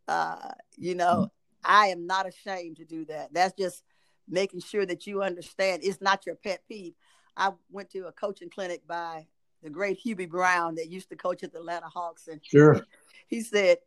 Uh, 0.08 0.52
you 0.78 0.94
know, 0.94 1.30
I 1.64 1.88
am 1.88 2.06
not 2.06 2.26
ashamed 2.26 2.76
to 2.76 2.84
do 2.84 3.04
that. 3.06 3.32
That's 3.34 3.54
just 3.58 3.82
making 4.28 4.60
sure 4.60 4.86
that 4.86 5.06
you 5.06 5.22
understand 5.22 5.82
it's 5.84 6.00
not 6.00 6.24
your 6.24 6.36
pet 6.36 6.62
peeve. 6.68 6.94
I 7.36 7.52
went 7.70 7.90
to 7.90 8.06
a 8.06 8.12
coaching 8.12 8.48
clinic 8.48 8.86
by 8.86 9.26
the 9.62 9.70
great 9.70 10.02
Hubie 10.02 10.28
Brown 10.28 10.76
that 10.76 10.90
used 10.90 11.10
to 11.10 11.16
coach 11.16 11.42
at 11.42 11.52
the 11.52 11.58
Atlanta 11.58 11.88
Hawks, 11.88 12.28
and 12.28 12.40
sure, 12.42 12.86
he 13.26 13.42
said 13.42 13.78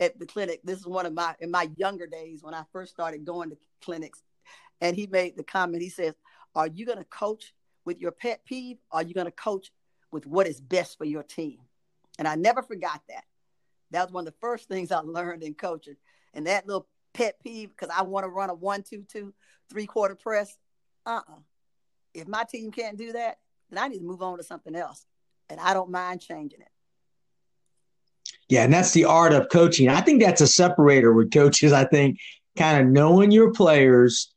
at 0.00 0.18
the 0.18 0.26
clinic, 0.26 0.60
this 0.64 0.80
is 0.80 0.86
one 0.86 1.06
of 1.06 1.12
my 1.12 1.34
in 1.38 1.50
my 1.50 1.68
younger 1.76 2.06
days 2.06 2.42
when 2.42 2.54
I 2.54 2.64
first 2.72 2.92
started 2.92 3.24
going 3.24 3.50
to 3.50 3.56
clinics, 3.82 4.22
and 4.80 4.96
he 4.96 5.06
made 5.06 5.36
the 5.36 5.44
comment. 5.44 5.82
He 5.82 5.90
says, 5.90 6.14
"Are 6.54 6.66
you 6.66 6.86
going 6.86 6.98
to 6.98 7.04
coach 7.04 7.54
with 7.84 8.00
your 8.00 8.12
pet 8.12 8.44
peeve? 8.44 8.78
Or 8.90 9.00
are 9.00 9.02
you 9.02 9.14
going 9.14 9.26
to 9.26 9.32
coach 9.32 9.70
with 10.12 10.26
what 10.26 10.46
is 10.46 10.60
best 10.60 10.98
for 10.98 11.04
your 11.04 11.22
team?" 11.22 11.58
And 12.18 12.28
I 12.28 12.34
never 12.36 12.62
forgot 12.62 13.02
that. 13.08 13.24
That 13.90 14.04
was 14.04 14.12
one 14.12 14.26
of 14.26 14.32
the 14.32 14.38
first 14.40 14.68
things 14.68 14.92
I 14.92 15.00
learned 15.04 15.42
in 15.42 15.54
coaching. 15.54 15.96
And 16.32 16.46
that 16.46 16.66
little 16.66 16.86
pet 17.12 17.36
peeve, 17.42 17.70
because 17.70 17.94
I 17.96 18.02
want 18.02 18.24
to 18.24 18.28
run 18.28 18.50
a 18.50 18.54
one, 18.54 18.82
two, 18.82 19.04
two, 19.08 19.32
three 19.70 19.86
quarter 19.86 20.14
press. 20.14 20.56
Uh 21.06 21.20
uh 21.28 21.40
If 22.12 22.28
my 22.28 22.44
team 22.44 22.70
can't 22.70 22.98
do 22.98 23.12
that, 23.12 23.38
then 23.70 23.82
I 23.82 23.88
need 23.88 23.98
to 23.98 24.04
move 24.04 24.22
on 24.22 24.38
to 24.38 24.44
something 24.44 24.74
else. 24.74 25.06
And 25.48 25.60
I 25.60 25.74
don't 25.74 25.90
mind 25.90 26.20
changing 26.20 26.60
it. 26.60 26.68
Yeah, 28.48 28.64
and 28.64 28.72
that's 28.72 28.92
the 28.92 29.04
art 29.04 29.32
of 29.32 29.48
coaching. 29.48 29.88
I 29.88 30.00
think 30.00 30.22
that's 30.22 30.40
a 30.40 30.46
separator 30.46 31.12
with 31.12 31.32
coaches. 31.32 31.72
I 31.72 31.84
think 31.84 32.18
kind 32.58 32.80
of 32.80 32.92
knowing 32.92 33.30
your 33.30 33.52
players 33.52 34.33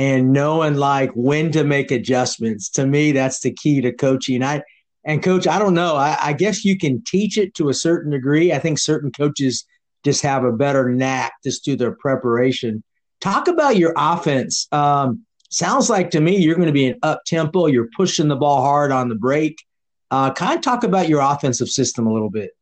and 0.00 0.32
knowing 0.32 0.76
like 0.76 1.10
when 1.12 1.52
to 1.52 1.62
make 1.62 1.90
adjustments. 1.90 2.70
To 2.70 2.86
me, 2.86 3.12
that's 3.12 3.40
the 3.40 3.52
key 3.52 3.82
to 3.82 3.92
coaching. 3.92 4.42
I 4.42 4.62
and 5.04 5.22
coach, 5.22 5.46
I 5.46 5.58
don't 5.58 5.74
know. 5.74 5.94
I, 5.94 6.16
I 6.22 6.32
guess 6.32 6.64
you 6.64 6.78
can 6.78 7.04
teach 7.04 7.36
it 7.36 7.54
to 7.56 7.68
a 7.68 7.74
certain 7.74 8.10
degree. 8.10 8.50
I 8.50 8.58
think 8.60 8.78
certain 8.78 9.12
coaches 9.12 9.66
just 10.02 10.22
have 10.22 10.42
a 10.42 10.52
better 10.52 10.88
knack 10.88 11.34
just 11.44 11.66
to 11.66 11.76
their 11.76 11.92
preparation. 11.92 12.82
Talk 13.20 13.46
about 13.46 13.76
your 13.76 13.92
offense. 13.94 14.68
Um, 14.72 15.26
sounds 15.50 15.90
like 15.90 16.10
to 16.12 16.20
me 16.22 16.38
you're 16.38 16.56
going 16.56 16.66
to 16.66 16.72
be 16.72 16.86
an 16.86 16.98
up 17.02 17.20
tempo. 17.26 17.66
You're 17.66 17.90
pushing 17.94 18.28
the 18.28 18.36
ball 18.36 18.62
hard 18.62 18.92
on 18.92 19.10
the 19.10 19.16
break. 19.16 19.62
Uh, 20.10 20.32
kind 20.32 20.56
of 20.56 20.62
talk 20.62 20.82
about 20.82 21.10
your 21.10 21.20
offensive 21.20 21.68
system 21.68 22.06
a 22.06 22.12
little 22.12 22.30
bit. 22.30 22.52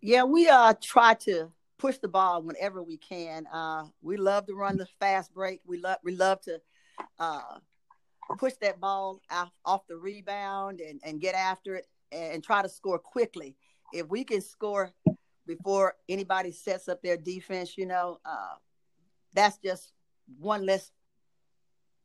Yeah, 0.00 0.24
we 0.24 0.48
uh 0.48 0.74
try 0.80 1.14
to 1.14 1.52
push 1.78 1.98
the 1.98 2.08
ball 2.08 2.42
whenever 2.42 2.82
we 2.82 2.96
can. 2.96 3.46
Uh, 3.46 3.84
we 4.02 4.16
love 4.16 4.46
to 4.46 4.54
run 4.54 4.76
the 4.76 4.86
fast 5.00 5.32
break. 5.32 5.60
We 5.66 5.78
love 5.78 5.98
we 6.02 6.16
love 6.16 6.40
to 6.42 6.60
uh, 7.18 7.58
push 8.36 8.54
that 8.60 8.80
ball 8.80 9.20
off, 9.30 9.50
off 9.64 9.86
the 9.88 9.96
rebound 9.96 10.80
and, 10.80 11.00
and 11.04 11.20
get 11.20 11.34
after 11.34 11.76
it 11.76 11.86
and, 12.12 12.34
and 12.34 12.44
try 12.44 12.62
to 12.62 12.68
score 12.68 12.98
quickly. 12.98 13.56
If 13.92 14.08
we 14.08 14.24
can 14.24 14.40
score 14.42 14.92
before 15.46 15.94
anybody 16.08 16.52
sets 16.52 16.88
up 16.88 17.02
their 17.02 17.16
defense, 17.16 17.78
you 17.78 17.86
know, 17.86 18.18
uh, 18.24 18.56
that's 19.34 19.58
just 19.58 19.92
one 20.38 20.66
less 20.66 20.90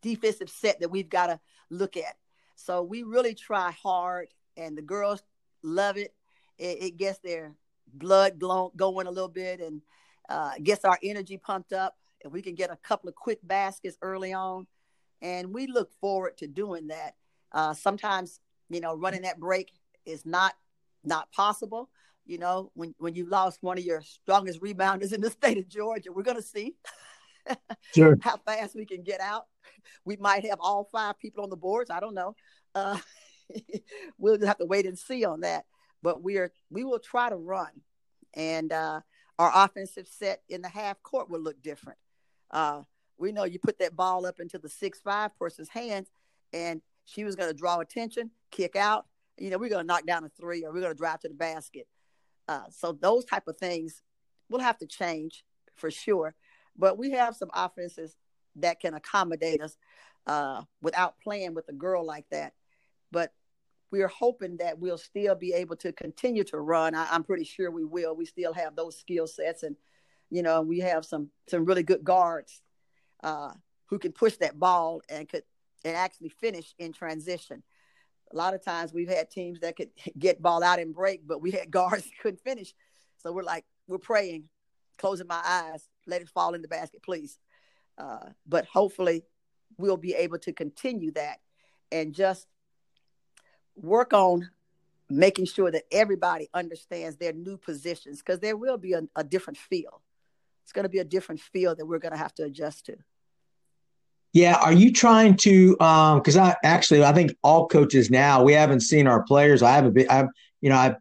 defensive 0.02 0.50
set 0.50 0.80
that 0.80 0.90
we've 0.90 1.10
got 1.10 1.28
to 1.28 1.40
look 1.70 1.98
at. 1.98 2.16
So 2.56 2.84
we 2.84 3.04
really 3.04 3.34
try 3.34 3.72
hard, 3.72 4.28
and 4.56 4.78
the 4.78 4.82
girls 4.82 5.24
love 5.64 5.98
it. 5.98 6.14
It, 6.58 6.84
it 6.84 6.98
gets 6.98 7.20
their 7.20 7.54
blood 7.94 8.40
going 8.40 9.08
a 9.08 9.12
little 9.12 9.30
bit 9.30 9.60
and 9.60 9.82
uh, 10.30 10.52
gets 10.62 10.86
our 10.86 10.98
energy 11.04 11.38
pumped 11.38 11.74
up. 11.74 11.96
If 12.22 12.32
we 12.32 12.42
can 12.42 12.56
get 12.56 12.72
a 12.72 12.78
couple 12.78 13.10
of 13.10 13.16
quick 13.16 13.40
baskets 13.44 13.98
early 14.02 14.34
on, 14.34 14.68
and 15.22 15.54
we 15.54 15.68
look 15.68 15.92
forward 16.00 16.38
to 16.38 16.48
doing 16.48 16.88
that. 16.88 17.16
Uh, 17.52 17.74
sometimes, 17.74 18.40
you 18.70 18.82
know, 18.82 18.96
running 18.96 19.22
that 19.24 19.40
break 19.40 19.72
is 20.06 20.26
not 20.26 20.54
not 21.04 21.32
possible. 21.32 21.90
You 22.26 22.38
know, 22.38 22.72
when 22.76 22.96
when 22.98 23.16
you 23.16 23.26
lost 23.26 23.60
one 23.62 23.78
of 23.78 23.84
your 23.84 24.02
strongest 24.02 24.62
rebounders 24.62 25.14
in 25.14 25.22
the 25.22 25.30
state 25.30 25.58
of 25.58 25.68
Georgia, 25.68 26.12
we're 26.12 26.24
going 26.24 26.38
to 26.38 26.44
see 26.44 26.76
sure. 27.94 28.18
how 28.22 28.38
fast 28.38 28.76
we 28.76 28.86
can 28.86 29.04
get 29.04 29.20
out. 29.20 29.46
We 30.06 30.16
might 30.18 30.46
have 30.46 30.60
all 30.62 30.90
five 30.92 31.20
people 31.20 31.44
on 31.44 31.50
the 31.50 31.58
boards. 31.58 31.90
I 31.90 32.00
don't 32.00 32.16
know. 32.16 32.36
Uh, 32.74 32.98
we'll 34.18 34.46
have 34.46 34.58
to 34.58 34.66
wait 34.66 34.86
and 34.86 34.98
see 34.98 35.26
on 35.26 35.42
that 35.42 35.66
but 36.04 36.22
we 36.22 36.38
are 36.38 36.52
we 36.70 36.84
will 36.84 37.00
try 37.00 37.30
to 37.30 37.36
run, 37.36 37.72
and 38.36 38.72
uh, 38.72 39.00
our 39.40 39.52
offensive 39.56 40.08
set 40.08 40.44
in 40.50 40.62
the 40.62 40.70
half 40.70 41.02
court 41.02 41.30
will 41.30 41.40
look 41.40 41.60
different. 41.64 41.98
Uh, 42.52 42.84
we 43.18 43.32
know 43.32 43.46
you 43.46 43.58
put 43.58 43.80
that 43.80 43.96
ball 43.96 44.26
up 44.28 44.40
into 44.40 44.60
the 44.60 44.70
six 44.70 45.00
five 45.00 45.36
person's 45.40 45.70
hands, 45.70 46.10
and 46.52 46.82
she 47.06 47.24
was 47.24 47.36
going 47.36 47.50
to 47.50 47.58
draw 47.58 47.80
attention, 47.80 48.30
kick 48.52 48.76
out. 48.76 49.08
You 49.40 49.50
know, 49.50 49.58
we're 49.58 49.70
going 49.70 49.84
to 49.84 49.88
knock 49.88 50.06
down 50.06 50.24
a 50.24 50.30
three, 50.30 50.64
or 50.64 50.72
we're 50.72 50.82
going 50.82 50.94
to 50.94 50.98
drive 50.98 51.22
to 51.22 51.30
the 51.30 51.34
basket. 51.34 51.88
Uh, 52.48 52.66
so 52.70 52.92
those 52.92 53.26
type 53.26 53.48
of 53.48 53.58
things 53.58 54.04
will 54.50 54.60
have 54.60 54.78
to 54.78 54.86
change 54.86 55.44
for 55.74 55.90
sure. 55.90 56.36
But 56.78 56.98
we 56.98 57.12
have 57.12 57.36
some 57.36 57.50
offenses 57.54 58.16
that 58.58 58.80
can 58.80 58.94
accommodate 58.94 59.62
us 59.62 59.78
uh, 60.28 60.64
without 60.82 61.16
playing 61.24 61.54
with 61.54 61.68
a 61.70 61.74
girl 61.74 62.06
like 62.06 62.26
that. 62.32 62.54
But 63.12 63.32
we 63.94 64.02
are 64.02 64.08
hoping 64.08 64.58
that 64.58 64.80
we'll 64.80 64.98
still 64.98 65.36
be 65.36 65.54
able 65.54 65.76
to 65.76 65.92
continue 65.92 66.44
to 66.44 66.60
run. 66.60 66.96
I, 66.96 67.14
am 67.14 67.24
pretty 67.24 67.44
sure 67.44 67.70
we 67.70 67.86
will. 67.86 68.16
We 68.16 68.26
still 68.26 68.52
have 68.52 68.76
those 68.76 68.98
skill 68.98 69.28
sets, 69.28 69.62
and 69.62 69.76
you 70.32 70.42
know, 70.42 70.64
we 70.64 70.80
have 70.80 71.06
some 71.06 71.30
some 71.48 71.64
really 71.64 71.84
good 71.84 72.04
guards 72.04 72.64
uh, 73.24 73.52
who 73.86 74.00
can 74.00 74.12
push 74.12 74.38
that 74.38 74.58
ball 74.58 75.04
and 75.10 75.30
could 75.30 75.44
and 75.86 75.96
actually 75.96 76.30
finish 76.30 76.74
in 76.80 76.92
transition. 76.92 77.62
A 78.32 78.36
lot 78.36 78.56
of 78.56 78.66
times 78.66 78.92
we've 78.92 79.08
had 79.08 79.30
teams 79.30 79.60
that 79.60 79.76
could 79.76 79.92
get 80.18 80.42
ball 80.42 80.64
out 80.64 80.80
and 80.80 80.92
break, 80.92 81.28
but 81.28 81.40
we 81.40 81.52
had 81.52 81.70
guards 81.70 82.10
couldn't 82.22 82.42
finish. 82.42 82.74
So 83.20 83.32
we're 83.32 83.44
like, 83.44 83.64
we're 83.88 84.00
praying, 84.00 84.46
closing 84.98 85.28
my 85.28 85.42
eyes, 85.46 85.88
let 86.08 86.24
it 86.24 86.30
fall 86.30 86.56
in 86.56 86.64
the 86.64 86.68
basket, 86.68 87.04
please. 87.04 87.38
Uh, 87.96 88.30
but 88.48 88.66
hopefully, 88.66 89.22
we'll 89.78 89.98
be 89.98 90.16
able 90.16 90.40
to 90.40 90.52
continue 90.52 91.12
that 91.12 91.42
and 91.92 92.12
just 92.12 92.48
work 93.76 94.14
on 94.14 94.50
making 95.10 95.46
sure 95.46 95.72
that 95.72 95.84
everybody 95.92 96.50
understands 96.54 97.18
their 97.18 97.34
new 97.34 97.58
positions 97.58 98.20
because 98.20 98.40
there 98.40 98.58
will 98.58 98.78
be 98.78 98.94
a, 98.94 99.04
a 99.16 99.24
different 99.24 99.58
feel. 99.58 100.02
It's 100.64 100.72
going 100.72 100.84
to 100.84 100.90
be 100.90 101.00
a 101.00 101.06
different 101.06 101.42
feel 101.42 101.76
that 101.76 101.86
we're 101.86 102.00
going 102.00 102.14
to 102.14 102.18
have 102.18 102.34
to 102.36 102.44
adjust 102.44 102.86
to. 102.88 102.98
Yeah, 104.32 104.56
are 104.56 104.74
you 104.74 104.92
trying 104.92 105.36
to? 105.38 105.74
Because 105.74 106.38
um, 106.38 106.44
I 106.44 106.56
actually, 106.64 107.04
I 107.04 107.14
think 107.14 107.36
all 107.44 107.68
coaches 107.68 108.10
now 108.10 108.44
we 108.44 108.54
haven't 108.54 108.80
seen 108.80 109.06
our 109.06 109.22
players. 109.24 109.62
I 109.62 109.74
haven't 109.74 109.94
been. 109.94 110.10
I've 110.10 110.30
you 110.60 110.70
know 110.70 110.76
I, 110.76 110.96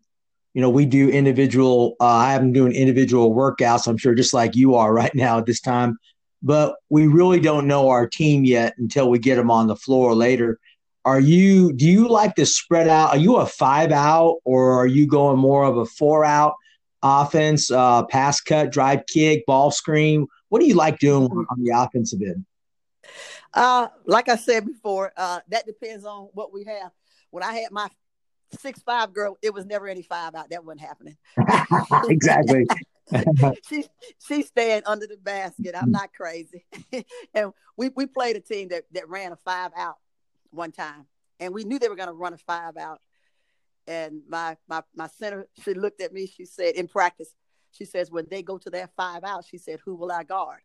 you 0.53 0.61
know 0.61 0.69
we 0.69 0.85
do 0.85 1.09
individual. 1.09 1.97
Uh, 1.99 2.05
I 2.05 2.33
haven't 2.33 2.53
doing 2.53 2.73
individual 2.73 3.35
workouts. 3.35 3.89
I'm 3.89 3.97
sure 3.97 4.15
just 4.15 4.35
like 4.35 4.55
you 4.55 4.75
are 4.75 4.93
right 4.93 5.15
now 5.15 5.39
at 5.39 5.47
this 5.47 5.63
time, 5.63 5.97
but 6.43 6.75
we 6.91 7.07
really 7.07 7.41
don't 7.41 7.67
know 7.67 7.89
our 7.89 8.07
team 8.07 8.45
yet 8.45 8.75
until 8.77 9.09
we 9.09 9.19
get 9.19 9.37
them 9.37 9.51
on 9.51 9.67
the 9.67 9.77
floor 9.77 10.15
later 10.15 10.61
are 11.05 11.21
you 11.21 11.73
do 11.73 11.87
you 11.87 12.09
like 12.09 12.35
to 12.37 12.47
spread 12.47 12.89
out? 12.89 13.11
Are 13.11 13.19
you 13.19 13.37
a 13.37 13.47
five 13.47 13.91
out 13.91 14.39
or 14.45 14.79
are 14.81 14.87
you 14.87 15.07
going 15.07 15.39
more 15.39 15.65
of 15.65 15.77
a 15.77 15.87
four 15.87 16.25
out 16.25 16.55
offense 17.03 17.71
uh, 17.71 18.05
pass 18.05 18.41
cut 18.41 18.71
drive 18.71 19.05
kick 19.07 19.45
ball 19.47 19.71
screen? 19.71 20.27
What 20.49 20.61
do 20.61 20.67
you 20.67 20.75
like 20.75 20.99
doing 20.99 21.25
on 21.25 21.63
the 21.63 21.73
offensive 21.75 22.21
end? 22.23 22.45
Uh, 23.55 23.89
like 24.07 24.29
i 24.29 24.37
said 24.37 24.65
before 24.65 25.13
uh, 25.17 25.41
that 25.49 25.67
depends 25.67 26.05
on 26.05 26.29
what 26.35 26.53
we 26.53 26.65
have. 26.65 26.93
When 27.31 27.43
i 27.43 27.53
had 27.53 27.73
my 27.73 27.89
six 28.61 28.81
five 28.83 29.13
girl 29.13 29.39
it 29.43 29.53
was 29.53 29.67
never 29.67 29.89
any 29.89 30.03
five 30.03 30.35
out. 30.35 30.51
That 30.51 30.65
wasn't 30.65 30.83
happening. 30.83 31.17
Exactly. 32.09 32.67
She 33.69 33.85
she's 34.27 34.47
staying 34.47 34.83
under 34.87 35.07
the 35.07 35.19
basket. 35.19 35.75
I'm 35.79 35.91
not 35.91 36.15
crazy. 36.15 36.65
And 37.35 37.53
we, 37.77 37.91
we 37.91 38.07
played 38.07 38.37
a 38.37 38.41
team 38.41 38.69
that, 38.69 38.85
that 38.93 39.09
ran 39.09 39.33
a 39.33 39.37
five 39.37 39.73
out 39.77 39.97
one 40.53 40.73
time, 40.73 41.07
and 41.41 41.53
we 41.53 41.65
knew 41.65 41.79
they 41.79 41.89
were 41.89 41.97
going 41.97 42.09
to 42.09 42.15
run 42.15 42.35
a 42.35 42.39
five 42.39 42.77
out. 42.77 43.01
And 43.87 44.23
my 44.29 44.57
my 44.69 44.83
my 44.95 45.09
center, 45.09 45.49
she 45.63 45.75
looked 45.75 46.01
at 46.01 46.13
me. 46.13 46.27
She 46.27 46.45
said, 46.45 46.75
in 46.77 46.87
practice, 46.89 47.35
she 47.73 47.85
says, 47.85 48.11
when 48.11 48.27
they 48.31 48.43
go 48.43 48.59
to 48.59 48.71
that 48.71 48.91
five 48.97 49.25
out, 49.25 49.45
she 49.45 49.59
said, 49.59 49.81
who 49.85 49.95
will 49.97 50.13
I 50.13 50.23
guard? 50.23 50.61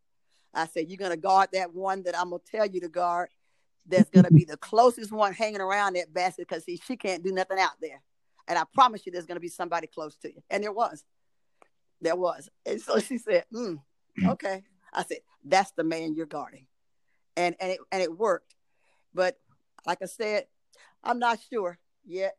I 0.53 0.67
said, 0.67 0.89
you're 0.89 0.97
going 0.97 1.11
to 1.11 1.17
guard 1.17 1.49
that 1.53 1.73
one 1.73 2.03
that 2.03 2.17
I'm 2.17 2.29
going 2.29 2.41
to 2.45 2.51
tell 2.51 2.65
you 2.65 2.79
to 2.81 2.89
guard. 2.89 3.29
that's 3.87 4.09
gonna 4.09 4.31
be 4.31 4.45
the 4.45 4.57
closest 4.57 5.11
one 5.11 5.33
hanging 5.33 5.61
around 5.61 5.95
that 5.95 6.13
basket 6.13 6.47
because 6.47 6.65
see, 6.65 6.79
she 6.85 6.95
can't 6.97 7.23
do 7.23 7.31
nothing 7.31 7.59
out 7.59 7.79
there. 7.81 8.01
And 8.47 8.57
I 8.57 8.63
promise 8.73 9.05
you, 9.05 9.11
there's 9.11 9.25
gonna 9.25 9.39
be 9.39 9.49
somebody 9.49 9.87
close 9.87 10.15
to 10.17 10.29
you. 10.29 10.41
And 10.49 10.63
there 10.63 10.71
was, 10.71 11.03
there 12.01 12.15
was. 12.15 12.49
And 12.65 12.81
so 12.81 12.99
she 12.99 13.17
said, 13.17 13.45
mm, 13.53 13.79
"Okay." 14.25 14.63
I 14.93 15.03
said, 15.03 15.19
"That's 15.43 15.71
the 15.71 15.83
man 15.83 16.15
you're 16.15 16.25
guarding," 16.25 16.67
and 17.35 17.55
and 17.59 17.71
it 17.71 17.79
and 17.91 18.01
it 18.01 18.17
worked. 18.17 18.55
But 19.13 19.37
like 19.87 19.99
I 20.01 20.05
said, 20.05 20.43
I'm 21.03 21.17
not 21.17 21.39
sure 21.49 21.79
yet 22.05 22.35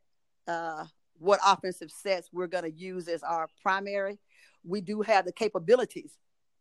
uh, 0.47 0.85
what 1.19 1.41
offensive 1.45 1.91
sets 1.91 2.29
we're 2.33 2.47
gonna 2.47 2.69
use 2.69 3.09
as 3.09 3.23
our 3.23 3.49
primary. 3.63 4.21
We 4.63 4.83
do 4.83 5.03
have 5.03 5.25
the 5.25 5.33
capabilities 5.33 6.13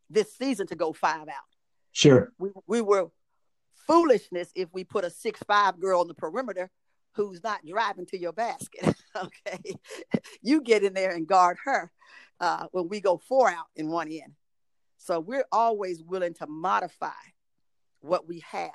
this 0.10 0.34
season 0.36 0.66
to 0.68 0.76
go 0.76 0.94
five 0.94 1.28
out. 1.28 1.52
Sure. 1.92 2.32
We 2.40 2.50
we 2.68 2.82
were 2.82 3.10
foolishness 3.86 4.52
if 4.56 4.70
we 4.74 4.84
put 4.84 5.06
a 5.06 5.10
six 5.10 5.42
five 5.48 5.80
girl 5.80 6.02
on 6.02 6.08
the 6.08 6.14
perimeter 6.14 6.70
who's 7.14 7.44
not 7.44 7.66
driving 7.66 8.06
to 8.08 8.18
your 8.18 8.34
basket. 8.34 8.96
okay, 9.16 9.60
you 10.42 10.62
get 10.62 10.84
in 10.84 10.94
there 10.94 11.12
and 11.12 11.28
guard 11.28 11.58
her 11.66 11.92
uh, 12.40 12.68
when 12.72 12.88
we 12.88 13.02
go 13.02 13.18
four 13.18 13.50
out 13.50 13.66
in 13.76 13.90
one 13.90 14.08
end. 14.08 14.34
So 14.98 15.20
we're 15.20 15.46
always 15.52 16.04
willing 16.04 16.34
to 16.36 16.48
modify 16.48 17.10
what 18.00 18.28
we 18.28 18.44
have, 18.52 18.72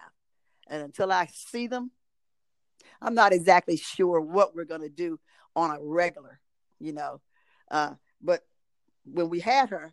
and 0.69 0.83
until 0.83 1.13
I 1.13 1.27
see 1.33 1.69
them, 1.69 1.91
I'm 3.03 3.14
not 3.14 3.32
exactly 3.32 3.76
sure 3.76 4.20
what 4.20 4.55
we're 4.55 4.64
going 4.64 4.82
to 4.82 4.88
do 4.88 5.18
on 5.57 5.70
a 5.70 5.78
regular, 5.80 6.40
you 6.78 6.92
know. 6.92 7.20
Uh, 7.70 7.94
but 8.22 8.42
when 9.05 9.28
we 9.28 9.40
had 9.40 9.70
her, 9.70 9.92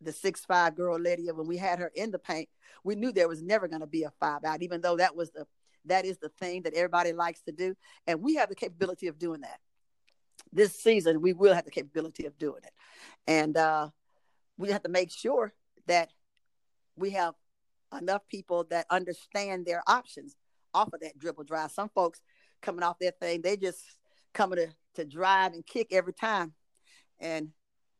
the 0.00 0.12
six 0.12 0.44
five 0.44 0.74
girl 0.74 0.98
Lydia, 0.98 1.34
when 1.34 1.46
we 1.46 1.56
had 1.56 1.78
her 1.78 1.90
in 1.94 2.10
the 2.10 2.18
paint, 2.18 2.48
we 2.84 2.94
knew 2.94 3.12
there 3.12 3.28
was 3.28 3.42
never 3.42 3.68
going 3.68 3.80
to 3.80 3.86
be 3.86 4.04
a 4.04 4.12
five 4.20 4.44
out, 4.44 4.62
even 4.62 4.80
though 4.80 4.96
that 4.96 5.14
was 5.14 5.30
the 5.30 5.46
that 5.84 6.04
is 6.04 6.18
the 6.18 6.30
thing 6.40 6.62
that 6.62 6.74
everybody 6.74 7.12
likes 7.12 7.42
to 7.42 7.52
do, 7.52 7.76
and 8.06 8.20
we 8.20 8.34
have 8.34 8.48
the 8.48 8.54
capability 8.54 9.06
of 9.06 9.18
doing 9.18 9.42
that. 9.42 9.60
This 10.52 10.74
season, 10.74 11.20
we 11.20 11.32
will 11.32 11.54
have 11.54 11.64
the 11.64 11.70
capability 11.70 12.26
of 12.26 12.36
doing 12.38 12.62
it, 12.64 12.72
and 13.26 13.56
uh, 13.56 13.90
we 14.58 14.70
have 14.70 14.82
to 14.82 14.88
make 14.88 15.10
sure 15.10 15.52
that 15.86 16.10
we 16.96 17.10
have 17.10 17.34
enough 17.96 18.22
people 18.28 18.64
that 18.70 18.86
understand 18.90 19.64
their 19.64 19.82
options 19.86 20.34
off 20.74 20.92
of 20.92 21.00
that 21.00 21.18
dribble 21.18 21.44
drive. 21.44 21.70
Some 21.70 21.88
folks 21.94 22.20
coming 22.62 22.82
off 22.82 22.98
that 23.00 23.18
thing, 23.20 23.42
they 23.42 23.56
just 23.56 23.82
coming 24.32 24.58
to 24.58 24.68
to 24.94 25.04
drive 25.04 25.52
and 25.52 25.66
kick 25.66 25.88
every 25.92 26.12
time, 26.12 26.52
and 27.20 27.50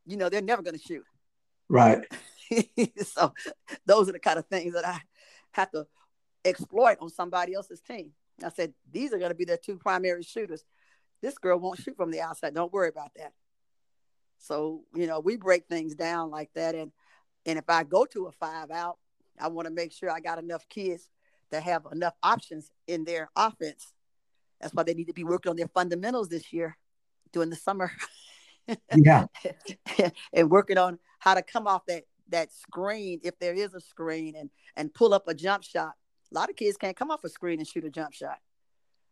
you 0.07 0.17
know 0.17 0.29
they're 0.29 0.43
never 0.43 0.63
going 0.63 0.79
to 0.79 0.83
shoot. 0.83 1.05
Right. 1.69 2.05
so 3.03 3.33
those 3.87 4.09
are 4.09 4.13
the 4.13 4.19
kind 4.19 4.39
of 4.39 4.47
things 4.47 4.75
that 4.75 4.87
I 4.87 5.01
have 5.53 5.71
to 5.73 5.87
exploit 6.45 6.99
on 7.01 7.11
somebody 7.11 7.55
else's 7.55 7.81
team. 7.81 8.13
I 8.45 8.51
said, 8.51 8.75
these 8.93 9.13
are 9.13 9.19
going 9.19 9.31
to 9.31 9.37
be 9.37 9.45
their 9.45 9.57
two 9.57 9.77
primary 9.77 10.23
shooters. 10.23 10.65
This 11.23 11.39
girl 11.39 11.59
won't 11.59 11.81
shoot 11.81 11.97
from 11.97 12.11
the 12.11 12.21
outside. 12.21 12.55
Don't 12.55 12.73
worry 12.73 12.89
about 12.89 13.13
that. 13.17 13.33
So, 14.39 14.83
you 14.95 15.07
know, 15.07 15.21
we 15.21 15.37
break 15.37 15.67
things 15.67 15.95
down 15.95 16.31
like 16.31 16.51
that. 16.55 16.75
And 16.75 16.93
and 17.47 17.59
if 17.59 17.65
I 17.69 17.85
go 17.85 18.05
to 18.07 18.27
a 18.27 18.33
five 18.33 18.71
out, 18.71 18.99
I 19.41 19.49
want 19.49 19.67
to 19.67 19.75
make 19.75 19.93
sure 19.93 20.11
I 20.11 20.21
got 20.21 20.39
enough 20.39 20.69
kids 20.69 21.09
to 21.53 21.61
have 21.61 21.87
enough 21.93 22.15
options 22.23 22.71
in 22.87 23.05
their 23.05 23.31
offense. 23.37 23.93
That's 24.61 24.75
why 24.75 24.83
they 24.83 24.95
need 24.95 25.09
to 25.09 25.13
be 25.13 25.25
working 25.25 25.51
on 25.51 25.57
their 25.57 25.69
fundamentals 25.69 26.29
this 26.29 26.53
year 26.53 26.77
during 27.33 27.51
the 27.51 27.57
summer. 27.57 27.93
Yeah. 28.97 29.27
and 30.33 30.51
working 30.51 30.77
on 30.77 30.99
how 31.21 31.35
to 31.35 31.43
come 31.43 31.69
off 31.69 31.87
that 31.87 32.03
that 32.31 32.53
screen 32.53 33.21
if 33.23 33.39
there 33.39 33.55
is 33.55 33.75
a 33.75 33.81
screen 33.81 34.35
and 34.37 34.51
and 34.77 34.93
pull 34.93 35.15
up 35.15 35.29
a 35.29 35.35
jump 35.35 35.63
shot. 35.63 35.93
A 36.33 36.35
lot 36.35 36.51
of 36.51 36.57
kids 36.57 36.77
can't 36.77 36.97
come 36.97 37.13
off 37.13 37.23
a 37.23 37.29
screen 37.29 37.61
and 37.61 37.69
shoot 37.69 37.85
a 37.85 37.91
jump 37.91 38.13
shot, 38.13 38.39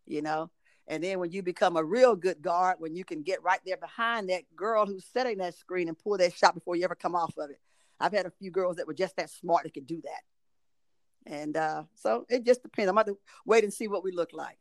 you 0.07 0.23
know. 0.23 0.51
And 0.87 1.03
then 1.03 1.19
when 1.19 1.31
you 1.31 1.43
become 1.43 1.77
a 1.77 1.85
real 1.85 2.15
good 2.17 2.43
guard, 2.43 2.77
when 2.79 2.95
you 2.95 3.05
can 3.05 3.23
get 3.23 3.43
right 3.43 3.61
there 3.65 3.77
behind 3.77 4.29
that 4.29 4.43
girl 4.55 4.85
who's 4.87 5.07
setting 5.13 5.39
that 5.39 5.55
screen 5.55 5.89
and 5.89 5.99
pull 5.99 6.19
that 6.19 6.35
shot 6.35 6.55
before 6.55 6.77
you 6.77 6.85
ever 6.85 6.95
come 6.95 7.15
off 7.15 7.39
of 7.39 7.51
it. 7.51 7.61
I've 8.01 8.13
had 8.13 8.27
a 8.27 8.31
few 8.31 8.51
girls 8.51 8.77
that 8.77 8.87
were 8.87 8.95
just 8.95 9.17
that 9.17 9.31
smart 9.31 9.63
that 9.63 9.73
could 9.73 9.87
do 9.87 10.03
that. 10.03 11.33
And 11.33 11.57
uh, 11.57 11.85
so 11.95 12.27
it 12.29 12.45
just 12.45 12.63
depends. 12.63 12.89
I'm 12.89 12.99
about 12.99 13.07
to 13.07 13.19
wait 13.47 13.65
and 13.65 13.73
see 13.73 13.89
what 13.89 14.05
we 14.05 14.13
look 14.13 14.33
like. 14.33 14.59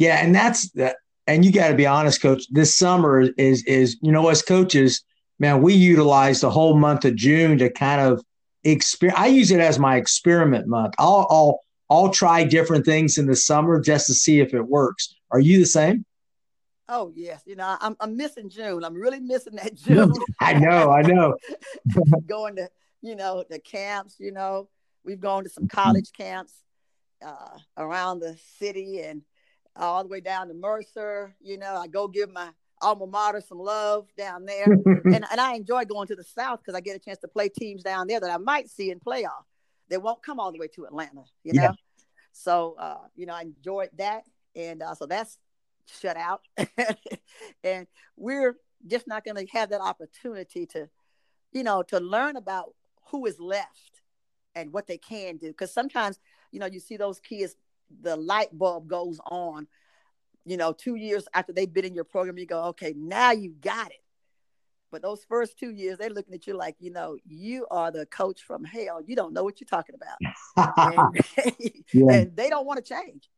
Yeah, 0.00 0.24
and 0.24 0.34
that's 0.34 0.70
that. 0.70 0.96
And 1.26 1.44
you 1.44 1.52
got 1.52 1.68
to 1.68 1.74
be 1.74 1.86
honest, 1.86 2.22
coach. 2.22 2.44
This 2.50 2.74
summer 2.74 3.20
is 3.20 3.62
is 3.64 3.98
you 4.00 4.10
know 4.10 4.30
as 4.30 4.40
coaches, 4.40 5.04
man, 5.38 5.60
we 5.60 5.74
utilize 5.74 6.40
the 6.40 6.50
whole 6.50 6.74
month 6.74 7.04
of 7.04 7.14
June 7.16 7.58
to 7.58 7.70
kind 7.70 8.00
of 8.00 8.24
experiment. 8.64 9.20
I 9.20 9.26
use 9.26 9.50
it 9.50 9.60
as 9.60 9.78
my 9.78 9.96
experiment 9.96 10.66
month. 10.66 10.94
I'll, 10.98 11.26
I'll, 11.28 11.60
I'll 11.90 12.10
try 12.10 12.44
different 12.44 12.86
things 12.86 13.18
in 13.18 13.26
the 13.26 13.36
summer 13.36 13.78
just 13.78 14.06
to 14.06 14.14
see 14.14 14.40
if 14.40 14.54
it 14.54 14.62
works. 14.62 15.14
Are 15.30 15.38
you 15.38 15.58
the 15.58 15.66
same? 15.66 16.06
Oh 16.88 17.12
yes, 17.14 17.42
you 17.44 17.54
know 17.54 17.76
I'm 17.78 17.94
I'm 18.00 18.16
missing 18.16 18.48
June. 18.48 18.82
I'm 18.82 18.94
really 18.94 19.20
missing 19.20 19.56
that 19.56 19.74
June. 19.86 20.14
I 20.40 20.54
know, 20.54 20.90
I 20.90 21.02
know. 21.02 21.36
Going 22.26 22.56
to 22.56 22.70
you 23.02 23.16
know 23.16 23.44
the 23.50 23.58
camps. 23.58 24.16
You 24.18 24.32
know 24.32 24.70
we've 25.04 25.20
gone 25.20 25.44
to 25.44 25.50
some 25.50 25.68
college 25.68 26.10
camps 26.16 26.54
uh, 27.24 27.58
around 27.76 28.20
the 28.20 28.38
city 28.58 29.02
and 29.02 29.20
all 29.76 30.02
the 30.02 30.08
way 30.08 30.20
down 30.20 30.48
to 30.48 30.54
Mercer. 30.54 31.34
You 31.40 31.58
know 31.58 31.74
I 31.76 31.86
go 31.86 32.08
give 32.08 32.30
my 32.30 32.50
alma 32.82 33.06
mater 33.06 33.40
some 33.40 33.58
love 33.58 34.08
down 34.16 34.44
there. 34.44 34.64
and, 34.86 35.24
and 35.30 35.40
I 35.40 35.54
enjoy 35.54 35.84
going 35.84 36.08
to 36.08 36.16
the 36.16 36.24
South 36.24 36.60
because 36.60 36.74
I 36.74 36.80
get 36.80 36.96
a 36.96 36.98
chance 36.98 37.18
to 37.18 37.28
play 37.28 37.48
teams 37.48 37.82
down 37.82 38.06
there 38.06 38.20
that 38.20 38.30
I 38.30 38.38
might 38.38 38.68
see 38.70 38.90
in 38.90 39.00
playoff. 39.00 39.44
They 39.88 39.98
won't 39.98 40.22
come 40.22 40.38
all 40.38 40.52
the 40.52 40.58
way 40.58 40.68
to 40.68 40.84
Atlanta, 40.84 41.24
you 41.44 41.52
know? 41.52 41.62
Yeah. 41.62 41.72
So, 42.32 42.76
uh, 42.78 42.98
you 43.16 43.26
know, 43.26 43.34
I 43.34 43.42
enjoyed 43.42 43.90
that. 43.98 44.22
And 44.54 44.82
uh, 44.82 44.94
so 44.94 45.06
that's 45.06 45.38
shut 45.86 46.16
out. 46.16 46.42
and 47.64 47.86
we're 48.16 48.56
just 48.86 49.06
not 49.06 49.24
going 49.24 49.44
to 49.44 49.52
have 49.52 49.70
that 49.70 49.80
opportunity 49.80 50.66
to, 50.66 50.88
you 51.52 51.62
know, 51.62 51.82
to 51.84 51.98
learn 51.98 52.36
about 52.36 52.74
who 53.10 53.26
is 53.26 53.38
left 53.40 54.02
and 54.54 54.72
what 54.72 54.86
they 54.86 54.98
can 54.98 55.36
do. 55.36 55.48
Because 55.48 55.72
sometimes, 55.72 56.18
you 56.52 56.60
know, 56.60 56.66
you 56.66 56.80
see 56.80 56.96
those 56.96 57.18
kids, 57.20 57.56
the 58.02 58.16
light 58.16 58.56
bulb 58.56 58.88
goes 58.88 59.20
on 59.26 59.66
you 60.44 60.56
know, 60.56 60.72
two 60.72 60.94
years 60.94 61.26
after 61.34 61.52
they've 61.52 61.72
been 61.72 61.84
in 61.84 61.94
your 61.94 62.04
program, 62.04 62.38
you 62.38 62.46
go, 62.46 62.64
okay, 62.64 62.94
now 62.96 63.30
you 63.30 63.54
got 63.60 63.90
it. 63.90 64.02
But 64.90 65.02
those 65.02 65.24
first 65.28 65.58
two 65.58 65.70
years, 65.70 65.98
they're 65.98 66.10
looking 66.10 66.34
at 66.34 66.46
you 66.46 66.56
like, 66.56 66.76
you 66.80 66.90
know, 66.90 67.16
you 67.24 67.66
are 67.70 67.92
the 67.92 68.06
coach 68.06 68.42
from 68.42 68.64
hell. 68.64 69.00
You 69.04 69.14
don't 69.14 69.32
know 69.32 69.44
what 69.44 69.60
you're 69.60 69.68
talking 69.68 69.94
about. 69.94 70.74
and, 71.36 71.84
yeah. 71.92 72.12
and 72.12 72.36
they 72.36 72.50
don't 72.50 72.66
want 72.66 72.84
to 72.84 72.94
change. 72.94 73.30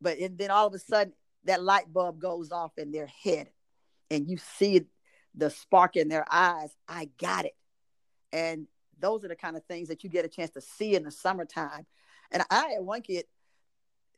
But 0.00 0.18
and 0.18 0.36
then 0.36 0.50
all 0.50 0.66
of 0.66 0.74
a 0.74 0.80
sudden, 0.80 1.12
that 1.44 1.62
light 1.62 1.92
bulb 1.92 2.18
goes 2.18 2.50
off 2.50 2.72
in 2.76 2.90
their 2.90 3.06
head, 3.06 3.48
and 4.10 4.28
you 4.28 4.38
see 4.58 4.86
the 5.36 5.50
spark 5.50 5.94
in 5.94 6.08
their 6.08 6.26
eyes. 6.28 6.74
I 6.88 7.10
got 7.18 7.44
it. 7.44 7.54
And 8.32 8.66
those 8.98 9.24
are 9.24 9.28
the 9.28 9.36
kind 9.36 9.56
of 9.56 9.64
things 9.66 9.88
that 9.88 10.02
you 10.02 10.10
get 10.10 10.24
a 10.24 10.28
chance 10.28 10.50
to 10.50 10.60
see 10.60 10.96
in 10.96 11.04
the 11.04 11.12
summertime. 11.12 11.86
And 12.32 12.42
I 12.50 12.70
had 12.70 12.82
one 12.82 13.02
kid, 13.02 13.26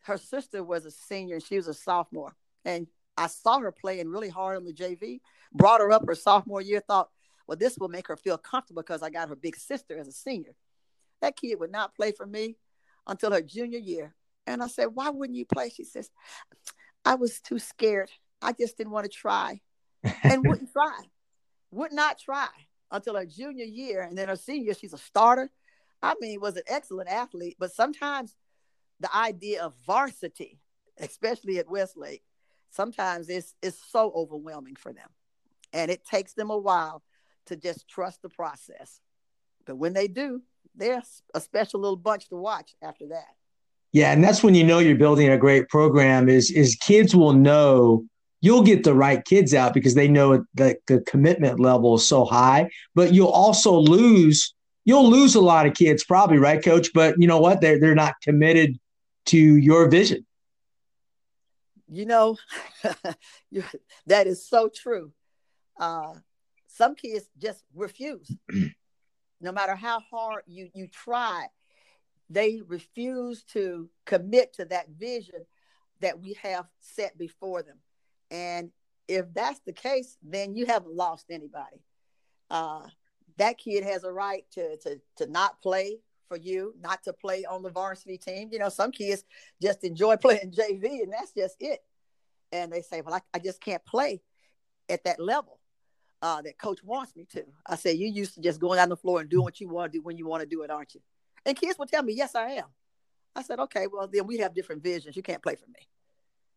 her 0.05 0.19
sister 0.19 0.63
was 0.63 0.85
a 0.85 0.91
senior 0.91 1.37
and 1.37 1.45
she 1.45 1.57
was 1.57 1.69
a 1.69 1.75
sophomore. 1.75 2.35
And 2.65 2.87
I 3.17 3.27
saw 3.27 3.59
her 3.59 3.73
playing 3.73 4.09
really 4.09 4.29
hard 4.29 4.57
on 4.57 4.65
the 4.65 4.73
JV, 4.73 5.21
brought 5.53 5.81
her 5.81 5.91
up 5.93 6.07
her 6.07 6.15
sophomore 6.15 6.61
year, 6.61 6.81
thought, 6.81 7.11
well, 7.47 7.59
this 7.59 7.77
will 7.79 7.89
make 7.89 8.09
her 8.09 8.17
feel 8.17 8.39
comfortable 8.39 8.83
because 8.83 9.03
I 9.03 9.11
got 9.11 9.29
her 9.29 9.37
big 9.37 9.57
sister 9.57 9.99
as 9.99 10.09
a 10.09 10.13
senior. 10.13 10.55
That 11.21 11.37
kid 11.37 11.59
would 11.61 11.73
not 11.73 11.95
play 11.95 12.13
for 12.13 12.27
me 12.27 12.57
until 13.07 13.33
her 13.33 13.43
junior 13.43 13.79
year. 13.79 14.15
And 14.47 14.63
I 14.63 14.67
said, 14.67 14.89
why 14.95 15.11
wouldn't 15.11 15.39
you 15.39 15.47
play? 15.47 15.71
She 15.71 15.85
says, 15.85 16.11
I 17.05 17.15
was 17.15 17.41
too 17.41 17.59
scared. 17.59 18.11
I 18.43 18.53
just 18.53 18.77
didn't 18.77 18.93
want 18.93 19.05
to 19.05 19.11
try 19.11 19.61
and 20.23 20.45
wouldn't 20.47 20.73
try, 20.73 20.99
would 21.71 21.93
not 21.93 22.19
try 22.19 22.49
until 22.91 23.17
her 23.17 23.25
junior 23.25 23.65
year. 23.65 24.03
And 24.03 24.19
then 24.19 24.29
her 24.29 24.37
senior, 24.37 24.75
she's 24.75 24.93
a 24.93 24.99
starter. 24.99 25.51
I 26.03 26.15
mean, 26.21 26.41
was 26.41 26.57
an 26.57 26.65
excellent 26.67 27.09
athlete, 27.09 27.57
but 27.59 27.73
sometimes 27.73 28.37
the 29.05 29.15
idea 29.15 29.63
of 29.63 29.75
varsity, 29.87 30.59
especially 30.99 31.59
at 31.59 31.69
Westlake, 31.69 32.23
sometimes 32.71 33.29
it's 33.29 33.55
it's 33.63 33.79
so 33.93 34.11
overwhelming 34.15 34.77
for 34.77 34.95
them. 34.95 35.09
And 35.75 35.91
it 35.91 36.07
takes 36.07 36.33
them 36.33 36.51
a 36.51 36.57
while 36.57 37.03
to 37.47 37.57
just 37.57 37.87
trust 37.87 38.23
the 38.23 38.31
process. 38.31 39.01
But 39.67 39.77
when 39.77 39.93
they 39.93 40.09
do, 40.09 40.41
they're 40.75 41.03
a 41.35 41.41
special 41.41 41.81
little 41.81 41.99
bunch 41.99 42.29
to 42.31 42.37
watch 42.37 42.75
after 42.81 43.09
that. 43.09 43.35
Yeah, 43.93 44.13
and 44.13 44.25
that's 44.25 44.43
when 44.43 44.55
you 44.55 44.65
know 44.65 44.79
you're 44.79 44.97
building 44.97 45.29
a 45.29 45.37
great 45.37 45.69
program 45.69 46.31
is 46.31 46.51
is 46.51 46.75
kids 46.77 47.15
will 47.15 47.35
know 47.35 48.07
you'll 48.41 48.63
get 48.63 48.85
the 48.85 48.95
right 48.95 49.23
kids 49.27 49.53
out 49.53 49.75
because 49.75 49.95
they 49.95 50.09
know 50.09 50.47
that 50.55 50.79
the 50.87 51.01
commitment 51.03 51.61
level 51.61 51.97
is 51.97 52.09
so 52.09 52.25
high, 52.25 52.71
but 52.95 53.13
you'll 53.13 53.29
also 53.29 53.77
lose 53.77 54.55
you'll 54.87 55.11
lose 55.11 55.35
a 55.35 55.41
lot 55.41 55.67
of 55.67 55.75
kids 55.75 56.05
probably, 56.05 56.39
right 56.39 56.65
coach, 56.65 56.89
but 56.95 57.15
you 57.19 57.27
know 57.27 57.41
what? 57.41 57.61
They're 57.61 57.79
they're 57.79 57.95
not 57.95 58.15
committed 58.23 58.79
to 59.27 59.39
your 59.39 59.89
vision. 59.89 60.27
You 61.89 62.07
know, 62.07 62.37
that 64.07 64.27
is 64.27 64.47
so 64.49 64.69
true. 64.75 65.13
Uh, 65.79 66.15
some 66.67 66.95
kids 66.95 67.29
just 67.39 67.63
refuse. 67.75 68.35
no 69.41 69.53
matter 69.53 69.75
how 69.75 70.01
hard 70.01 70.43
you 70.47 70.71
you 70.75 70.89
try, 70.89 71.47
they 72.31 72.63
refuse 72.67 73.43
to 73.45 73.89
commit 74.07 74.55
to 74.55 74.65
that 74.67 74.89
vision 74.89 75.45
that 76.01 76.21
we 76.21 76.37
have 76.43 76.67
set 76.81 77.17
before 77.17 77.63
them. 77.63 77.79
And 78.31 78.71
if 79.07 79.33
that's 79.33 79.61
the 79.61 79.73
case, 79.73 80.17
then 80.23 80.57
you 80.57 80.67
haven't 80.67 80.95
lost 80.95 81.27
anybody. 81.31 81.83
Uh, 82.51 82.87
that 83.37 83.59
kid 83.59 83.85
has 83.85 84.05
a 84.05 84.13
right 84.13 84.45
to, 84.53 84.77
to, 84.79 85.01
to 85.17 85.27
not 85.27 85.61
play 85.61 85.99
for 86.29 86.37
you, 86.37 86.75
not 86.81 87.03
to 87.05 87.13
play 87.13 87.45
on 87.45 87.63
the 87.63 87.71
varsity 87.71 88.19
team. 88.19 88.49
You 88.53 88.59
know, 88.59 88.69
some 88.69 88.93
kids 88.93 89.25
just 89.63 89.85
enjoy 89.85 90.17
playing 90.23 90.53
JV 90.53 91.03
and 91.03 91.13
that's 91.13 91.33
just 91.33 91.57
it. 91.61 91.81
And 92.53 92.73
they 92.73 92.83
say, 92.83 93.01
well, 93.01 93.15
I, 93.15 93.21
I 93.33 93.39
just 93.39 93.61
can't 93.61 93.85
play 93.85 94.23
at 94.89 95.05
that 95.05 95.19
level 95.19 95.59
uh, 96.23 96.41
that 96.43 96.59
coach 96.59 96.83
wants 96.83 97.15
me 97.17 97.27
to. 97.33 97.45
I 97.67 97.77
say, 97.77 97.93
you 97.93 98.09
used 98.09 98.35
to 98.35 98.41
just 98.41 98.61
going 98.61 98.79
on 98.79 98.89
the 98.89 98.97
floor 98.97 99.21
and 99.21 99.29
doing 99.29 99.45
what 99.45 99.61
you 99.61 99.69
want 99.69 99.93
to 99.93 99.99
do 99.99 100.03
when 100.03 100.17
you 100.17 100.27
want 100.27 100.43
to 100.43 100.49
do 100.49 100.63
it, 100.63 100.71
aren't 100.71 100.95
you? 100.95 101.01
And 101.45 101.57
kids 101.57 101.79
will 101.79 101.87
tell 101.87 102.03
me, 102.03 102.15
yes, 102.15 102.35
I 102.35 102.53
am. 102.53 102.67
I 103.37 103.43
said, 103.43 103.59
okay, 103.61 103.87
well, 103.87 104.09
then 104.11 104.27
we 104.27 104.39
have 104.39 104.55
different 104.55 104.83
visions. 104.83 105.17
You 105.17 105.23
can't 105.23 105.43
play 105.43 105.57
for 105.57 105.67
me. 105.67 105.89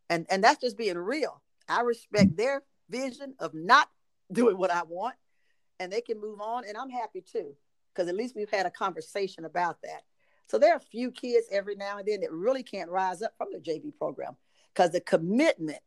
And, 0.10 0.26
and 0.30 0.44
that's 0.44 0.62
just 0.62 0.78
being 0.78 0.98
real. 0.98 1.42
I 1.68 1.82
respect 1.82 2.38
their 2.38 2.64
vision 2.90 3.34
of 3.40 3.54
not 3.54 3.90
doing 4.32 4.58
what 4.58 4.72
I 4.72 4.84
want 4.84 5.16
and 5.80 5.92
they 5.92 6.02
can 6.02 6.20
move 6.20 6.42
on. 6.42 6.64
And 6.68 6.78
I'm 6.78 6.90
happy 6.90 7.22
too, 7.22 7.56
because 7.98 8.10
at 8.10 8.16
least 8.16 8.36
we've 8.36 8.52
had 8.52 8.68
a 8.68 8.72
conversation 8.72 9.44
about 9.44 9.82
that. 9.82 10.04
So 10.48 10.60
there 10.60 10.74
are 10.74 10.78
a 10.78 10.92
few 10.92 11.12
kids 11.12 11.48
every 11.52 11.76
now 11.76 11.98
and 11.98 12.08
then 12.08 12.22
that 12.22 12.32
really 12.32 12.64
can't 12.64 12.92
rise 12.92 13.22
up 13.22 13.34
from 13.38 13.48
the 13.52 13.60
JV 13.60 13.96
program 13.98 14.38
because 14.74 14.92
the 14.92 15.02
commitment. 15.02 15.80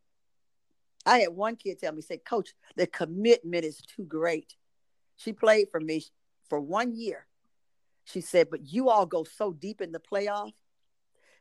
I 1.03 1.19
had 1.19 1.29
one 1.29 1.55
kid 1.55 1.79
tell 1.79 1.93
me, 1.93 2.01
say, 2.03 2.17
Coach, 2.17 2.49
the 2.75 2.85
commitment 2.85 3.65
is 3.65 3.81
too 3.81 4.03
great. 4.03 4.55
She 5.15 5.33
played 5.33 5.69
for 5.71 5.79
me 5.79 6.03
for 6.47 6.59
one 6.59 6.93
year. 6.93 7.25
She 8.03 8.21
said, 8.21 8.49
but 8.51 8.71
you 8.71 8.89
all 8.89 9.07
go 9.07 9.23
so 9.23 9.51
deep 9.51 9.81
in 9.81 9.91
the 9.91 9.99
playoff. 9.99 10.51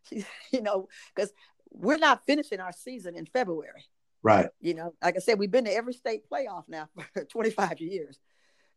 She, 0.08 0.24
you 0.52 0.62
know, 0.62 0.88
because 1.14 1.30
we're 1.70 1.98
not 1.98 2.24
finishing 2.24 2.60
our 2.60 2.72
season 2.72 3.16
in 3.16 3.26
February. 3.26 3.84
Right. 4.22 4.48
You 4.60 4.74
know, 4.74 4.94
like 5.02 5.16
I 5.16 5.18
said, 5.18 5.38
we've 5.38 5.50
been 5.50 5.66
to 5.66 5.74
every 5.74 5.92
state 5.92 6.22
playoff 6.30 6.64
now 6.68 6.88
for 7.12 7.24
25 7.24 7.80
years. 7.80 8.18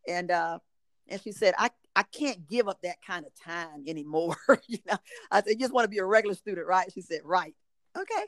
And 0.05 0.31
uh 0.31 0.59
and 1.07 1.21
she 1.21 1.31
said, 1.31 1.53
I, 1.57 1.69
I 1.95 2.03
can't 2.03 2.47
give 2.47 2.67
up 2.67 2.81
that 2.81 3.01
kind 3.05 3.25
of 3.25 3.31
time 3.39 3.83
anymore. 3.87 4.37
you 4.67 4.79
know, 4.87 4.97
I 5.31 5.41
said, 5.41 5.51
you 5.51 5.59
just 5.59 5.73
want 5.73 5.85
to 5.85 5.89
be 5.89 5.99
a 5.99 6.05
regular 6.05 6.35
student, 6.35 6.67
right? 6.67 6.91
She 6.91 7.01
said, 7.01 7.21
right. 7.23 7.55
Okay. 7.97 8.25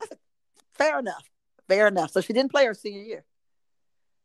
I 0.00 0.06
said, 0.06 0.18
fair 0.74 0.98
enough. 0.98 1.28
Fair 1.68 1.88
enough. 1.88 2.10
So 2.10 2.20
she 2.20 2.32
didn't 2.32 2.50
play 2.50 2.66
her 2.66 2.74
senior 2.74 3.02
year. 3.02 3.24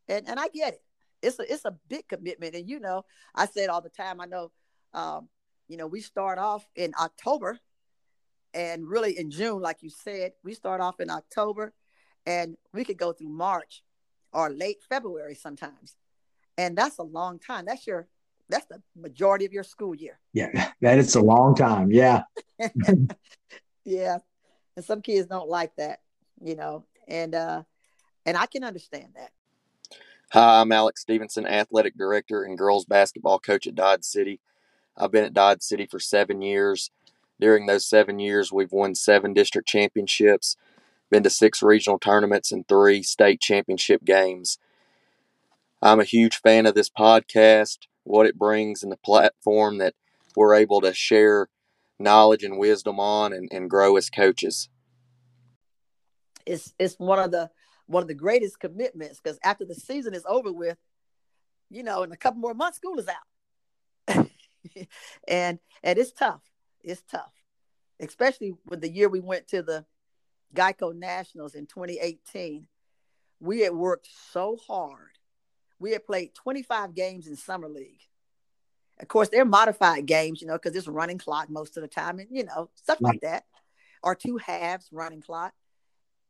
And 0.07 0.27
and 0.27 0.39
I 0.39 0.47
get 0.47 0.73
it. 0.73 0.81
It's 1.21 1.39
a 1.39 1.51
it's 1.51 1.65
a 1.65 1.75
big 1.89 2.07
commitment. 2.07 2.55
And 2.55 2.69
you 2.69 2.79
know, 2.79 3.03
I 3.35 3.45
said 3.45 3.69
all 3.69 3.81
the 3.81 3.89
time, 3.89 4.21
I 4.21 4.25
know 4.25 4.51
um, 4.93 5.27
you 5.67 5.77
know, 5.77 5.87
we 5.87 6.01
start 6.01 6.39
off 6.39 6.65
in 6.75 6.93
October 6.99 7.59
and 8.53 8.87
really 8.87 9.17
in 9.17 9.29
June, 9.29 9.61
like 9.61 9.83
you 9.83 9.89
said, 9.89 10.31
we 10.43 10.53
start 10.53 10.81
off 10.81 10.99
in 10.99 11.09
October 11.09 11.73
and 12.25 12.57
we 12.73 12.83
could 12.83 12.97
go 12.97 13.11
through 13.11 13.29
March 13.29 13.83
or 14.31 14.49
late 14.49 14.77
February 14.89 15.35
sometimes. 15.35 15.95
And 16.57 16.77
that's 16.77 16.97
a 16.97 17.03
long 17.03 17.39
time. 17.39 17.65
That's 17.65 17.85
your 17.85 18.07
that's 18.49 18.65
the 18.65 18.81
majority 18.95 19.45
of 19.45 19.53
your 19.53 19.63
school 19.63 19.95
year. 19.95 20.19
Yeah, 20.33 20.71
that 20.81 20.97
is 20.97 21.15
a 21.15 21.21
long 21.21 21.55
time. 21.55 21.91
Yeah. 21.91 22.23
yeah. 23.85 24.17
And 24.75 24.85
some 24.85 25.01
kids 25.01 25.27
don't 25.27 25.49
like 25.49 25.75
that, 25.77 25.99
you 26.41 26.55
know. 26.55 26.85
And 27.07 27.35
uh 27.35 27.63
and 28.25 28.37
I 28.37 28.45
can 28.45 28.63
understand 28.63 29.13
that. 29.15 29.31
Hi, 30.33 30.61
I'm 30.61 30.71
Alex 30.71 31.01
Stevenson, 31.01 31.47
athletic 31.47 31.97
director 31.97 32.43
and 32.43 32.57
girls 32.57 32.85
basketball 32.85 33.39
coach 33.39 33.65
at 33.65 33.75
Dodge 33.75 34.03
City. 34.03 34.41
I've 34.97 35.11
been 35.11 35.23
at 35.23 35.33
Dodge 35.33 35.61
City 35.61 35.85
for 35.85 35.99
seven 35.99 36.41
years. 36.41 36.91
During 37.39 37.65
those 37.67 37.85
seven 37.85 38.19
years, 38.19 38.51
we've 38.51 38.71
won 38.71 38.95
seven 38.95 39.33
district 39.33 39.67
championships, 39.67 40.57
been 41.09 41.23
to 41.23 41.29
six 41.29 41.61
regional 41.61 41.99
tournaments, 41.99 42.51
and 42.51 42.67
three 42.67 43.03
state 43.03 43.39
championship 43.39 44.03
games. 44.03 44.57
I'm 45.81 45.99
a 45.99 46.05
huge 46.05 46.37
fan 46.41 46.65
of 46.65 46.73
this 46.73 46.89
podcast, 46.89 47.77
what 48.07 48.25
it 48.25 48.37
brings, 48.37 48.83
and 48.83 48.91
the 48.91 48.97
platform 48.97 49.77
that 49.77 49.93
we're 50.35 50.55
able 50.55 50.81
to 50.81 50.93
share 50.93 51.47
knowledge 51.99 52.43
and 52.43 52.57
wisdom 52.57 52.99
on 52.99 53.33
and, 53.33 53.49
and 53.51 53.69
grow 53.69 53.97
as 53.97 54.09
coaches. 54.09 54.69
It's 56.45 56.73
it's 56.79 56.95
one 56.95 57.19
of 57.19 57.31
the 57.31 57.49
one 57.87 58.03
of 58.03 58.07
the 58.07 58.13
greatest 58.13 58.59
commitments 58.59 59.19
because 59.19 59.39
after 59.43 59.65
the 59.65 59.75
season 59.75 60.13
is 60.13 60.23
over 60.27 60.51
with, 60.51 60.77
you 61.69 61.83
know, 61.83 62.03
in 62.03 62.11
a 62.11 62.17
couple 62.17 62.39
more 62.39 62.53
months, 62.53 62.77
school 62.77 62.99
is 62.99 63.07
out. 63.07 64.27
and 65.27 65.59
and 65.83 65.99
it's 65.99 66.11
tough. 66.11 66.41
It's 66.83 67.01
tough, 67.01 67.33
especially 67.99 68.53
with 68.65 68.81
the 68.81 68.89
year 68.89 69.09
we 69.09 69.19
went 69.19 69.47
to 69.49 69.61
the 69.61 69.85
Geico 70.53 70.95
Nationals 70.95 71.55
in 71.55 71.65
2018. 71.65 72.67
We 73.39 73.61
had 73.61 73.73
worked 73.73 74.07
so 74.31 74.57
hard. 74.67 75.16
We 75.79 75.91
had 75.91 76.05
played 76.05 76.33
25 76.35 76.93
games 76.93 77.27
in 77.27 77.35
summer 77.35 77.69
league. 77.69 78.01
Of 78.99 79.07
course, 79.07 79.29
they're 79.29 79.45
modified 79.45 80.05
games, 80.05 80.41
you 80.41 80.47
know, 80.47 80.57
because 80.57 80.75
it's 80.75 80.87
running 80.87 81.19
clock 81.19 81.49
most 81.49 81.77
of 81.77 81.81
the 81.81 81.87
time, 81.87 82.19
and 82.19 82.27
you 82.31 82.43
know 82.43 82.69
stuff 82.75 82.99
like 82.99 83.21
that, 83.21 83.45
or 84.01 84.15
two 84.15 84.37
halves 84.37 84.89
running 84.91 85.21
clock. 85.21 85.53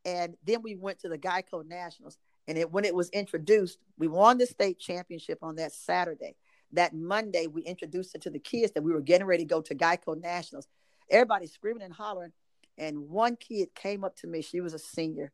And 0.04 0.36
then 0.46 0.62
we 0.62 0.76
went 0.76 1.00
to 1.00 1.10
the 1.10 1.18
Geico 1.18 1.66
Nationals, 1.66 2.18
and 2.48 2.58
it, 2.58 2.72
when 2.72 2.84
it 2.84 2.94
was 2.94 3.10
introduced, 3.10 3.78
we 3.98 4.08
won 4.08 4.38
the 4.38 4.46
state 4.46 4.80
championship 4.80 5.40
on 5.42 5.56
that 5.56 5.72
Saturday 5.72 6.36
that 6.74 6.94
Monday 6.94 7.48
we 7.48 7.62
introduced 7.64 8.16
it 8.16 8.22
to 8.24 8.30
the 8.30 8.40
kids 8.40 8.74
that 8.74 8.84
we 8.84 8.92
were 8.92 9.02
getting 9.02 9.28
ready 9.28 9.44
to 9.44 9.50
go 9.50 9.62
to 9.62 9.76
Geico 9.76 10.20
Nationals. 10.20 10.68
Everybody 11.10 11.48
screaming 11.48 11.84
and 11.84 11.94
hollering. 11.94 12.34
And 12.78 13.10
one 13.10 13.36
kid 13.38 13.74
came 13.74 14.04
up 14.04 14.16
to 14.18 14.28
me, 14.28 14.42
she 14.42 14.62
was 14.62 14.74
a 14.74 14.80
senior, 14.80 15.32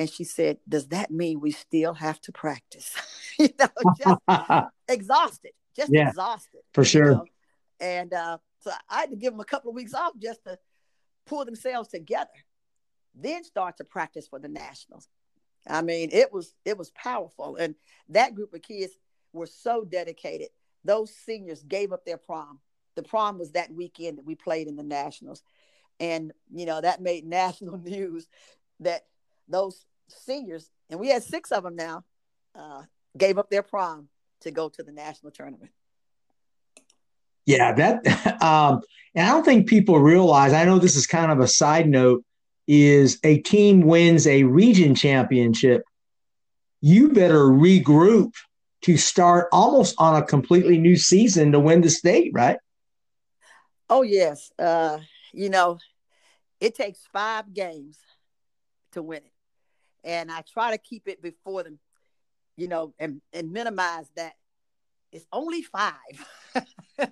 and 0.00 0.10
she 0.10 0.24
said, 0.24 0.58
Does 0.66 0.88
that 0.88 1.10
mean 1.10 1.40
we 1.40 1.50
still 1.50 1.92
have 1.92 2.20
to 2.22 2.32
practice? 2.32 2.94
you 3.38 3.50
know, 3.58 3.68
just 3.98 4.66
exhausted, 4.88 5.52
just 5.76 5.92
yeah, 5.92 6.08
exhausted. 6.08 6.60
For 6.72 6.84
sure. 6.84 7.12
Know? 7.12 7.24
And 7.80 8.12
uh, 8.14 8.38
so 8.60 8.70
I 8.88 9.00
had 9.00 9.10
to 9.10 9.16
give 9.16 9.32
them 9.32 9.40
a 9.40 9.44
couple 9.44 9.70
of 9.70 9.74
weeks 9.74 9.92
off 9.94 10.12
just 10.18 10.42
to 10.44 10.58
pull 11.26 11.44
themselves 11.44 11.90
together, 11.90 12.30
then 13.14 13.44
start 13.44 13.76
to 13.76 13.84
practice 13.84 14.26
for 14.26 14.38
the 14.38 14.48
nationals. 14.48 15.06
I 15.66 15.82
mean, 15.82 16.08
it 16.12 16.32
was 16.32 16.54
it 16.64 16.78
was 16.78 16.90
powerful. 16.92 17.56
And 17.56 17.74
that 18.08 18.34
group 18.34 18.54
of 18.54 18.62
kids 18.62 18.94
were 19.32 19.46
so 19.46 19.84
dedicated 19.84 20.48
those 20.82 21.14
seniors 21.14 21.62
gave 21.62 21.92
up 21.92 22.04
their 22.04 22.16
prom. 22.16 22.58
The 22.96 23.02
prom 23.02 23.38
was 23.38 23.52
that 23.52 23.70
weekend 23.70 24.18
that 24.18 24.24
we 24.24 24.34
played 24.34 24.66
in 24.66 24.76
the 24.76 24.82
Nationals. 24.82 25.42
And, 25.98 26.32
you 26.50 26.64
know, 26.64 26.80
that 26.80 27.02
made 27.02 27.26
national 27.26 27.78
news 27.84 28.26
that 28.80 29.02
those 29.48 29.84
seniors, 30.10 30.70
and 30.88 31.00
we 31.00 31.08
had 31.08 31.22
six 31.22 31.52
of 31.52 31.64
them 31.64 31.76
now, 31.76 32.04
uh, 32.54 32.82
gave 33.16 33.38
up 33.38 33.50
their 33.50 33.62
prom 33.62 34.08
to 34.42 34.50
go 34.50 34.68
to 34.68 34.82
the 34.82 34.92
national 34.92 35.32
tournament. 35.32 35.70
Yeah, 37.46 37.72
that, 37.72 38.06
um, 38.42 38.80
and 39.14 39.26
I 39.26 39.30
don't 39.30 39.44
think 39.44 39.68
people 39.68 39.98
realize, 39.98 40.52
I 40.52 40.64
know 40.64 40.78
this 40.78 40.96
is 40.96 41.06
kind 41.06 41.32
of 41.32 41.40
a 41.40 41.48
side 41.48 41.88
note, 41.88 42.24
is 42.66 43.18
a 43.24 43.38
team 43.38 43.82
wins 43.82 44.26
a 44.26 44.44
region 44.44 44.94
championship, 44.94 45.82
you 46.80 47.08
better 47.08 47.44
regroup 47.46 48.32
to 48.82 48.96
start 48.96 49.48
almost 49.52 49.94
on 49.98 50.20
a 50.20 50.24
completely 50.24 50.78
new 50.78 50.96
season 50.96 51.52
to 51.52 51.60
win 51.60 51.80
the 51.80 51.90
state, 51.90 52.30
right? 52.32 52.58
Oh 53.88 54.02
yes. 54.02 54.52
Uh, 54.58 54.98
you 55.32 55.50
know, 55.50 55.78
it 56.60 56.74
takes 56.74 57.00
five 57.12 57.52
games 57.52 57.98
to 58.92 59.02
win 59.02 59.18
it. 59.18 59.29
And 60.04 60.30
I 60.30 60.42
try 60.42 60.72
to 60.72 60.78
keep 60.78 61.08
it 61.08 61.22
before 61.22 61.62
them, 61.62 61.78
you 62.56 62.68
know, 62.68 62.94
and, 62.98 63.20
and 63.32 63.52
minimize 63.52 64.10
that. 64.16 64.34
It's 65.12 65.26
only 65.32 65.62
five. 65.62 65.92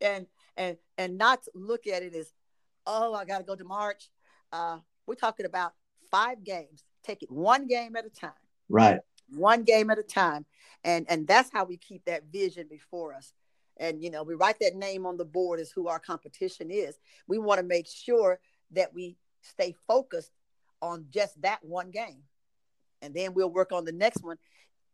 and 0.00 0.26
and 0.56 0.76
and 0.98 1.16
not 1.16 1.40
look 1.54 1.86
at 1.86 2.02
it 2.02 2.14
as, 2.14 2.30
oh, 2.86 3.14
I 3.14 3.24
gotta 3.24 3.44
go 3.44 3.56
to 3.56 3.64
March. 3.64 4.10
Uh, 4.52 4.78
we're 5.06 5.14
talking 5.14 5.46
about 5.46 5.72
five 6.10 6.44
games. 6.44 6.84
Take 7.02 7.22
it 7.22 7.30
one 7.30 7.66
game 7.66 7.96
at 7.96 8.04
a 8.04 8.10
time. 8.10 8.32
Right 8.68 9.00
one 9.28 9.62
game 9.62 9.90
at 9.90 9.98
a 9.98 10.02
time 10.02 10.44
and 10.82 11.06
and 11.08 11.26
that's 11.26 11.50
how 11.52 11.64
we 11.64 11.76
keep 11.76 12.04
that 12.04 12.24
vision 12.32 12.66
before 12.68 13.14
us 13.14 13.32
and 13.78 14.02
you 14.02 14.10
know 14.10 14.22
we 14.22 14.34
write 14.34 14.58
that 14.60 14.76
name 14.76 15.06
on 15.06 15.16
the 15.16 15.24
board 15.24 15.60
as 15.60 15.70
who 15.70 15.88
our 15.88 15.98
competition 15.98 16.70
is 16.70 16.98
we 17.26 17.38
want 17.38 17.58
to 17.58 17.66
make 17.66 17.86
sure 17.86 18.38
that 18.70 18.92
we 18.94 19.16
stay 19.42 19.74
focused 19.86 20.32
on 20.84 21.06
just 21.10 21.40
that 21.42 21.58
one 21.62 21.90
game 21.90 22.22
and 23.02 23.14
then 23.14 23.34
we'll 23.34 23.50
work 23.50 23.72
on 23.72 23.84
the 23.84 23.92
next 23.92 24.22
one 24.22 24.36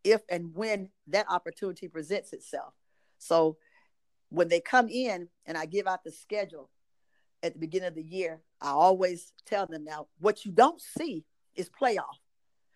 if 0.03 0.21
and 0.29 0.55
when 0.55 0.89
that 1.07 1.25
opportunity 1.29 1.87
presents 1.87 2.33
itself 2.33 2.73
so 3.17 3.57
when 4.29 4.47
they 4.47 4.59
come 4.59 4.87
in 4.89 5.27
and 5.45 5.57
i 5.57 5.65
give 5.65 5.87
out 5.87 6.03
the 6.03 6.11
schedule 6.11 6.69
at 7.43 7.53
the 7.53 7.59
beginning 7.59 7.87
of 7.87 7.95
the 7.95 8.03
year 8.03 8.41
i 8.61 8.69
always 8.69 9.33
tell 9.45 9.65
them 9.65 9.83
now 9.83 10.07
what 10.19 10.45
you 10.45 10.51
don't 10.51 10.81
see 10.81 11.23
is 11.55 11.69
playoff 11.69 12.17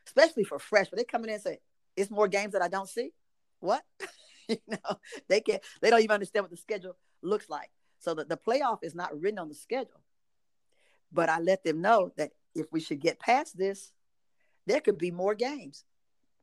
especially 0.07 0.43
for 0.43 0.59
freshmen. 0.59 0.97
They 0.97 1.03
come 1.03 1.23
in 1.23 1.31
and 1.31 1.41
say, 1.41 1.59
"It's 1.95 2.11
more 2.11 2.27
games 2.27 2.53
that 2.53 2.61
I 2.61 2.67
don't 2.67 2.89
see." 2.89 3.13
What? 3.59 3.83
you 4.47 4.57
know, 4.67 4.99
they 5.27 5.41
can 5.41 5.55
not 5.55 5.63
they 5.81 5.89
don't 5.89 6.01
even 6.01 6.13
understand 6.13 6.43
what 6.43 6.51
the 6.51 6.57
schedule 6.57 6.95
looks 7.21 7.49
like. 7.49 7.71
So 7.99 8.13
that 8.15 8.29
the 8.29 8.37
playoff 8.37 8.79
is 8.83 8.93
not 8.93 9.19
written 9.19 9.39
on 9.39 9.49
the 9.49 9.55
schedule. 9.55 10.01
But 11.11 11.29
I 11.29 11.39
let 11.39 11.63
them 11.63 11.81
know 11.81 12.11
that 12.17 12.31
if 12.55 12.67
we 12.71 12.79
should 12.79 12.99
get 12.99 13.19
past 13.19 13.57
this, 13.57 13.91
there 14.65 14.81
could 14.81 14.97
be 14.97 15.11
more 15.11 15.35
games. 15.35 15.83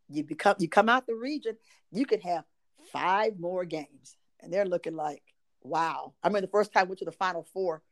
You 0.09 0.25
become 0.25 0.57
you 0.59 0.69
come 0.69 0.89
out 0.89 1.07
the 1.07 1.15
region, 1.15 1.57
you 1.91 2.07
could 2.07 2.23
have 2.23 2.45
five 2.93 3.39
more 3.39 3.65
games. 3.65 4.17
And 4.41 4.53
they're 4.53 4.67
looking 4.67 4.97
like, 4.97 5.23
wow. 5.63 6.15
I 6.23 6.29
mean, 6.29 6.43
the 6.43 6.49
first 6.49 6.73
time 6.73 6.83
I 6.83 6.85
went 6.85 6.99
to 6.99 7.05
the 7.05 7.13
final 7.13 7.47
four, 7.53 7.83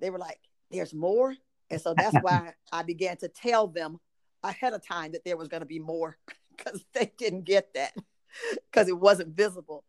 they 0.00 0.10
were 0.10 0.18
like, 0.18 0.40
there's 0.70 0.92
more. 0.92 1.34
And 1.70 1.80
so 1.80 1.94
that's 1.96 2.16
why 2.20 2.52
I 2.72 2.82
began 2.82 3.16
to 3.18 3.28
tell 3.28 3.66
them 3.68 4.00
ahead 4.42 4.74
of 4.74 4.86
time 4.86 5.12
that 5.12 5.24
there 5.24 5.36
was 5.36 5.48
going 5.48 5.62
to 5.62 5.66
be 5.66 5.78
more 5.78 6.18
because 6.56 6.84
they 6.92 7.12
didn't 7.16 7.44
get 7.44 7.72
that 7.74 7.94
because 8.70 8.88
it 8.88 8.98
wasn't 8.98 9.36
visible. 9.36 9.84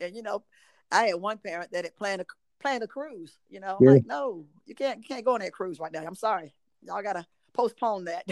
And 0.00 0.14
you 0.14 0.22
know, 0.22 0.44
I 0.90 1.06
had 1.06 1.16
one 1.16 1.38
parent 1.38 1.72
that 1.72 1.84
had 1.84 1.96
planned 1.96 2.20
a 2.20 2.26
planned 2.60 2.82
a 2.82 2.86
cruise. 2.86 3.38
You 3.48 3.60
know, 3.60 3.78
yeah. 3.80 3.90
like 3.90 4.06
no, 4.06 4.44
you 4.66 4.74
can't 4.74 4.98
you 4.98 5.04
can't 5.04 5.24
go 5.24 5.34
on 5.34 5.40
that 5.40 5.52
cruise 5.52 5.80
right 5.80 5.92
now. 5.92 6.04
I'm 6.06 6.14
sorry, 6.14 6.54
y'all 6.82 7.02
gotta 7.02 7.26
postpone 7.54 8.06
that. 8.06 8.24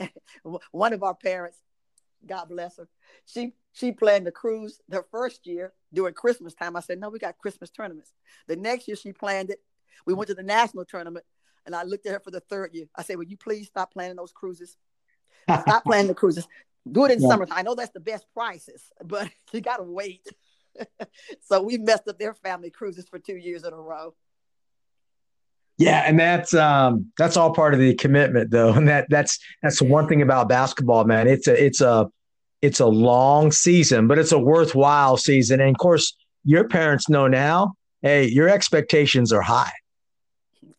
one 0.70 0.92
of 0.92 1.02
our 1.02 1.14
parents, 1.14 1.58
God 2.26 2.48
bless 2.48 2.76
her, 2.78 2.88
she 3.24 3.54
she 3.72 3.92
planned 3.92 4.26
the 4.26 4.32
cruise 4.32 4.80
the 4.88 5.04
first 5.10 5.46
year 5.46 5.72
during 5.92 6.14
Christmas 6.14 6.54
time. 6.54 6.76
I 6.76 6.80
said, 6.80 6.98
no, 6.98 7.10
we 7.10 7.18
got 7.18 7.38
Christmas 7.38 7.70
tournaments. 7.70 8.12
The 8.46 8.56
next 8.56 8.88
year 8.88 8.96
she 8.96 9.12
planned 9.12 9.50
it. 9.50 9.60
We 10.06 10.14
went 10.14 10.28
to 10.28 10.34
the 10.34 10.42
national 10.42 10.86
tournament, 10.86 11.26
and 11.66 11.74
I 11.74 11.82
looked 11.82 12.06
at 12.06 12.12
her 12.12 12.20
for 12.20 12.30
the 12.30 12.40
third 12.40 12.74
year. 12.74 12.86
I 12.96 13.02
said, 13.02 13.16
will 13.16 13.24
you 13.26 13.36
please 13.36 13.66
stop 13.66 13.92
planning 13.92 14.16
those 14.16 14.32
cruises? 14.32 14.76
Stop 15.44 15.84
planning 15.84 16.08
the 16.08 16.14
cruises. 16.14 16.48
Do 16.90 17.04
it 17.04 17.12
in 17.12 17.20
yeah. 17.22 17.28
summertime. 17.28 17.58
I 17.58 17.62
know 17.62 17.74
that's 17.74 17.92
the 17.92 18.00
best 18.00 18.26
prices, 18.32 18.90
but 19.04 19.28
you 19.52 19.60
got 19.60 19.78
to 19.78 19.82
wait. 19.82 20.26
so 21.42 21.62
we 21.62 21.78
messed 21.78 22.08
up 22.08 22.18
their 22.18 22.34
family 22.34 22.70
cruises 22.70 23.06
for 23.08 23.18
two 23.18 23.36
years 23.36 23.64
in 23.64 23.72
a 23.72 23.76
row. 23.76 24.14
Yeah, 25.78 26.04
and 26.06 26.18
that's 26.18 26.54
um 26.54 27.12
that's 27.18 27.36
all 27.36 27.52
part 27.52 27.74
of 27.74 27.80
the 27.80 27.94
commitment 27.94 28.50
though. 28.50 28.72
And 28.76 28.88
that 28.88 29.06
that's 29.10 29.38
that's 29.62 29.78
the 29.78 29.84
one 29.84 30.08
thing 30.08 30.22
about 30.22 30.48
basketball, 30.48 31.04
man. 31.04 31.28
It's 31.28 31.46
a 31.46 31.64
it's 31.64 31.80
a 31.80 32.10
it's 32.62 32.80
a 32.80 32.86
long 32.86 33.52
season, 33.52 34.06
but 34.06 34.18
it's 34.18 34.32
a 34.32 34.38
worthwhile 34.38 35.16
season. 35.16 35.60
And 35.60 35.70
of 35.70 35.78
course, 35.78 36.16
your 36.44 36.66
parents 36.66 37.08
know 37.08 37.28
now, 37.28 37.74
hey, 38.02 38.26
your 38.26 38.48
expectations 38.48 39.32
are 39.32 39.42
high. 39.42 39.72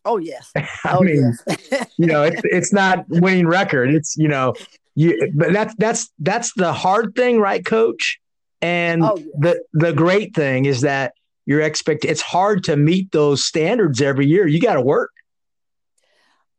Oh 0.04 0.16
yes. 0.16 0.50
I 0.56 0.66
oh, 0.86 1.00
mean, 1.00 1.34
yes. 1.46 1.86
you 1.98 2.06
know, 2.06 2.24
it's 2.24 2.42
it's 2.44 2.72
not 2.72 3.04
winning 3.08 3.46
record. 3.46 3.90
It's 3.94 4.16
you 4.16 4.28
know, 4.28 4.54
you 4.94 5.30
but 5.34 5.52
that's 5.52 5.74
that's 5.76 6.10
that's 6.18 6.52
the 6.54 6.72
hard 6.72 7.14
thing, 7.14 7.38
right, 7.38 7.64
coach? 7.64 8.18
And 8.60 9.04
oh, 9.04 9.16
yes. 9.16 9.28
the 9.38 9.64
the 9.72 9.92
great 9.92 10.34
thing 10.34 10.64
is 10.64 10.80
that 10.80 11.12
your 11.48 11.62
expect 11.62 12.04
it's 12.04 12.20
hard 12.20 12.62
to 12.64 12.76
meet 12.76 13.10
those 13.10 13.42
standards 13.42 14.02
every 14.02 14.26
year. 14.26 14.46
You 14.46 14.60
got 14.60 14.74
to 14.74 14.82
work. 14.82 15.12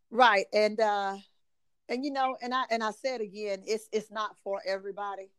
Right. 0.09 0.47
And 0.51 0.79
uh 0.79 1.17
and 1.87 2.03
you 2.03 2.09
know, 2.09 2.35
and 2.41 2.55
I 2.55 2.63
and 2.71 2.83
I 2.83 2.89
said 2.89 3.21
again, 3.21 3.61
it's 3.67 3.87
it's 3.91 4.09
not 4.09 4.35
for 4.43 4.59
everybody. 4.65 5.29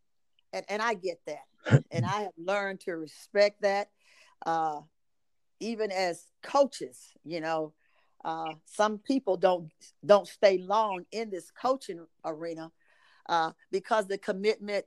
And 0.53 0.65
and 0.69 0.81
I 0.81 0.95
get 0.95 1.19
that. 1.27 1.83
and 1.91 2.07
I 2.07 2.21
have 2.21 2.33
learned 2.39 2.79
to 2.83 2.93
respect 2.93 3.63
that. 3.63 3.89
Uh 4.47 4.83
even 5.59 5.91
as 5.91 6.23
coaches, 6.45 7.09
you 7.25 7.41
know, 7.41 7.75
uh, 8.25 8.55
some 8.67 8.99
people 8.99 9.37
don't 9.37 9.69
don't 10.07 10.29
stay 10.29 10.59
long 10.59 11.07
in 11.11 11.29
this 11.29 11.51
coaching 11.51 12.07
arena 12.25 12.71
uh, 13.29 13.51
because 13.73 14.07
the 14.07 14.17
commitment 14.17 14.85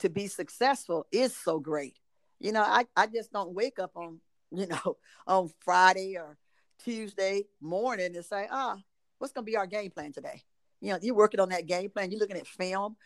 to 0.00 0.08
be 0.08 0.26
successful 0.26 1.06
is 1.12 1.36
so 1.36 1.60
great. 1.60 1.94
You 2.40 2.52
know, 2.52 2.62
I, 2.62 2.86
I 2.96 3.06
just 3.06 3.32
don't 3.32 3.54
wake 3.54 3.78
up 3.78 3.92
on, 3.94 4.20
you 4.50 4.66
know, 4.66 4.96
on 5.26 5.50
Friday 5.60 6.16
or 6.16 6.36
Tuesday 6.82 7.44
morning 7.60 8.16
and 8.16 8.24
say, 8.24 8.48
ah, 8.50 8.74
oh, 8.76 8.82
what's 9.18 9.32
going 9.32 9.44
to 9.44 9.50
be 9.50 9.56
our 9.56 9.66
game 9.66 9.90
plan 9.90 10.12
today? 10.12 10.42
You 10.80 10.92
know, 10.92 10.98
you're 11.00 11.14
working 11.14 11.40
on 11.40 11.50
that 11.50 11.66
game 11.66 11.90
plan. 11.90 12.10
You're 12.10 12.20
looking 12.20 12.38
at 12.38 12.46
film. 12.46 12.96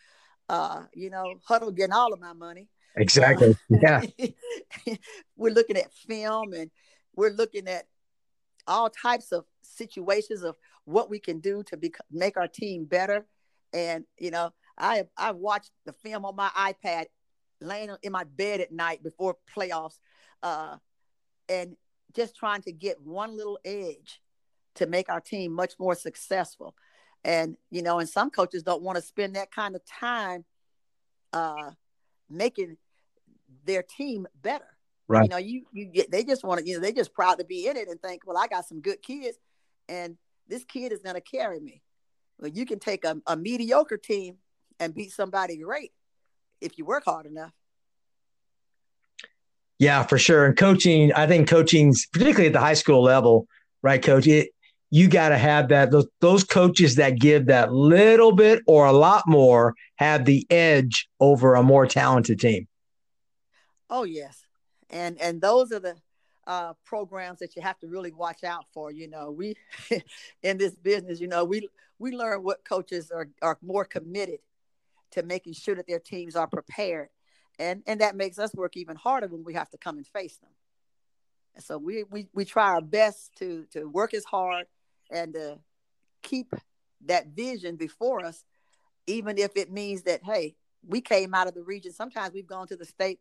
Uh, 0.47 0.83
you 0.93 1.09
know, 1.09 1.35
Hudl 1.47 1.75
getting 1.75 1.93
all 1.93 2.13
of 2.13 2.19
my 2.19 2.33
money. 2.33 2.69
Exactly. 2.95 3.55
Yeah. 3.69 4.01
we're 5.35 5.53
looking 5.53 5.77
at 5.77 5.93
film 5.93 6.53
and 6.53 6.71
we're 7.15 7.31
looking 7.31 7.67
at 7.67 7.85
all 8.67 8.89
types 8.89 9.31
of 9.31 9.45
situations 9.61 10.43
of 10.43 10.55
what 10.85 11.09
we 11.09 11.19
can 11.19 11.39
do 11.39 11.63
to 11.63 11.77
be, 11.77 11.93
make 12.11 12.37
our 12.37 12.47
team 12.47 12.85
better. 12.85 13.25
And, 13.73 14.05
you 14.17 14.31
know, 14.31 14.53
I 14.77 14.97
have 14.97 15.07
I 15.17 15.31
watched 15.31 15.71
the 15.85 15.93
film 15.93 16.25
on 16.25 16.35
my 16.35 16.49
iPad 16.49 17.05
laying 17.61 17.89
in 18.03 18.11
my 18.11 18.23
bed 18.23 18.61
at 18.61 18.71
night 18.71 19.03
before 19.03 19.37
playoffs 19.55 19.99
uh, 20.43 20.77
and 21.49 21.75
just 22.13 22.35
trying 22.35 22.61
to 22.63 22.71
get 22.71 23.01
one 23.01 23.35
little 23.35 23.59
edge 23.65 24.21
to 24.75 24.85
make 24.85 25.09
our 25.09 25.21
team 25.21 25.51
much 25.51 25.73
more 25.79 25.95
successful. 25.95 26.75
And, 27.23 27.57
you 27.71 27.81
know, 27.81 27.99
and 27.99 28.07
some 28.07 28.29
coaches 28.29 28.63
don't 28.63 28.83
want 28.83 28.97
to 28.97 29.01
spend 29.01 29.35
that 29.35 29.51
kind 29.51 29.75
of 29.75 29.81
time 29.85 30.45
uh, 31.33 31.71
making 32.29 32.77
their 33.65 33.83
team 33.83 34.27
better. 34.41 34.65
Right. 35.07 35.23
You 35.23 35.29
know, 35.29 35.37
you 35.37 35.65
you 35.71 35.85
get 35.85 36.09
they 36.09 36.23
just 36.23 36.43
want 36.43 36.61
to, 36.61 36.67
you 36.67 36.75
know, 36.75 36.81
they 36.81 36.91
just 36.91 37.13
proud 37.13 37.35
to 37.35 37.45
be 37.45 37.67
in 37.67 37.77
it 37.77 37.87
and 37.87 38.01
think, 38.01 38.23
well, 38.25 38.37
I 38.37 38.47
got 38.47 38.67
some 38.67 38.81
good 38.81 39.03
kids 39.03 39.37
and 39.87 40.17
this 40.47 40.63
kid 40.63 40.91
is 40.91 41.01
gonna 41.01 41.21
carry 41.21 41.59
me. 41.59 41.83
Well, 42.39 42.49
you 42.49 42.65
can 42.65 42.79
take 42.79 43.05
a, 43.05 43.21
a 43.27 43.37
mediocre 43.37 43.97
team 43.97 44.37
and 44.79 44.95
beat 44.95 45.11
somebody 45.11 45.57
great 45.57 45.91
if 46.61 46.77
you 46.77 46.85
work 46.85 47.05
hard 47.05 47.25
enough. 47.25 47.51
Yeah, 49.77 50.03
for 50.03 50.17
sure. 50.17 50.45
And 50.45 50.55
coaching, 50.55 51.11
I 51.13 51.27
think 51.27 51.49
coaching's 51.49 52.05
particularly 52.07 52.47
at 52.47 52.53
the 52.53 52.59
high 52.59 52.75
school 52.75 53.03
level, 53.03 53.47
right, 53.81 54.01
coach? 54.01 54.25
It 54.27 54.49
you 54.89 55.09
got 55.09 55.29
to 55.29 55.37
have 55.37 55.69
that 55.69 55.91
those, 55.91 56.07
those 56.21 56.43
coaches 56.43 56.95
that 56.95 57.19
give 57.19 57.47
that 57.47 57.73
little 57.73 58.31
bit 58.31 58.61
or 58.67 58.85
a 58.85 58.93
lot 58.93 59.23
more 59.27 59.75
have 59.95 60.25
the 60.25 60.45
edge 60.49 61.09
over 61.19 61.55
a 61.55 61.63
more 61.63 61.85
talented 61.85 62.39
team. 62.39 62.67
Oh 63.89 64.03
yes, 64.03 64.45
and 64.89 65.19
and 65.19 65.41
those 65.41 65.71
are 65.73 65.79
the 65.79 65.95
uh, 66.47 66.73
programs 66.85 67.39
that 67.39 67.55
you 67.55 67.61
have 67.61 67.77
to 67.79 67.87
really 67.87 68.11
watch 68.11 68.43
out 68.43 68.65
for. 68.73 68.91
You 68.91 69.09
know, 69.09 69.31
we 69.31 69.55
in 70.43 70.57
this 70.57 70.75
business, 70.75 71.19
you 71.19 71.27
know, 71.27 71.43
we 71.43 71.67
we 71.99 72.11
learn 72.11 72.43
what 72.43 72.63
coaches 72.63 73.11
are 73.11 73.27
are 73.41 73.57
more 73.61 73.83
committed 73.83 74.39
to 75.15 75.23
making 75.23 75.53
sure 75.53 75.75
that 75.75 75.87
their 75.87 75.99
teams 75.99 76.35
are 76.35 76.47
prepared. 76.47 77.09
And 77.57 77.83
and 77.87 78.01
that 78.01 78.15
makes 78.15 78.37
us 78.37 78.53
work 78.53 78.75
even 78.75 78.95
harder 78.95 79.27
when 79.27 79.43
we 79.43 79.53
have 79.53 79.69
to 79.71 79.77
come 79.77 79.97
and 79.97 80.07
face 80.07 80.37
them. 80.37 80.51
And 81.55 81.63
so 81.63 81.77
we 81.77 82.03
we 82.03 82.27
we 82.33 82.45
try 82.45 82.73
our 82.73 82.81
best 82.81 83.31
to 83.37 83.65
to 83.71 83.85
work 83.85 84.13
as 84.13 84.25
hard 84.25 84.67
and 85.09 85.33
to 85.33 85.59
keep 86.21 86.53
that 87.05 87.27
vision 87.27 87.75
before 87.77 88.25
us, 88.25 88.43
even 89.07 89.37
if 89.37 89.55
it 89.55 89.71
means 89.71 90.03
that 90.03 90.21
hey, 90.23 90.55
we 90.85 91.01
came 91.01 91.33
out 91.33 91.47
of 91.47 91.53
the 91.53 91.63
region. 91.63 91.93
Sometimes 91.93 92.33
we've 92.33 92.47
gone 92.47 92.67
to 92.67 92.75
the 92.75 92.85
state. 92.85 93.19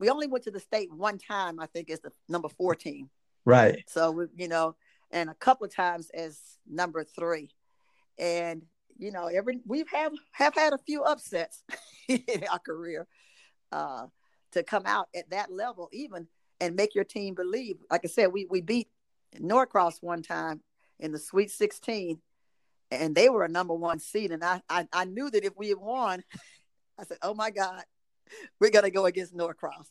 We 0.00 0.08
only 0.08 0.28
went 0.28 0.44
to 0.44 0.50
the 0.50 0.60
state 0.60 0.92
one 0.92 1.18
time, 1.18 1.60
I 1.60 1.66
think, 1.66 1.90
as 1.90 2.00
the 2.00 2.12
number 2.28 2.48
four 2.48 2.74
team. 2.74 3.10
Right. 3.44 3.84
So 3.88 4.12
we, 4.12 4.24
you 4.36 4.48
know, 4.48 4.76
and 5.10 5.28
a 5.28 5.34
couple 5.34 5.66
of 5.66 5.74
times 5.74 6.10
as 6.14 6.40
number 6.68 7.04
three. 7.04 7.50
And 8.18 8.62
you 8.98 9.12
know, 9.12 9.26
every 9.26 9.60
we 9.64 9.84
have 9.92 10.12
have 10.32 10.54
had 10.54 10.72
a 10.72 10.78
few 10.78 11.04
upsets 11.04 11.62
in 12.08 12.44
our 12.50 12.58
career 12.58 13.06
uh, 13.72 14.06
to 14.52 14.62
come 14.62 14.84
out 14.86 15.08
at 15.14 15.30
that 15.30 15.52
level, 15.52 15.88
even 15.92 16.26
and 16.60 16.74
make 16.74 16.94
your 16.94 17.04
team 17.04 17.34
believe. 17.34 17.76
Like 17.90 18.02
I 18.04 18.08
said, 18.08 18.32
we 18.32 18.46
we 18.50 18.60
beat 18.60 18.88
Norcross 19.38 20.02
one 20.02 20.22
time 20.22 20.60
in 20.98 21.12
the 21.12 21.18
Sweet 21.18 21.50
16, 21.50 22.18
and 22.90 23.14
they 23.14 23.28
were 23.28 23.44
a 23.44 23.48
number 23.48 23.74
one 23.74 24.00
seed, 24.00 24.32
and 24.32 24.44
I 24.44 24.62
I, 24.68 24.88
I 24.92 25.04
knew 25.04 25.30
that 25.30 25.44
if 25.44 25.56
we 25.56 25.68
had 25.68 25.78
won, 25.78 26.24
I 26.98 27.04
said, 27.04 27.18
oh 27.22 27.34
my 27.34 27.50
God, 27.50 27.84
we're 28.60 28.70
gonna 28.70 28.90
go 28.90 29.06
against 29.06 29.34
Norcross, 29.34 29.90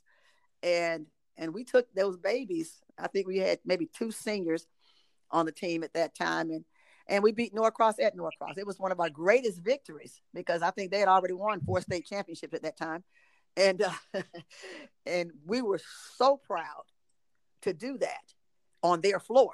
and 0.62 1.06
and 1.38 1.54
we 1.54 1.64
took 1.64 1.92
those 1.94 2.18
babies. 2.18 2.82
I 3.00 3.08
think 3.08 3.26
we 3.26 3.38
had 3.38 3.60
maybe 3.64 3.86
two 3.86 4.12
seniors 4.12 4.68
on 5.32 5.46
the 5.46 5.52
team 5.52 5.84
at 5.84 5.94
that 5.94 6.14
time, 6.14 6.50
and 6.50 6.66
and 7.10 7.24
we 7.24 7.32
beat 7.32 7.54
Norcross 7.54 8.00
at 8.00 8.16
Norcross. 8.16 8.58
It 8.58 8.68
was 8.68 8.80
one 8.80 8.92
of 8.92 9.00
our 9.00 9.10
greatest 9.10 9.60
victories 9.60 10.22
because 10.34 10.62
I 10.62 10.72
think 10.72 10.92
they 10.92 11.00
had 11.00 11.08
already 11.08 11.34
won 11.34 11.62
four 11.62 11.82
state 11.82 12.06
championships 12.06 12.54
at 12.54 12.64
that 12.64 12.78
time, 12.78 13.04
and 13.56 13.82
uh, 13.82 14.22
and 15.06 15.32
we 15.46 15.62
were 15.62 15.80
so 16.18 16.38
proud 16.38 16.84
to 17.62 17.74
do 17.74 17.98
that 18.00 18.34
on 18.84 19.02
their 19.02 19.20
floor, 19.20 19.52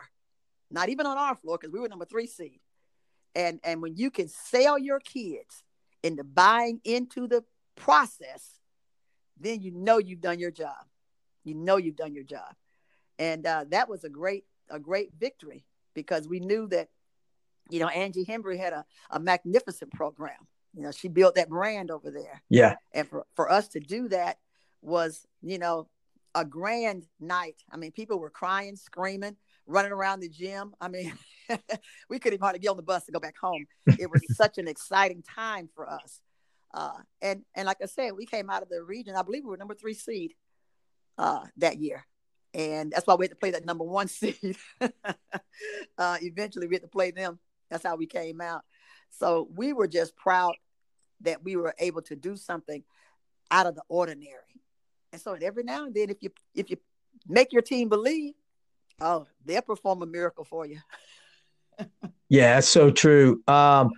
not 0.71 0.89
even 0.89 1.05
on 1.05 1.17
our 1.17 1.35
floor 1.35 1.57
because 1.59 1.71
we 1.71 1.79
were 1.79 1.89
number 1.89 2.05
three 2.05 2.27
seed. 2.27 2.59
And 3.35 3.59
and 3.63 3.81
when 3.81 3.95
you 3.95 4.11
can 4.11 4.27
sell 4.27 4.77
your 4.77 4.99
kids 4.99 5.63
into 6.01 6.23
buying 6.23 6.81
into 6.83 7.27
the 7.27 7.43
process, 7.75 8.59
then 9.39 9.61
you 9.61 9.71
know 9.71 9.97
you've 9.97 10.21
done 10.21 10.39
your 10.39 10.51
job. 10.51 10.85
You 11.43 11.55
know 11.55 11.77
you've 11.77 11.95
done 11.95 12.13
your 12.13 12.23
job, 12.23 12.55
and 13.19 13.45
uh, 13.45 13.65
that 13.69 13.89
was 13.89 14.03
a 14.03 14.09
great 14.09 14.45
a 14.69 14.79
great 14.79 15.11
victory 15.19 15.65
because 15.93 16.27
we 16.27 16.39
knew 16.39 16.67
that 16.67 16.89
you 17.69 17.79
know, 17.79 17.87
Angie 17.87 18.25
Hembree 18.25 18.57
had 18.57 18.73
a, 18.73 18.85
a 19.09 19.19
magnificent 19.19 19.91
program. 19.91 20.37
You 20.75 20.83
know, 20.83 20.91
she 20.91 21.07
built 21.07 21.35
that 21.35 21.49
brand 21.49 21.91
over 21.91 22.09
there. 22.09 22.41
Yeah. 22.49 22.75
And 22.93 23.07
for, 23.07 23.25
for 23.35 23.51
us 23.51 23.67
to 23.69 23.79
do 23.79 24.09
that 24.09 24.37
was, 24.81 25.25
you 25.41 25.59
know, 25.59 25.87
a 26.35 26.43
grand 26.43 27.05
night. 27.19 27.63
I 27.71 27.77
mean, 27.77 27.91
people 27.91 28.19
were 28.19 28.29
crying, 28.29 28.75
screaming, 28.75 29.35
running 29.67 29.91
around 29.91 30.21
the 30.21 30.29
gym. 30.29 30.73
I 30.81 30.87
mean, 30.87 31.13
we 32.09 32.19
couldn't 32.19 32.41
hardly 32.41 32.59
get 32.59 32.69
on 32.69 32.77
the 32.77 32.83
bus 32.83 33.05
to 33.05 33.11
go 33.11 33.19
back 33.19 33.37
home. 33.37 33.65
It 33.99 34.09
was 34.09 34.21
such 34.35 34.57
an 34.57 34.67
exciting 34.67 35.23
time 35.23 35.69
for 35.75 35.89
us. 35.89 36.21
Uh, 36.73 36.97
and 37.21 37.43
and 37.53 37.67
like 37.67 37.77
I 37.83 37.85
said, 37.85 38.13
we 38.17 38.25
came 38.25 38.49
out 38.49 38.63
of 38.63 38.69
the 38.69 38.81
region. 38.81 39.15
I 39.15 39.21
believe 39.21 39.43
we 39.43 39.51
were 39.51 39.57
number 39.57 39.75
three 39.75 39.93
seed 39.93 40.33
uh, 41.19 41.45
that 41.57 41.77
year, 41.77 42.03
and 42.53 42.91
that's 42.91 43.05
why 43.05 43.13
we 43.13 43.25
had 43.25 43.31
to 43.31 43.37
play 43.37 43.51
that 43.51 43.65
number 43.65 43.83
one 43.83 44.07
seed. 44.07 44.57
uh, 44.81 46.17
eventually, 46.21 46.67
we 46.67 46.75
had 46.75 46.81
to 46.81 46.87
play 46.87 47.11
them. 47.11 47.39
That's 47.69 47.83
how 47.83 47.95
we 47.95 48.05
came 48.05 48.41
out. 48.41 48.61
So 49.11 49.47
we 49.55 49.73
were 49.73 49.87
just 49.87 50.15
proud 50.15 50.55
that 51.21 51.43
we 51.43 51.55
were 51.55 51.73
able 51.79 52.01
to 52.03 52.15
do 52.15 52.35
something 52.35 52.83
out 53.51 53.65
of 53.65 53.75
the 53.75 53.83
ordinary. 53.87 54.61
And 55.11 55.21
so 55.21 55.37
every 55.39 55.63
now 55.63 55.85
and 55.85 55.93
then, 55.93 56.09
if 56.09 56.17
you 56.21 56.31
if 56.55 56.69
you 56.69 56.77
make 57.27 57.53
your 57.53 57.61
team 57.61 57.89
believe, 57.89 58.33
oh, 58.99 59.27
they'll 59.45 59.61
perform 59.61 60.01
a 60.01 60.05
miracle 60.05 60.43
for 60.43 60.65
you. 60.65 60.79
yeah, 62.29 62.55
that's 62.55 62.69
so 62.69 62.89
true. 62.89 63.41
Um, 63.47 63.91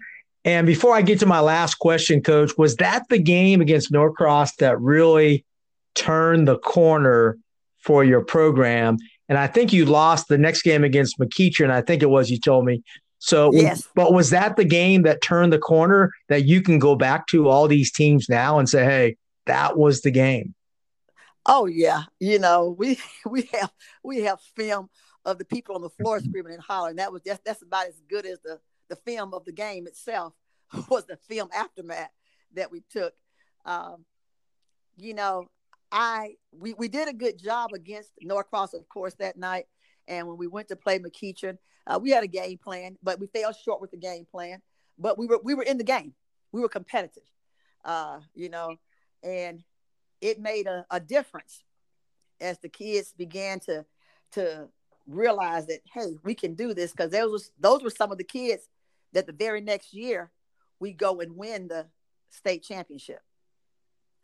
and 0.43 0.67
before 0.67 0.95
I 0.95 1.01
get 1.01 1.19
to 1.19 1.25
my 1.25 1.39
last 1.39 1.75
question, 1.75 2.21
Coach, 2.21 2.51
was 2.57 2.75
that 2.75 3.07
the 3.09 3.17
game 3.17 3.61
against 3.61 3.91
Norcross 3.91 4.55
that 4.57 4.79
really 4.79 5.45
turned 5.95 6.47
the 6.47 6.59
corner 6.59 7.37
for 7.79 8.03
your 8.03 8.21
program? 8.21 8.97
And 9.27 9.39
I 9.39 9.47
think 9.47 9.73
you 9.73 9.85
lost 9.85 10.27
the 10.27 10.37
next 10.37 10.61
game 10.61 10.83
against 10.83 11.17
McEachern. 11.17 11.71
I 11.71 11.81
think 11.81 12.03
it 12.03 12.09
was 12.09 12.29
you 12.29 12.39
told 12.39 12.65
me. 12.65 12.83
So, 13.19 13.51
yes. 13.53 13.87
but 13.95 14.13
was 14.13 14.29
that 14.31 14.55
the 14.55 14.65
game 14.65 15.03
that 15.03 15.21
turned 15.21 15.53
the 15.53 15.59
corner 15.59 16.11
that 16.29 16.45
you 16.45 16.61
can 16.61 16.79
go 16.79 16.95
back 16.95 17.27
to 17.27 17.47
all 17.49 17.67
these 17.67 17.91
teams 17.91 18.27
now 18.29 18.59
and 18.59 18.69
say, 18.69 18.83
"Hey, 18.83 19.17
that 19.45 19.77
was 19.77 20.01
the 20.01 20.11
game"? 20.11 20.53
Oh 21.45 21.65
yeah, 21.65 22.03
you 22.19 22.39
know 22.39 22.75
we 22.77 22.99
we 23.25 23.49
have 23.53 23.71
we 24.03 24.21
have 24.23 24.39
film 24.55 24.89
of 25.25 25.37
the 25.37 25.45
people 25.45 25.75
on 25.75 25.81
the 25.81 25.89
floor 25.89 26.19
screaming 26.19 26.53
and 26.53 26.61
hollering. 26.61 26.97
That 26.97 27.11
was 27.11 27.21
that's, 27.25 27.41
that's 27.45 27.61
about 27.61 27.87
as 27.87 28.01
good 28.09 28.25
as 28.25 28.39
the 28.43 28.59
the 28.89 28.95
film 28.95 29.33
of 29.33 29.45
the 29.45 29.51
game 29.51 29.87
itself 29.87 30.33
was 30.89 31.05
the 31.05 31.17
film 31.17 31.49
aftermath 31.53 32.11
that 32.53 32.71
we 32.71 32.83
took. 32.91 33.13
Um, 33.65 34.05
you 34.97 35.13
know, 35.13 35.47
I 35.91 36.35
we 36.51 36.73
we 36.73 36.87
did 36.87 37.07
a 37.07 37.13
good 37.13 37.37
job 37.37 37.71
against 37.73 38.11
Norcross, 38.21 38.73
of 38.73 38.87
course, 38.89 39.15
that 39.15 39.37
night. 39.37 39.65
And 40.07 40.27
when 40.27 40.37
we 40.37 40.47
went 40.47 40.67
to 40.69 40.75
play 40.75 40.99
McEachern, 40.99 41.57
uh, 41.87 41.99
we 42.01 42.11
had 42.11 42.23
a 42.23 42.27
game 42.27 42.57
plan, 42.57 42.97
but 43.03 43.19
we 43.19 43.27
fell 43.27 43.53
short 43.53 43.81
with 43.81 43.91
the 43.91 43.97
game 43.97 44.25
plan. 44.29 44.61
But 44.97 45.17
we 45.17 45.27
were 45.27 45.39
we 45.43 45.53
were 45.53 45.63
in 45.63 45.77
the 45.77 45.83
game. 45.83 46.13
We 46.51 46.61
were 46.61 46.69
competitive, 46.69 47.23
uh, 47.83 48.19
you 48.33 48.49
know, 48.49 48.77
and 49.23 49.63
it 50.21 50.39
made 50.39 50.67
a, 50.67 50.85
a 50.89 50.99
difference 50.99 51.63
as 52.39 52.59
the 52.59 52.69
kids 52.69 53.13
began 53.17 53.59
to 53.61 53.85
to 54.33 54.69
realize 55.07 55.67
that 55.67 55.81
hey, 55.93 56.17
we 56.23 56.33
can 56.33 56.55
do 56.55 56.73
this 56.73 56.91
because 56.91 57.11
those 57.11 57.31
was 57.31 57.51
those 57.59 57.83
were 57.83 57.89
some 57.89 58.11
of 58.11 58.17
the 58.17 58.23
kids 58.23 58.67
that 59.13 59.25
the 59.27 59.33
very 59.33 59.61
next 59.61 59.93
year 59.93 60.31
we 60.79 60.91
go 60.91 61.19
and 61.21 61.35
win 61.35 61.67
the 61.67 61.87
state 62.29 62.63
championship. 62.63 63.21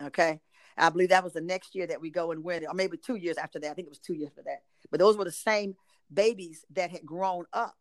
Okay. 0.01 0.39
I 0.77 0.89
believe 0.89 1.09
that 1.09 1.23
was 1.23 1.33
the 1.33 1.41
next 1.41 1.75
year 1.75 1.87
that 1.87 2.01
we 2.01 2.09
go 2.09 2.31
and 2.31 2.43
win 2.43 2.65
or 2.65 2.73
maybe 2.73 2.97
two 2.97 3.15
years 3.15 3.37
after 3.37 3.59
that. 3.59 3.71
I 3.71 3.73
think 3.73 3.87
it 3.87 3.91
was 3.91 3.99
two 3.99 4.13
years 4.13 4.31
for 4.33 4.41
that. 4.43 4.63
But 4.91 4.99
those 4.99 5.17
were 5.17 5.25
the 5.25 5.31
same 5.31 5.75
babies 6.13 6.65
that 6.73 6.91
had 6.91 7.05
grown 7.05 7.45
up 7.53 7.75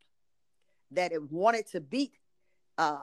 that 0.92 1.12
had 1.12 1.30
wanted 1.30 1.66
to 1.68 1.80
beat 1.80 2.14
uh. 2.78 3.00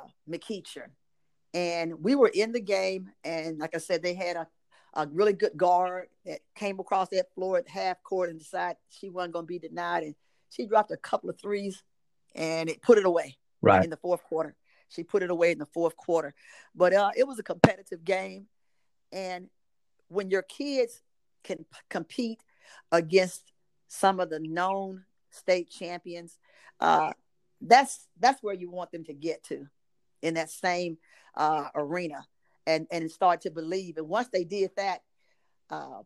And 1.53 2.03
we 2.03 2.15
were 2.15 2.31
in 2.33 2.51
the 2.51 2.61
game. 2.61 3.11
And 3.23 3.59
like 3.59 3.75
I 3.75 3.79
said, 3.79 4.01
they 4.01 4.13
had 4.13 4.35
a, 4.35 4.47
a 4.93 5.07
really 5.07 5.33
good 5.33 5.55
guard 5.55 6.07
that 6.25 6.39
came 6.55 6.79
across 6.79 7.09
that 7.09 7.33
floor 7.35 7.57
at 7.57 7.67
half 7.67 8.01
court 8.03 8.29
and 8.29 8.39
decided 8.39 8.77
she 8.89 9.09
wasn't 9.09 9.33
going 9.33 9.43
to 9.45 9.47
be 9.47 9.59
denied. 9.59 10.03
And 10.03 10.15
she 10.49 10.65
dropped 10.65 10.91
a 10.91 10.97
couple 10.97 11.29
of 11.29 11.39
threes 11.39 11.83
and 12.35 12.69
it 12.69 12.81
put 12.81 12.97
it 12.97 13.05
away 13.05 13.37
right. 13.61 13.83
in 13.83 13.89
the 13.89 13.97
fourth 13.97 14.23
quarter. 14.23 14.55
She 14.89 15.03
put 15.03 15.23
it 15.23 15.29
away 15.29 15.51
in 15.51 15.59
the 15.59 15.65
fourth 15.65 15.95
quarter. 15.97 16.33
But 16.75 16.93
uh, 16.93 17.11
it 17.15 17.27
was 17.27 17.39
a 17.39 17.43
competitive 17.43 18.03
game. 18.03 18.47
And 19.11 19.49
when 20.07 20.29
your 20.29 20.43
kids 20.43 21.01
can 21.43 21.57
p- 21.59 21.65
compete 21.89 22.41
against 22.91 23.43
some 23.87 24.19
of 24.19 24.29
the 24.29 24.39
known 24.39 25.03
state 25.29 25.69
champions, 25.69 26.37
uh, 26.79 27.11
that's 27.61 28.07
that's 28.19 28.41
where 28.43 28.53
you 28.53 28.69
want 28.69 28.91
them 28.91 29.03
to 29.05 29.13
get 29.13 29.43
to 29.45 29.67
in 30.21 30.35
that 30.35 30.49
same 30.49 30.97
uh, 31.35 31.69
arena 31.75 32.25
and 32.65 32.87
and 32.91 33.09
start 33.09 33.41
to 33.41 33.51
believe. 33.51 33.97
And 33.97 34.07
once 34.07 34.29
they 34.31 34.43
did 34.43 34.71
that, 34.77 35.01
uh, 35.69 36.01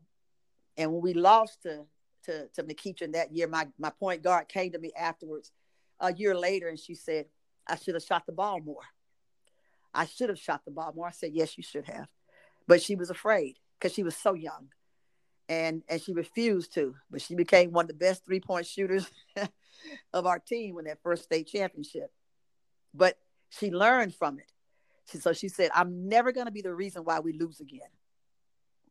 and 0.77 0.91
when 0.91 1.01
we 1.01 1.13
lost 1.13 1.63
to 1.63 1.85
to 2.25 2.47
to 2.49 2.63
McEachern 2.63 3.13
that 3.13 3.33
year, 3.33 3.47
my 3.47 3.67
my 3.77 3.89
point 3.89 4.23
guard 4.23 4.47
came 4.47 4.71
to 4.71 4.79
me 4.79 4.91
afterwards 4.97 5.51
a 5.99 6.13
year 6.13 6.35
later, 6.35 6.67
and 6.67 6.79
she 6.79 6.95
said, 6.95 7.25
"I 7.67 7.75
should 7.75 7.95
have 7.95 8.03
shot 8.03 8.25
the 8.25 8.31
ball 8.31 8.61
more. 8.61 8.83
I 9.93 10.05
should 10.05 10.29
have 10.29 10.39
shot 10.39 10.63
the 10.65 10.71
ball 10.71 10.93
more." 10.95 11.07
I 11.07 11.11
said, 11.11 11.33
"Yes, 11.33 11.57
you 11.57 11.63
should 11.63 11.85
have," 11.85 12.07
but 12.67 12.81
she 12.81 12.95
was 12.95 13.09
afraid 13.09 13.57
because 13.77 13.93
she 13.93 14.03
was 14.03 14.15
so 14.15 14.33
young 14.33 14.69
and 15.51 15.83
and 15.89 16.01
she 16.01 16.13
refused 16.13 16.73
to 16.73 16.95
but 17.11 17.21
she 17.21 17.35
became 17.35 17.71
one 17.71 17.83
of 17.83 17.89
the 17.89 17.93
best 17.93 18.23
three 18.25 18.39
point 18.39 18.65
shooters 18.65 19.05
of 20.13 20.25
our 20.25 20.39
team 20.39 20.79
in 20.79 20.85
that 20.85 21.03
first 21.03 21.23
state 21.23 21.45
championship 21.45 22.09
but 22.93 23.17
she 23.49 23.69
learned 23.69 24.15
from 24.15 24.39
it 24.39 24.49
she, 25.11 25.17
so 25.17 25.33
she 25.33 25.49
said 25.49 25.69
i'm 25.75 26.07
never 26.07 26.31
going 26.31 26.45
to 26.45 26.51
be 26.51 26.61
the 26.61 26.73
reason 26.73 27.03
why 27.03 27.19
we 27.19 27.33
lose 27.33 27.59
again 27.59 27.89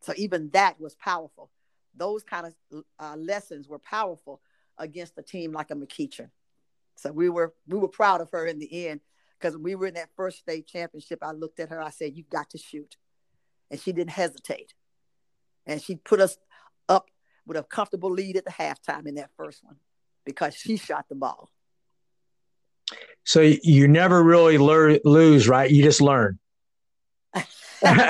so 0.02 0.12
even 0.16 0.50
that 0.50 0.78
was 0.78 0.94
powerful 0.96 1.50
those 1.96 2.22
kind 2.22 2.46
of 2.46 2.84
uh, 2.98 3.16
lessons 3.16 3.66
were 3.66 3.78
powerful 3.78 4.40
against 4.78 5.18
a 5.18 5.22
team 5.22 5.52
like 5.52 5.72
a 5.72 5.74
McEachern. 5.74 6.30
So 6.94 7.10
we 7.10 7.28
were 7.28 7.52
we 7.66 7.76
were 7.76 7.88
proud 7.88 8.20
of 8.20 8.30
her 8.30 8.46
in 8.46 8.60
the 8.60 8.86
end 8.86 9.00
because 9.38 9.58
we 9.58 9.74
were 9.74 9.88
in 9.88 9.94
that 9.94 10.08
first 10.14 10.38
state 10.38 10.68
championship. 10.68 11.18
I 11.20 11.32
looked 11.32 11.58
at 11.58 11.68
her. 11.68 11.82
I 11.82 11.90
said, 11.90 12.16
"You've 12.16 12.30
got 12.30 12.48
to 12.50 12.58
shoot," 12.58 12.96
and 13.72 13.80
she 13.80 13.92
didn't 13.92 14.12
hesitate 14.12 14.72
and 15.66 15.80
she 15.80 15.96
put 15.96 16.20
us 16.20 16.36
with 17.46 17.56
a 17.56 17.62
comfortable 17.62 18.10
lead 18.10 18.36
at 18.36 18.44
the 18.44 18.50
halftime 18.50 19.06
in 19.06 19.16
that 19.16 19.30
first 19.36 19.64
one 19.64 19.76
because 20.24 20.54
she 20.54 20.76
shot 20.76 21.06
the 21.08 21.14
ball. 21.14 21.50
So 23.24 23.40
you 23.40 23.88
never 23.88 24.22
really 24.22 24.58
learn, 24.58 24.98
lose, 25.04 25.48
right? 25.48 25.70
You 25.70 25.82
just 25.82 26.00
learn. 26.00 26.38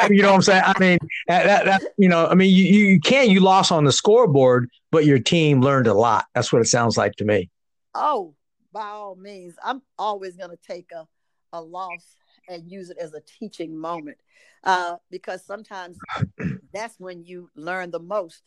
you 0.09 0.23
know 0.23 0.29
what 0.29 0.35
I'm 0.35 0.43
saying? 0.43 0.63
I 0.65 0.79
mean, 0.81 0.99
that, 1.29 1.65
that, 1.65 1.83
you 1.97 2.09
know, 2.09 2.27
I 2.27 2.35
mean, 2.35 2.55
you, 2.55 2.65
you 2.65 3.01
can, 3.01 3.31
you 3.31 3.41
lost 3.41 3.71
on 3.71 3.85
the 3.85 3.93
scoreboard, 3.93 4.69
but 4.91 5.05
your 5.05 5.19
team 5.19 5.61
learned 5.61 5.87
a 5.87 5.95
lot. 5.95 6.27
That's 6.35 6.53
what 6.53 6.63
it 6.63 6.67
sounds 6.67 6.97
like 6.97 7.15
to 7.17 7.25
me. 7.25 7.51
Oh, 7.95 8.35
by 8.73 8.87
all 8.87 9.17
means, 9.17 9.55
I'm 9.63 9.83
always 9.99 10.37
going 10.37 10.51
to 10.51 10.57
take 10.57 10.91
a, 10.93 11.07
a 11.53 11.61
loss 11.61 12.17
and 12.49 12.71
use 12.71 12.91
it 12.91 12.99
as 12.99 13.15
a 13.15 13.21
teaching 13.21 13.77
moment 13.77 14.19
uh, 14.65 14.97
because 15.11 15.45
sometimes 15.45 15.99
that's 16.73 16.99
when 16.99 17.25
you 17.25 17.51
learn 17.55 17.91
the 17.91 18.01
most. 18.01 18.43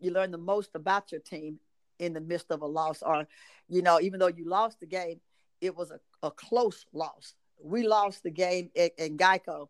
You 0.00 0.10
learn 0.10 0.30
the 0.30 0.38
most 0.38 0.70
about 0.74 1.12
your 1.12 1.20
team 1.20 1.58
in 1.98 2.12
the 2.12 2.20
midst 2.20 2.50
of 2.50 2.62
a 2.62 2.66
loss, 2.66 3.02
or, 3.02 3.26
you 3.68 3.82
know, 3.82 4.00
even 4.00 4.20
though 4.20 4.26
you 4.26 4.48
lost 4.48 4.80
the 4.80 4.86
game, 4.86 5.20
it 5.60 5.74
was 5.74 5.90
a, 5.90 6.00
a 6.22 6.30
close 6.30 6.84
loss. 6.92 7.34
We 7.62 7.86
lost 7.86 8.22
the 8.22 8.30
game 8.30 8.70
in, 8.74 8.90
in 8.98 9.16
Geico, 9.16 9.68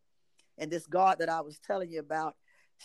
and 0.59 0.71
this 0.71 0.87
guard 0.87 1.21
that 1.21 1.29
I 1.29 1.41
was 1.41 1.59
telling 1.59 1.91
you 1.91 2.01
about, 2.01 2.35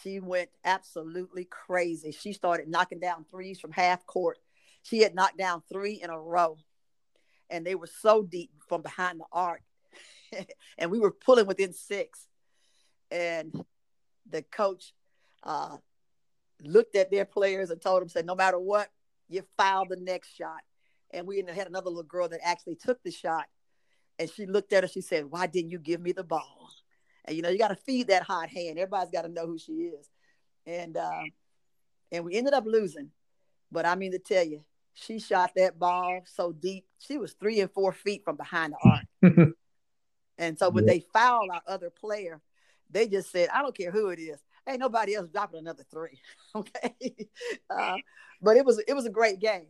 she 0.04 0.20
went 0.20 0.50
absolutely 0.64 1.46
crazy. 1.46 2.12
She 2.12 2.34
started 2.34 2.70
knocking 2.70 3.00
down 3.00 3.26
threes 3.32 3.60
from 3.60 3.72
half 3.72 4.06
court. 4.06 4.38
She 4.84 5.00
had 5.00 5.16
knocked 5.16 5.38
down 5.38 5.64
three 5.72 6.02
in 6.02 6.10
a 6.10 6.20
row, 6.20 6.58
and 7.50 7.66
they 7.66 7.76
were 7.76 7.90
so 8.02 8.22
deep 8.22 8.52
from 8.68 8.82
behind 8.84 9.20
the 9.20 9.26
arc 9.32 9.64
and 10.78 10.92
we 10.92 11.00
were 11.00 11.12
pulling 11.12 11.48
within 11.48 11.74
six. 11.74 12.28
And 13.10 13.66
the 14.30 14.42
coach 14.42 14.94
uh, 15.44 15.78
looked 16.64 16.96
at 16.96 17.12
their 17.12 17.26
players 17.26 17.70
and 17.70 17.82
told 17.82 18.02
them, 18.02 18.10
said, 18.10 18.26
no 18.26 18.36
matter 18.36 18.60
what, 18.60 18.90
you 19.30 19.44
foul 19.58 19.86
the 19.88 19.96
next 19.96 20.36
shot. 20.36 20.62
And 21.12 21.28
we 21.28 21.38
had 21.38 21.68
another 21.68 21.90
little 21.90 22.04
girl 22.04 22.30
that 22.30 22.40
actually 22.44 22.76
took 22.76 23.02
the 23.04 23.12
shot. 23.12 23.46
And 24.20 24.30
she 24.30 24.46
looked 24.46 24.72
at 24.74 24.84
her, 24.84 24.88
she 24.88 25.02
said, 25.02 25.26
Why 25.26 25.48
didn't 25.48 25.72
you 25.72 25.80
give 25.80 26.00
me 26.00 26.12
the 26.12 26.24
ball? 26.24 26.70
And 27.26 27.36
you 27.36 27.42
know, 27.42 27.50
you 27.50 27.58
got 27.58 27.70
to 27.70 27.76
feed 27.76 28.08
that 28.08 28.24
hot 28.24 28.50
hand. 28.50 28.78
Everybody's 28.78 29.12
got 29.12 29.24
to 29.24 29.30
know 29.30 29.48
who 29.48 29.58
she 29.58 29.74
is. 29.74 30.08
And 30.66 30.96
uh, 30.96 31.24
and 32.12 32.24
we 32.24 32.36
ended 32.36 32.54
up 32.54 32.66
losing. 32.66 33.10
But 33.72 33.86
I 33.86 33.96
mean 33.96 34.12
to 34.12 34.20
tell 34.20 34.46
you, 34.46 34.64
she 34.94 35.20
shot 35.20 35.52
that 35.56 35.80
ball 35.80 36.22
so 36.26 36.52
deep. 36.52 36.86
She 37.00 37.18
was 37.18 37.34
three 37.34 37.62
and 37.62 37.72
four 37.72 37.94
feet 37.94 38.24
from 38.24 38.38
behind 38.38 38.74
the 38.74 39.02
arc. 39.24 39.48
And 40.42 40.58
so 40.58 40.72
when 40.72 40.88
yeah. 40.88 40.94
they 40.94 41.06
fouled 41.14 41.52
our 41.54 41.62
other 41.68 41.92
player, 41.92 42.42
they 42.90 43.08
just 43.08 43.32
said, 43.32 43.50
I 43.54 43.62
don't 43.62 43.78
care 43.78 43.92
who 43.92 44.10
it 44.10 44.20
is. 44.20 44.40
Ain't 44.68 44.80
nobody 44.80 45.16
else 45.16 45.28
dropping 45.30 45.60
another 45.60 45.84
three. 45.90 46.20
okay. 46.56 46.96
Uh, 47.70 47.98
but 48.42 48.58
it 48.58 48.66
was 48.66 48.80
it 48.88 48.94
was 48.94 49.06
a 49.06 49.10
great 49.10 49.40
game. 49.40 49.68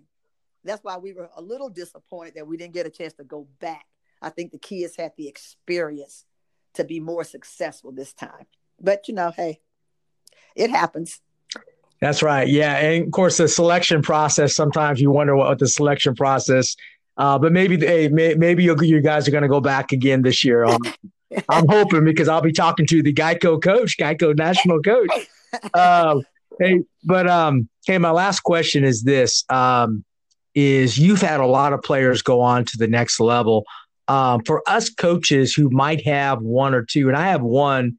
That's 0.63 0.83
why 0.83 0.97
we 0.97 1.13
were 1.13 1.29
a 1.35 1.41
little 1.41 1.69
disappointed 1.69 2.35
that 2.35 2.47
we 2.47 2.57
didn't 2.57 2.73
get 2.73 2.85
a 2.85 2.91
chance 2.91 3.13
to 3.13 3.23
go 3.23 3.47
back. 3.59 3.85
I 4.21 4.29
think 4.29 4.51
the 4.51 4.59
kids 4.59 4.95
had 4.95 5.13
the 5.17 5.27
experience 5.27 6.25
to 6.75 6.83
be 6.83 6.99
more 6.99 7.23
successful 7.23 7.91
this 7.91 8.13
time. 8.13 8.45
But 8.79 9.07
you 9.07 9.13
know, 9.13 9.31
hey, 9.31 9.61
it 10.55 10.69
happens. 10.69 11.19
That's 11.99 12.23
right. 12.23 12.47
Yeah, 12.47 12.77
and 12.77 13.05
of 13.05 13.11
course 13.11 13.37
the 13.37 13.47
selection 13.47 14.01
process. 14.01 14.55
Sometimes 14.55 14.99
you 14.99 15.11
wonder 15.11 15.35
what 15.35 15.59
the 15.59 15.67
selection 15.67 16.15
process. 16.15 16.75
Uh, 17.17 17.37
but 17.37 17.51
maybe 17.51 17.77
hey, 17.77 18.07
may, 18.07 18.33
maybe 18.35 18.63
you, 18.63 19.01
guys 19.01 19.27
are 19.27 19.31
going 19.31 19.43
to 19.43 19.49
go 19.49 19.61
back 19.61 19.91
again 19.91 20.21
this 20.21 20.43
year. 20.43 20.63
Um, 20.65 20.79
I'm 21.49 21.67
hoping 21.67 22.05
because 22.05 22.27
I'll 22.27 22.41
be 22.41 22.51
talking 22.51 22.85
to 22.87 23.01
the 23.03 23.13
Geico 23.13 23.61
coach, 23.61 23.97
Geico 23.97 24.37
national 24.37 24.81
coach. 24.81 25.09
Um, 25.73 26.23
hey, 26.61 26.79
but 27.03 27.27
um, 27.27 27.67
hey, 27.85 27.97
my 27.97 28.11
last 28.11 28.39
question 28.39 28.85
is 28.85 29.03
this: 29.03 29.43
um, 29.49 30.05
is 30.55 30.97
you've 30.97 31.21
had 31.21 31.41
a 31.41 31.45
lot 31.45 31.73
of 31.73 31.81
players 31.81 32.21
go 32.21 32.39
on 32.39 32.63
to 32.63 32.77
the 32.77 32.87
next 32.87 33.19
level. 33.19 33.65
Um, 34.07 34.45
for 34.45 34.63
us 34.65 34.89
coaches 34.89 35.53
who 35.53 35.69
might 35.69 36.05
have 36.05 36.41
one 36.41 36.73
or 36.73 36.85
two, 36.85 37.09
and 37.09 37.17
I 37.17 37.27
have 37.27 37.41
one 37.41 37.97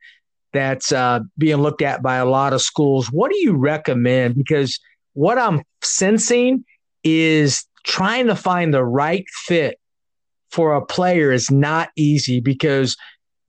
that's 0.55 0.93
uh, 0.93 1.21
being 1.37 1.59
looked 1.59 1.83
at 1.83 2.03
by 2.03 2.17
a 2.17 2.25
lot 2.25 2.55
of 2.55 2.63
schools. 2.63 3.13
What 3.13 3.31
do 3.31 3.39
you 3.39 3.55
recommend? 3.55 4.37
Because 4.37 4.81
what 5.13 5.39
I'm 5.39 5.63
sensing 5.83 6.65
is 7.05 7.67
trying 7.85 8.29
to 8.29 8.37
find 8.37 8.73
the 8.73 8.85
right 8.85 9.25
fit 9.45 9.79
for 10.51 10.75
a 10.75 10.85
player 10.85 11.33
is 11.33 11.51
not 11.51 11.91
easy 11.97 12.41
because 12.41 12.97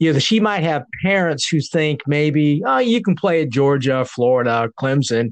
you 0.03 0.11
know 0.11 0.19
she 0.19 0.39
might 0.39 0.63
have 0.63 0.85
parents 1.01 1.47
who 1.47 1.61
think 1.61 2.01
maybe 2.05 2.61
oh 2.65 2.79
you 2.79 3.01
can 3.01 3.15
play 3.15 3.41
at 3.41 3.49
Georgia, 3.49 4.03
Florida, 4.03 4.69
Clemson, 4.79 5.31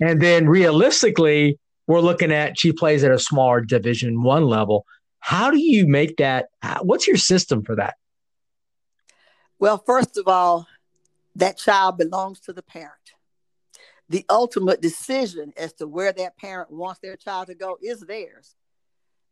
and 0.00 0.20
then 0.20 0.48
realistically 0.48 1.58
we're 1.86 2.00
looking 2.00 2.32
at 2.32 2.58
she 2.58 2.72
plays 2.72 3.04
at 3.04 3.12
a 3.12 3.18
smaller 3.18 3.60
Division 3.60 4.22
One 4.22 4.44
level. 4.44 4.84
How 5.20 5.50
do 5.50 5.58
you 5.58 5.86
make 5.86 6.16
that? 6.16 6.48
What's 6.82 7.06
your 7.06 7.16
system 7.16 7.62
for 7.62 7.76
that? 7.76 7.94
Well, 9.58 9.78
first 9.78 10.16
of 10.16 10.26
all, 10.26 10.66
that 11.36 11.56
child 11.56 11.98
belongs 11.98 12.40
to 12.40 12.52
the 12.52 12.62
parent. 12.62 12.92
The 14.08 14.24
ultimate 14.30 14.80
decision 14.80 15.52
as 15.56 15.74
to 15.74 15.86
where 15.86 16.12
that 16.12 16.36
parent 16.38 16.70
wants 16.72 17.00
their 17.00 17.16
child 17.16 17.48
to 17.48 17.54
go 17.54 17.78
is 17.80 18.00
theirs. 18.00 18.56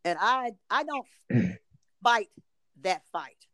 And 0.05 0.16
I 0.20 0.53
I 0.70 0.84
don't 0.84 1.07
fight 2.05 2.28
that 2.82 3.03
fight. 3.12 3.47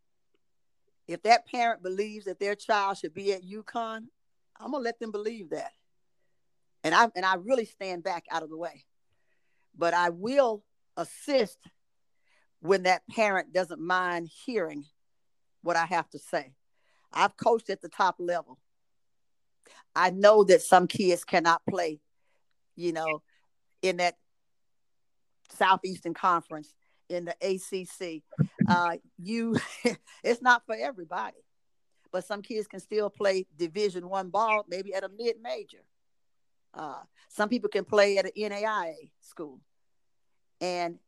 If 1.09 1.23
that 1.23 1.47
parent 1.47 1.83
believes 1.83 2.27
that 2.27 2.39
their 2.39 2.55
child 2.55 2.99
should 2.99 3.15
be 3.15 3.33
at 3.33 3.43
UConn, 3.43 4.07
I'm 4.59 4.71
gonna 4.71 4.85
let 4.85 4.99
them 5.01 5.11
believe 5.11 5.51
that. 5.51 5.73
And 6.85 6.95
I 6.95 7.09
and 7.15 7.25
I 7.25 7.35
really 7.35 7.65
stand 7.65 8.03
back 8.03 8.25
out 8.31 8.43
of 8.43 8.51
the 8.51 8.57
way. 8.57 8.85
But 9.77 9.95
I 9.95 10.11
will 10.11 10.65
assist 10.97 11.59
when 12.61 12.85
that 12.85 13.03
parent 13.09 13.53
doesn't 13.53 13.81
mind 13.81 14.31
hearing 14.47 14.85
what 15.63 15.77
I 15.77 15.87
have 15.87 16.09
to 16.11 16.19
say. 16.19 16.55
I've 17.13 17.37
coached 17.37 17.71
at 17.71 17.81
the 17.81 17.89
top 17.89 18.17
level. 18.19 18.59
I 19.95 20.11
know 20.11 20.45
that 20.45 20.63
some 20.63 20.87
kids 20.87 21.25
cannot 21.25 21.63
play, 21.69 22.01
you 22.77 22.93
know, 22.93 23.23
in 23.83 23.99
that 23.99 24.17
Southeastern 25.51 26.15
Conference, 26.15 26.73
in 27.13 27.25
the 27.25 27.35
ACC. 27.41 28.23
Uh, 28.67 28.97
you, 29.19 29.57
it's 30.25 30.43
not 30.43 30.65
for 30.67 30.75
everybody, 30.75 31.45
but 32.11 32.25
some 32.25 32.43
kids 32.43 32.67
can 32.67 32.81
still 32.81 33.11
play 33.11 33.47
Division 33.57 34.09
One 34.09 34.31
ball, 34.31 34.65
maybe 34.69 34.95
at 34.95 35.05
a 35.05 35.09
mid 35.09 35.37
major. 35.43 35.85
Uh, 36.75 37.03
some 37.29 37.49
people 37.49 37.69
can 37.69 37.85
play 37.85 38.19
at 38.19 38.25
an 38.25 38.33
NAIA 38.37 39.11
school, 39.21 39.61
and 40.61 40.99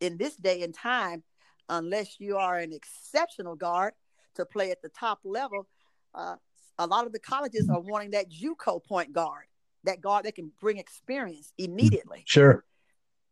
in 0.00 0.16
this 0.16 0.36
day 0.36 0.62
and 0.62 0.74
time, 0.74 1.22
unless 1.68 2.20
you 2.20 2.36
are 2.36 2.58
an 2.58 2.72
exceptional 2.72 3.56
guard, 3.56 3.94
to 4.36 4.44
play 4.44 4.70
at 4.70 4.82
the 4.82 4.88
top 4.88 5.20
level, 5.24 5.66
uh, 6.14 6.36
a 6.78 6.86
lot 6.86 7.06
of 7.06 7.12
the 7.12 7.18
colleges 7.18 7.68
are 7.68 7.80
wanting 7.80 8.10
that 8.10 8.30
JUCO 8.30 8.84
point 8.84 9.12
guard, 9.12 9.46
that 9.84 10.00
guard 10.00 10.24
that 10.26 10.34
can 10.34 10.52
bring 10.60 10.78
experience 10.78 11.52
immediately. 11.58 12.22
Sure. 12.26 12.64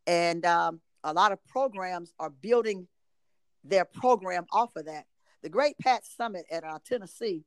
And 0.07 0.45
um, 0.45 0.81
a 1.05 1.13
lot 1.13 1.31
of 1.31 1.45
programs 1.45 2.11
are 2.19 2.31
building 2.31 2.87
their 3.63 3.85
program 3.85 4.45
off 4.51 4.75
of 4.75 4.85
that. 4.85 5.05
The 5.43 5.49
great 5.49 5.77
Pat 5.77 6.03
Summitt 6.03 6.45
at 6.51 6.63
uh, 6.63 6.79
Tennessee, 6.83 7.45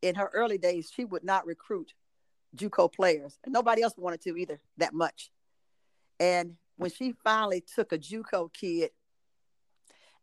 in 0.00 0.14
her 0.14 0.30
early 0.32 0.58
days, 0.58 0.90
she 0.94 1.04
would 1.04 1.24
not 1.24 1.44
recruit 1.44 1.92
JUCO 2.56 2.92
players, 2.92 3.38
and 3.44 3.52
nobody 3.52 3.82
else 3.82 3.94
wanted 3.96 4.20
to 4.22 4.36
either 4.36 4.60
that 4.78 4.94
much. 4.94 5.30
And 6.20 6.54
when 6.76 6.90
she 6.90 7.14
finally 7.24 7.64
took 7.74 7.92
a 7.92 7.98
JUCO 7.98 8.52
kid 8.52 8.90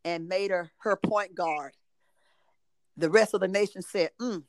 and 0.05 0.29
made 0.29 0.51
her 0.51 0.71
her 0.79 0.95
point 0.95 1.35
guard, 1.35 1.73
the 2.95 3.09
rest 3.09 3.33
of 3.33 3.41
the 3.41 3.47
nation 3.47 3.81
said, 3.81 4.11
mm, 4.19 4.43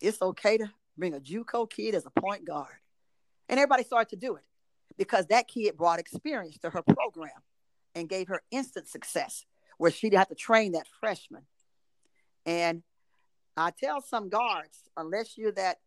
it's 0.00 0.20
okay 0.20 0.58
to 0.58 0.70
bring 0.98 1.14
a 1.14 1.20
JUCO 1.20 1.70
kid 1.70 1.94
as 1.94 2.04
a 2.04 2.20
point 2.20 2.44
guard. 2.44 2.74
And 3.48 3.58
everybody 3.58 3.84
started 3.84 4.10
to 4.10 4.16
do 4.16 4.36
it 4.36 4.42
because 4.96 5.26
that 5.26 5.48
kid 5.48 5.76
brought 5.76 5.98
experience 5.98 6.58
to 6.58 6.70
her 6.70 6.82
program 6.82 7.30
and 7.94 8.08
gave 8.08 8.28
her 8.28 8.42
instant 8.50 8.88
success 8.88 9.44
where 9.78 9.90
she 9.90 10.08
didn't 10.08 10.18
have 10.18 10.28
to 10.28 10.34
train 10.34 10.72
that 10.72 10.86
freshman. 11.00 11.42
And 12.46 12.82
I 13.56 13.70
tell 13.70 14.00
some 14.00 14.28
guards, 14.28 14.78
unless 14.96 15.36
you're 15.36 15.52
that 15.52 15.78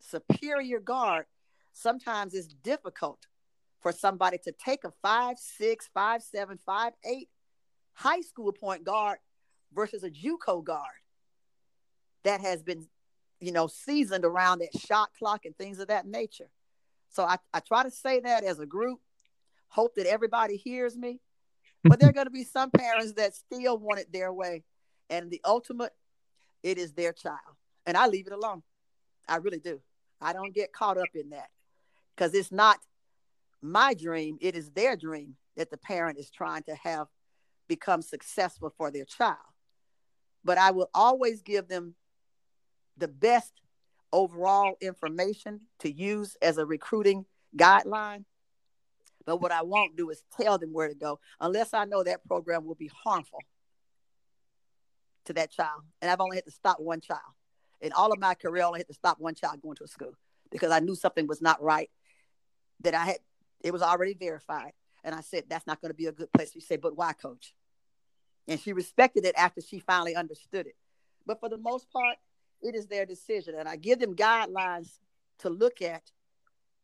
superior 0.00 0.80
guard, 0.80 1.26
sometimes 1.72 2.34
it's 2.34 2.48
difficult 2.48 3.26
for 3.80 3.92
somebody 3.92 4.38
to 4.44 4.52
take 4.52 4.84
a 4.84 4.92
five, 5.02 5.38
six, 5.38 5.88
five, 5.92 6.22
seven, 6.22 6.58
five, 6.64 6.92
eight 7.04 7.28
high 7.92 8.20
school 8.20 8.52
point 8.52 8.84
guard 8.84 9.18
versus 9.74 10.02
a 10.04 10.10
JUCO 10.10 10.64
guard 10.64 11.00
that 12.24 12.40
has 12.40 12.62
been, 12.62 12.86
you 13.40 13.52
know, 13.52 13.66
seasoned 13.66 14.24
around 14.24 14.58
that 14.58 14.78
shot 14.78 15.10
clock 15.18 15.44
and 15.44 15.56
things 15.56 15.78
of 15.78 15.88
that 15.88 16.06
nature. 16.06 16.48
So 17.10 17.24
I, 17.24 17.36
I 17.52 17.60
try 17.60 17.82
to 17.82 17.90
say 17.90 18.20
that 18.20 18.44
as 18.44 18.58
a 18.58 18.66
group, 18.66 19.00
hope 19.68 19.94
that 19.96 20.06
everybody 20.06 20.56
hears 20.56 20.96
me. 20.96 21.20
But 21.84 22.00
there 22.00 22.08
are 22.08 22.12
going 22.12 22.26
to 22.26 22.30
be 22.30 22.44
some 22.58 22.70
parents 22.70 23.12
that 23.12 23.34
still 23.34 23.78
want 23.78 24.00
it 24.00 24.12
their 24.12 24.32
way. 24.32 24.64
And 25.08 25.30
the 25.30 25.40
ultimate, 25.44 25.92
it 26.62 26.78
is 26.78 26.92
their 26.92 27.12
child. 27.12 27.56
And 27.86 27.96
I 27.96 28.08
leave 28.08 28.26
it 28.26 28.32
alone. 28.32 28.62
I 29.28 29.36
really 29.36 29.60
do. 29.60 29.80
I 30.20 30.32
don't 30.32 30.54
get 30.54 30.72
caught 30.72 30.98
up 30.98 31.08
in 31.14 31.30
that 31.30 31.48
because 32.14 32.34
it's 32.34 32.52
not 32.52 32.78
my 33.62 33.94
dream, 33.94 34.38
it 34.40 34.54
is 34.54 34.70
their 34.70 34.96
dream 34.96 35.36
that 35.56 35.70
the 35.70 35.76
parent 35.76 36.18
is 36.18 36.30
trying 36.30 36.62
to 36.64 36.74
have 36.74 37.08
become 37.68 38.02
successful 38.02 38.72
for 38.76 38.90
their 38.90 39.04
child. 39.04 39.36
But 40.44 40.58
I 40.58 40.70
will 40.70 40.90
always 40.94 41.42
give 41.42 41.68
them 41.68 41.94
the 42.96 43.08
best 43.08 43.52
overall 44.12 44.76
information 44.80 45.60
to 45.80 45.92
use 45.92 46.36
as 46.40 46.58
a 46.58 46.66
recruiting 46.66 47.26
guideline. 47.56 48.24
But 49.24 49.40
what 49.40 49.52
I 49.52 49.62
won't 49.62 49.96
do 49.96 50.10
is 50.10 50.22
tell 50.40 50.58
them 50.58 50.72
where 50.72 50.88
to 50.88 50.94
go 50.94 51.18
unless 51.40 51.74
I 51.74 51.84
know 51.84 52.04
that 52.04 52.24
program 52.24 52.64
will 52.64 52.76
be 52.76 52.90
harmful 53.04 53.40
to 55.24 55.32
that 55.32 55.50
child. 55.50 55.82
And 56.00 56.10
I've 56.10 56.20
only 56.20 56.36
had 56.36 56.44
to 56.44 56.52
stop 56.52 56.78
one 56.80 57.00
child. 57.00 57.20
In 57.80 57.92
all 57.92 58.12
of 58.12 58.18
my 58.18 58.34
career, 58.34 58.62
I 58.62 58.66
only 58.66 58.80
had 58.80 58.88
to 58.88 58.94
stop 58.94 59.18
one 59.18 59.34
child 59.34 59.60
going 59.60 59.76
to 59.76 59.84
a 59.84 59.88
school 59.88 60.12
because 60.50 60.70
I 60.70 60.78
knew 60.78 60.94
something 60.94 61.26
was 61.26 61.42
not 61.42 61.62
right. 61.62 61.90
That 62.80 62.94
I 62.94 63.04
had, 63.04 63.18
it 63.62 63.72
was 63.72 63.82
already 63.82 64.14
verified. 64.14 64.72
And 65.02 65.14
I 65.14 65.20
said, 65.20 65.44
that's 65.48 65.66
not 65.66 65.80
going 65.80 65.90
to 65.90 65.96
be 65.96 66.06
a 66.06 66.12
good 66.12 66.32
place. 66.32 66.52
She 66.52 66.60
said, 66.60 66.80
but 66.80 66.96
why, 66.96 67.12
coach? 67.12 67.54
And 68.48 68.60
she 68.60 68.72
respected 68.72 69.24
it 69.24 69.34
after 69.36 69.60
she 69.60 69.78
finally 69.78 70.14
understood 70.14 70.66
it. 70.66 70.76
But 71.26 71.40
for 71.40 71.48
the 71.48 71.58
most 71.58 71.90
part, 71.90 72.16
it 72.66 72.74
is 72.74 72.86
their 72.86 73.06
decision. 73.06 73.54
And 73.58 73.68
I 73.68 73.76
give 73.76 73.98
them 73.98 74.14
guidelines 74.14 74.98
to 75.40 75.50
look 75.50 75.82
at 75.82 76.02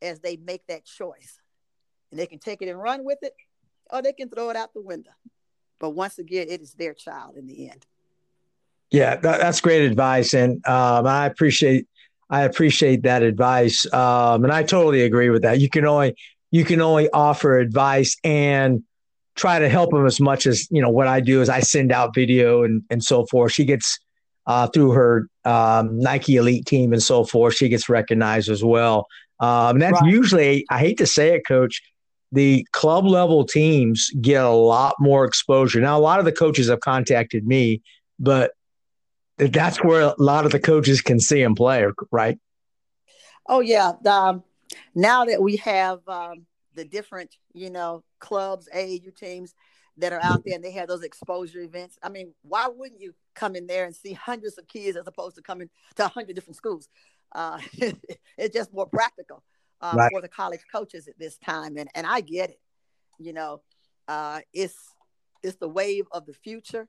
as 0.01 0.21
they 0.21 0.37
make 0.37 0.67
that 0.69 0.85
choice. 0.85 1.41
And 2.11 2.19
they 2.19 2.27
can 2.27 2.39
take 2.39 2.63
it 2.63 2.69
and 2.69 2.81
run 2.81 3.05
with 3.05 3.19
it, 3.23 3.35
or 3.91 4.03
they 4.03 4.13
can 4.13 4.29
throw 4.29 4.51
it 4.51 4.57
out 4.57 4.75
the 4.75 4.83
window. 4.83 5.13
But 5.79 5.91
once 5.91 6.19
again, 6.19 6.47
it 6.49 6.61
is 6.61 6.75
their 6.75 6.95
child 6.95 7.37
in 7.37 7.47
the 7.47 7.71
end. 7.71 7.87
Yeah, 8.91 9.17
that, 9.17 9.41
that's 9.41 9.61
great 9.63 9.85
advice, 9.85 10.35
and 10.35 10.65
um, 10.67 11.07
I 11.07 11.25
appreciate 11.25 11.89
I 12.29 12.43
appreciate 12.43 13.03
that 13.03 13.23
advice, 13.23 13.91
um, 13.93 14.45
and 14.45 14.53
I 14.53 14.63
totally 14.63 15.03
agree 15.03 15.31
with 15.31 15.43
that. 15.43 15.61
You 15.61 15.71
can 15.71 15.87
only 15.87 16.15
you 16.51 16.65
can 16.65 16.83
only 16.83 17.09
offer 17.11 17.59
advice 17.59 18.17
and 18.23 18.83
try 19.35 19.59
to 19.59 19.69
help 19.69 19.91
them 19.91 20.05
as 20.05 20.21
much 20.21 20.47
as 20.47 20.69
you 20.71 20.83
know. 20.83 20.91
What 20.91 21.09
I 21.09 21.21
do 21.21 21.41
is 21.41 21.49
I 21.49 21.61
send 21.61 21.91
out 21.91 22.15
video 22.15 22.65
and 22.65 22.83
and 22.91 23.03
so 23.03 23.25
forth. 23.25 23.53
She 23.53 23.65
gets 23.65 23.99
uh, 24.47 24.67
through 24.69 24.93
her 24.93 25.29
um, 25.45 25.99
Nike 25.99 26.37
Elite 26.37 26.67
team 26.67 26.93
and 26.93 27.03
so 27.03 27.25
forth. 27.25 27.55
She 27.55 27.69
gets 27.69 27.89
recognized 27.89 28.49
as 28.49 28.65
well. 28.65 29.07
Um, 29.41 29.77
and 29.77 29.83
that's 29.83 30.01
right. 30.01 30.13
usually, 30.13 30.67
I 30.71 30.79
hate 30.79 30.99
to 30.99 31.07
say 31.07 31.35
it, 31.35 31.47
coach, 31.47 31.83
the 32.31 32.67
club 32.73 33.07
level 33.07 33.45
teams 33.45 34.11
get 34.21 34.43
a 34.45 34.51
lot 34.51 34.95
more 34.99 35.25
exposure. 35.25 35.81
Now, 35.81 35.99
a 35.99 36.01
lot 36.01 36.19
of 36.19 36.25
the 36.25 36.33
coaches 36.33 36.69
have 36.69 36.81
contacted 36.81 37.47
me, 37.47 37.83
but 38.19 38.53
that's 39.39 39.83
where 39.83 40.03
a 40.03 40.15
lot 40.19 40.47
of 40.47 40.53
the 40.53 40.61
coaches 40.61 41.01
can 41.01 41.21
see 41.21 41.43
them 41.43 41.55
play, 41.55 41.85
right? 42.11 42.39
Oh, 43.49 43.61
yeah. 43.61 43.93
Um, 44.07 44.45
now 44.95 45.25
that 45.25 45.43
we 45.43 45.57
have 45.57 46.01
um, 46.09 46.47
the 46.75 46.85
different, 46.85 47.35
you 47.53 47.71
know, 47.71 48.05
clubs, 48.19 48.69
AAU 48.75 49.15
teams, 49.15 49.55
that 49.99 50.13
are 50.13 50.21
out 50.21 50.43
there 50.45 50.55
and 50.55 50.65
they 50.65 50.73
have 50.73 50.89
those 50.89 51.03
exposure 51.03 51.61
events. 51.61 51.99
I 52.03 52.09
mean, 52.09 52.35
why 52.43 52.69
wouldn't 52.69 53.01
you 53.01 53.15
come 53.35 53.57
in 53.57 53.67
there 53.67 53.85
and 53.85 53.95
see 53.95 54.13
hundreds 54.13 54.59
of 54.59 54.69
kids 54.69 54.97
as 54.97 55.07
opposed 55.07 55.37
to 55.37 55.43
coming 55.43 55.69
to 55.97 56.03
100 56.03 56.35
different 56.35 56.57
schools? 56.57 56.89
Uh, 57.35 57.59
it's 58.39 58.55
just 58.55 58.73
more 58.73 58.87
practical. 58.87 59.43
uh, 59.83 59.95
right. 59.97 60.13
for 60.13 60.21
the 60.21 60.29
college 60.29 60.61
coaches 60.71 61.09
at 61.09 61.19
this 61.19 61.37
time, 61.39 61.77
and 61.77 61.89
and 61.95 62.07
I 62.07 62.21
get 62.21 62.51
it. 62.51 62.61
You 63.19 63.33
know, 63.33 63.63
uh, 64.09 64.41
it's 64.53 64.77
it's 65.43 65.57
the 65.57 65.69
wave 65.69 66.07
of 66.13 66.27
the 66.27 66.35
future, 66.35 66.89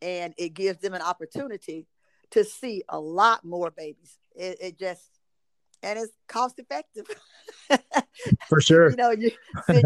and 0.00 0.34
it 0.38 0.54
gives 0.54 0.80
them 0.80 0.94
an 0.94 1.02
opportunity 1.02 1.86
to 2.30 2.44
see 2.44 2.82
a 2.88 2.98
lot 2.98 3.44
more 3.44 3.70
babies. 3.70 4.18
It, 4.34 4.58
it 4.60 4.78
just 4.78 5.02
and 5.82 5.98
it's 5.98 6.12
cost 6.26 6.58
effective. 6.58 7.06
For 8.48 8.60
sure. 8.60 8.90
you 8.90 8.96
know, 8.96 9.10
you 9.10 9.30
see 9.70 9.82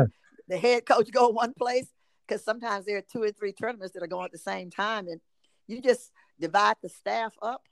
the 0.48 0.56
head 0.56 0.86
coach 0.86 1.10
go 1.10 1.28
one 1.28 1.52
place 1.54 1.88
because 2.26 2.44
sometimes 2.44 2.86
there 2.86 2.98
are 2.98 3.04
two 3.12 3.22
or 3.22 3.32
three 3.32 3.52
tournaments 3.52 3.94
that 3.94 4.02
are 4.02 4.08
going 4.08 4.26
at 4.26 4.32
the 4.32 4.38
same 4.38 4.70
time, 4.70 5.08
and 5.08 5.20
you 5.68 5.80
just 5.80 6.10
divide 6.40 6.76
the 6.82 6.88
staff 6.88 7.34
up, 7.40 7.62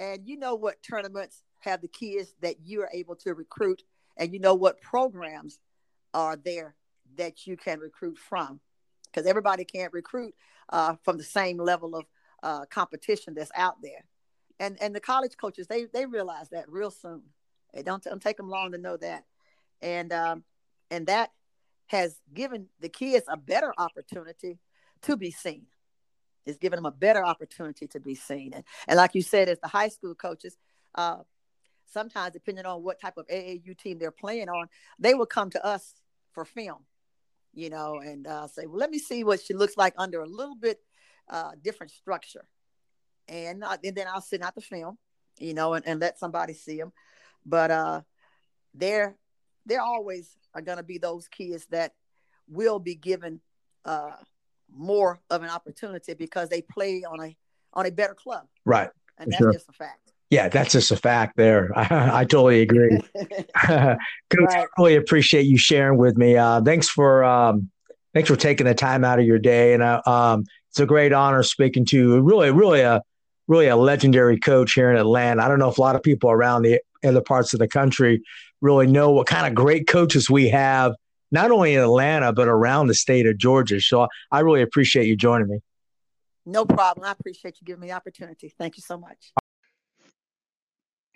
and 0.00 0.26
you 0.26 0.36
know 0.36 0.54
what 0.56 0.82
tournaments 0.82 1.42
have 1.60 1.80
the 1.80 1.88
kids 1.88 2.34
that 2.40 2.56
you 2.64 2.82
are 2.82 2.90
able 2.92 3.16
to 3.16 3.34
recruit, 3.34 3.82
and 4.16 4.32
you 4.32 4.40
know 4.40 4.54
what 4.54 4.80
programs 4.80 5.58
are 6.12 6.36
there 6.36 6.74
that 7.16 7.46
you 7.46 7.56
can 7.56 7.78
recruit 7.78 8.18
from, 8.18 8.60
because 9.06 9.26
everybody 9.26 9.64
can't 9.64 9.92
recruit 9.92 10.34
uh, 10.70 10.96
from 11.04 11.16
the 11.18 11.24
same 11.24 11.58
level 11.58 11.94
of 11.94 12.04
uh, 12.42 12.64
competition 12.66 13.34
that's 13.34 13.52
out 13.54 13.76
there, 13.82 14.04
and 14.58 14.76
and 14.80 14.94
the 14.94 15.00
college 15.00 15.36
coaches 15.36 15.66
they 15.66 15.84
they 15.92 16.06
realize 16.06 16.48
that 16.50 16.68
real 16.68 16.90
soon. 16.90 17.22
It 17.72 17.84
don't, 17.84 18.04
don't 18.04 18.22
take 18.22 18.36
them 18.36 18.48
long 18.48 18.70
to 18.72 18.78
know 18.78 18.96
that, 18.96 19.24
and 19.82 20.12
um, 20.12 20.44
and 20.90 21.06
that 21.08 21.30
has 21.86 22.20
given 22.32 22.68
the 22.80 22.88
kids 22.88 23.26
a 23.28 23.36
better 23.36 23.74
opportunity 23.76 24.58
to 25.02 25.16
be 25.16 25.30
seen. 25.30 25.66
It's 26.46 26.58
giving 26.58 26.76
them 26.76 26.86
a 26.86 26.90
better 26.90 27.24
opportunity 27.24 27.86
to 27.88 28.00
be 28.00 28.14
seen. 28.14 28.52
And, 28.54 28.64
and 28.86 28.96
like 28.96 29.14
you 29.14 29.22
said, 29.22 29.48
as 29.48 29.58
the 29.60 29.68
high 29.68 29.88
school 29.88 30.14
coaches, 30.14 30.56
uh, 30.94 31.18
sometimes 31.92 32.32
depending 32.32 32.66
on 32.66 32.82
what 32.82 33.00
type 33.00 33.16
of 33.16 33.26
AAU 33.28 33.76
team 33.76 33.98
they're 33.98 34.10
playing 34.10 34.48
on, 34.48 34.68
they 34.98 35.14
will 35.14 35.26
come 35.26 35.50
to 35.50 35.64
us 35.64 35.94
for 36.32 36.44
film, 36.44 36.84
you 37.52 37.70
know, 37.70 38.00
and 38.00 38.26
uh, 38.26 38.46
say, 38.48 38.66
well, 38.66 38.78
let 38.78 38.90
me 38.90 38.98
see 38.98 39.24
what 39.24 39.40
she 39.40 39.54
looks 39.54 39.76
like 39.76 39.94
under 39.96 40.20
a 40.20 40.26
little 40.26 40.56
bit 40.56 40.80
uh, 41.28 41.52
different 41.62 41.92
structure. 41.92 42.44
And, 43.28 43.64
uh, 43.64 43.78
and 43.82 43.96
then 43.96 44.06
I'll 44.08 44.20
send 44.20 44.42
out 44.42 44.54
the 44.54 44.60
film, 44.60 44.98
you 45.38 45.54
know, 45.54 45.74
and, 45.74 45.86
and 45.86 46.00
let 46.00 46.18
somebody 46.18 46.52
see 46.52 46.76
them. 46.76 46.92
But 47.46 47.70
uh, 47.70 48.00
they're, 48.74 49.16
they're 49.64 49.80
always 49.80 50.36
are 50.54 50.62
going 50.62 50.78
to 50.78 50.84
be 50.84 50.98
those 50.98 51.28
kids 51.28 51.66
that 51.70 51.94
will 52.48 52.78
be 52.78 52.94
given 52.94 53.40
uh, 53.84 54.12
more 54.74 55.20
of 55.30 55.42
an 55.42 55.50
opportunity 55.50 56.14
because 56.14 56.48
they 56.48 56.62
play 56.62 57.04
on 57.04 57.20
a 57.20 57.36
on 57.72 57.86
a 57.86 57.90
better 57.90 58.14
club. 58.14 58.46
Right. 58.64 58.90
And 59.18 59.30
that's 59.30 59.38
sure. 59.38 59.52
just 59.52 59.68
a 59.68 59.72
fact. 59.72 60.12
Yeah, 60.30 60.48
that's 60.48 60.72
just 60.72 60.90
a 60.90 60.96
fact 60.96 61.36
there. 61.36 61.70
I, 61.76 62.20
I 62.20 62.24
totally 62.24 62.62
agree. 62.62 63.00
Coach, 63.16 63.38
right. 63.66 63.98
I 64.30 64.66
really 64.78 64.96
appreciate 64.96 65.46
you 65.46 65.58
sharing 65.58 65.98
with 65.98 66.16
me. 66.16 66.36
Uh, 66.36 66.60
thanks 66.62 66.88
for 66.88 67.24
um, 67.24 67.70
thanks 68.14 68.28
for 68.28 68.36
taking 68.36 68.66
the 68.66 68.74
time 68.74 69.04
out 69.04 69.18
of 69.18 69.26
your 69.26 69.38
day, 69.38 69.74
and 69.74 69.82
uh, 69.82 70.02
um, 70.06 70.44
it's 70.70 70.80
a 70.80 70.86
great 70.86 71.12
honor 71.12 71.42
speaking 71.42 71.84
to 71.86 72.20
really, 72.20 72.50
really 72.50 72.80
a 72.80 73.02
really 73.46 73.68
a 73.68 73.76
legendary 73.76 74.38
coach 74.38 74.72
here 74.72 74.90
in 74.90 74.96
Atlanta. 74.96 75.42
I 75.42 75.48
don't 75.48 75.58
know 75.58 75.68
if 75.68 75.78
a 75.78 75.80
lot 75.80 75.96
of 75.96 76.02
people 76.02 76.30
around 76.30 76.62
the 76.62 76.80
other 77.04 77.20
parts 77.20 77.52
of 77.52 77.58
the 77.58 77.68
country 77.68 78.22
really 78.60 78.86
know 78.86 79.10
what 79.10 79.26
kind 79.26 79.46
of 79.46 79.54
great 79.54 79.86
coaches 79.86 80.30
we 80.30 80.48
have, 80.48 80.94
not 81.34 81.50
only 81.50 81.74
in 81.74 81.80
Atlanta, 81.80 82.32
but 82.32 82.46
around 82.46 82.86
the 82.86 82.94
state 82.94 83.26
of 83.26 83.36
Georgia. 83.36 83.80
So 83.80 84.06
I 84.30 84.40
really 84.40 84.62
appreciate 84.62 85.08
you 85.08 85.16
joining 85.16 85.48
me. 85.48 85.58
No 86.46 86.64
problem. 86.64 87.04
I 87.04 87.10
appreciate 87.10 87.56
you 87.60 87.64
giving 87.66 87.80
me 87.80 87.88
the 87.88 87.94
opportunity. 87.94 88.54
Thank 88.56 88.76
you 88.76 88.82
so 88.82 88.96
much. 88.96 89.32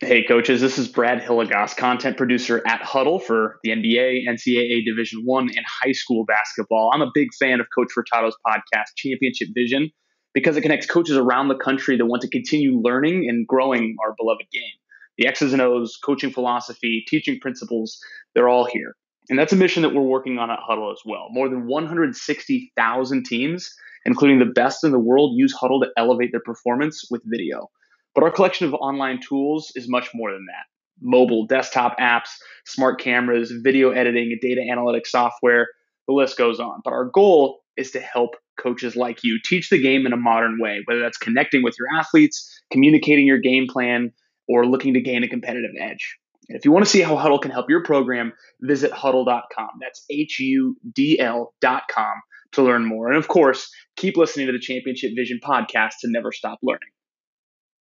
Hey, 0.00 0.24
coaches, 0.24 0.60
this 0.60 0.76
is 0.76 0.88
Brad 0.88 1.20
Hilligoss, 1.20 1.76
content 1.76 2.16
producer 2.16 2.62
at 2.66 2.80
Hudl 2.82 3.22
for 3.22 3.58
the 3.62 3.70
NBA, 3.70 4.28
NCAA 4.28 4.84
Division 4.84 5.22
One, 5.24 5.48
and 5.48 5.64
high 5.66 5.92
school 5.92 6.24
basketball. 6.24 6.90
I'm 6.92 7.02
a 7.02 7.10
big 7.14 7.28
fan 7.38 7.60
of 7.60 7.66
Coach 7.76 7.88
Furtado's 7.96 8.36
podcast, 8.46 8.94
Championship 8.96 9.48
Vision, 9.54 9.90
because 10.34 10.56
it 10.56 10.62
connects 10.62 10.86
coaches 10.86 11.16
around 11.16 11.48
the 11.48 11.56
country 11.56 11.96
that 11.96 12.06
want 12.06 12.22
to 12.22 12.28
continue 12.28 12.80
learning 12.80 13.28
and 13.28 13.46
growing 13.46 13.96
our 14.04 14.14
beloved 14.18 14.46
game 14.52 14.78
the 15.18 15.26
X's 15.26 15.52
and 15.52 15.60
O's, 15.60 15.98
coaching 16.02 16.30
philosophy, 16.30 17.04
teaching 17.08 17.40
principles, 17.40 17.98
they're 18.34 18.48
all 18.48 18.64
here. 18.64 18.94
And 19.30 19.38
that's 19.38 19.52
a 19.52 19.56
mission 19.56 19.82
that 19.82 19.94
we're 19.94 20.02
working 20.02 20.38
on 20.38 20.50
at 20.50 20.60
Hudl 20.68 20.92
as 20.92 21.00
well. 21.04 21.28
More 21.30 21.48
than 21.48 21.66
160,000 21.66 23.24
teams, 23.24 23.70
including 24.04 24.38
the 24.38 24.46
best 24.46 24.84
in 24.84 24.90
the 24.90 24.98
world, 24.98 25.36
use 25.36 25.54
Hudl 25.54 25.82
to 25.82 25.90
elevate 25.96 26.30
their 26.32 26.40
performance 26.40 27.04
with 27.10 27.22
video. 27.26 27.68
But 28.14 28.24
our 28.24 28.30
collection 28.30 28.66
of 28.66 28.74
online 28.74 29.20
tools 29.20 29.70
is 29.74 29.88
much 29.88 30.10
more 30.14 30.32
than 30.32 30.46
that 30.46 30.64
mobile, 31.00 31.46
desktop 31.46 31.98
apps, 31.98 32.30
smart 32.66 33.00
cameras, 33.00 33.52
video 33.62 33.90
editing, 33.90 34.36
data 34.40 34.60
analytics 34.60 35.08
software, 35.08 35.68
the 36.06 36.14
list 36.14 36.36
goes 36.36 36.60
on. 36.60 36.80
But 36.84 36.92
our 36.92 37.04
goal 37.04 37.60
is 37.76 37.90
to 37.92 38.00
help 38.00 38.30
coaches 38.60 38.96
like 38.96 39.22
you 39.22 39.38
teach 39.44 39.70
the 39.70 39.80
game 39.80 40.06
in 40.06 40.12
a 40.12 40.16
modern 40.16 40.58
way, 40.60 40.82
whether 40.84 41.00
that's 41.00 41.18
connecting 41.18 41.62
with 41.62 41.76
your 41.78 41.88
athletes, 41.96 42.62
communicating 42.72 43.26
your 43.26 43.38
game 43.38 43.66
plan, 43.68 44.12
or 44.48 44.66
looking 44.66 44.94
to 44.94 45.00
gain 45.00 45.22
a 45.22 45.28
competitive 45.28 45.70
edge. 45.80 46.17
And 46.48 46.56
if 46.56 46.64
you 46.64 46.72
want 46.72 46.84
to 46.84 46.90
see 46.90 47.00
how 47.00 47.16
Hudl 47.16 47.40
can 47.40 47.50
help 47.50 47.68
your 47.68 47.82
program, 47.82 48.32
visit 48.60 48.90
hudl.com. 48.92 49.68
That's 49.80 50.04
H 50.10 50.38
U 50.40 50.76
D 50.94 51.20
L.com 51.20 52.14
to 52.52 52.62
learn 52.62 52.84
more. 52.84 53.08
And 53.08 53.16
of 53.16 53.28
course, 53.28 53.70
keep 53.96 54.16
listening 54.16 54.46
to 54.46 54.52
the 54.52 54.58
Championship 54.58 55.12
Vision 55.14 55.40
podcast 55.42 56.00
to 56.00 56.10
never 56.10 56.32
stop 56.32 56.58
learning. 56.62 56.88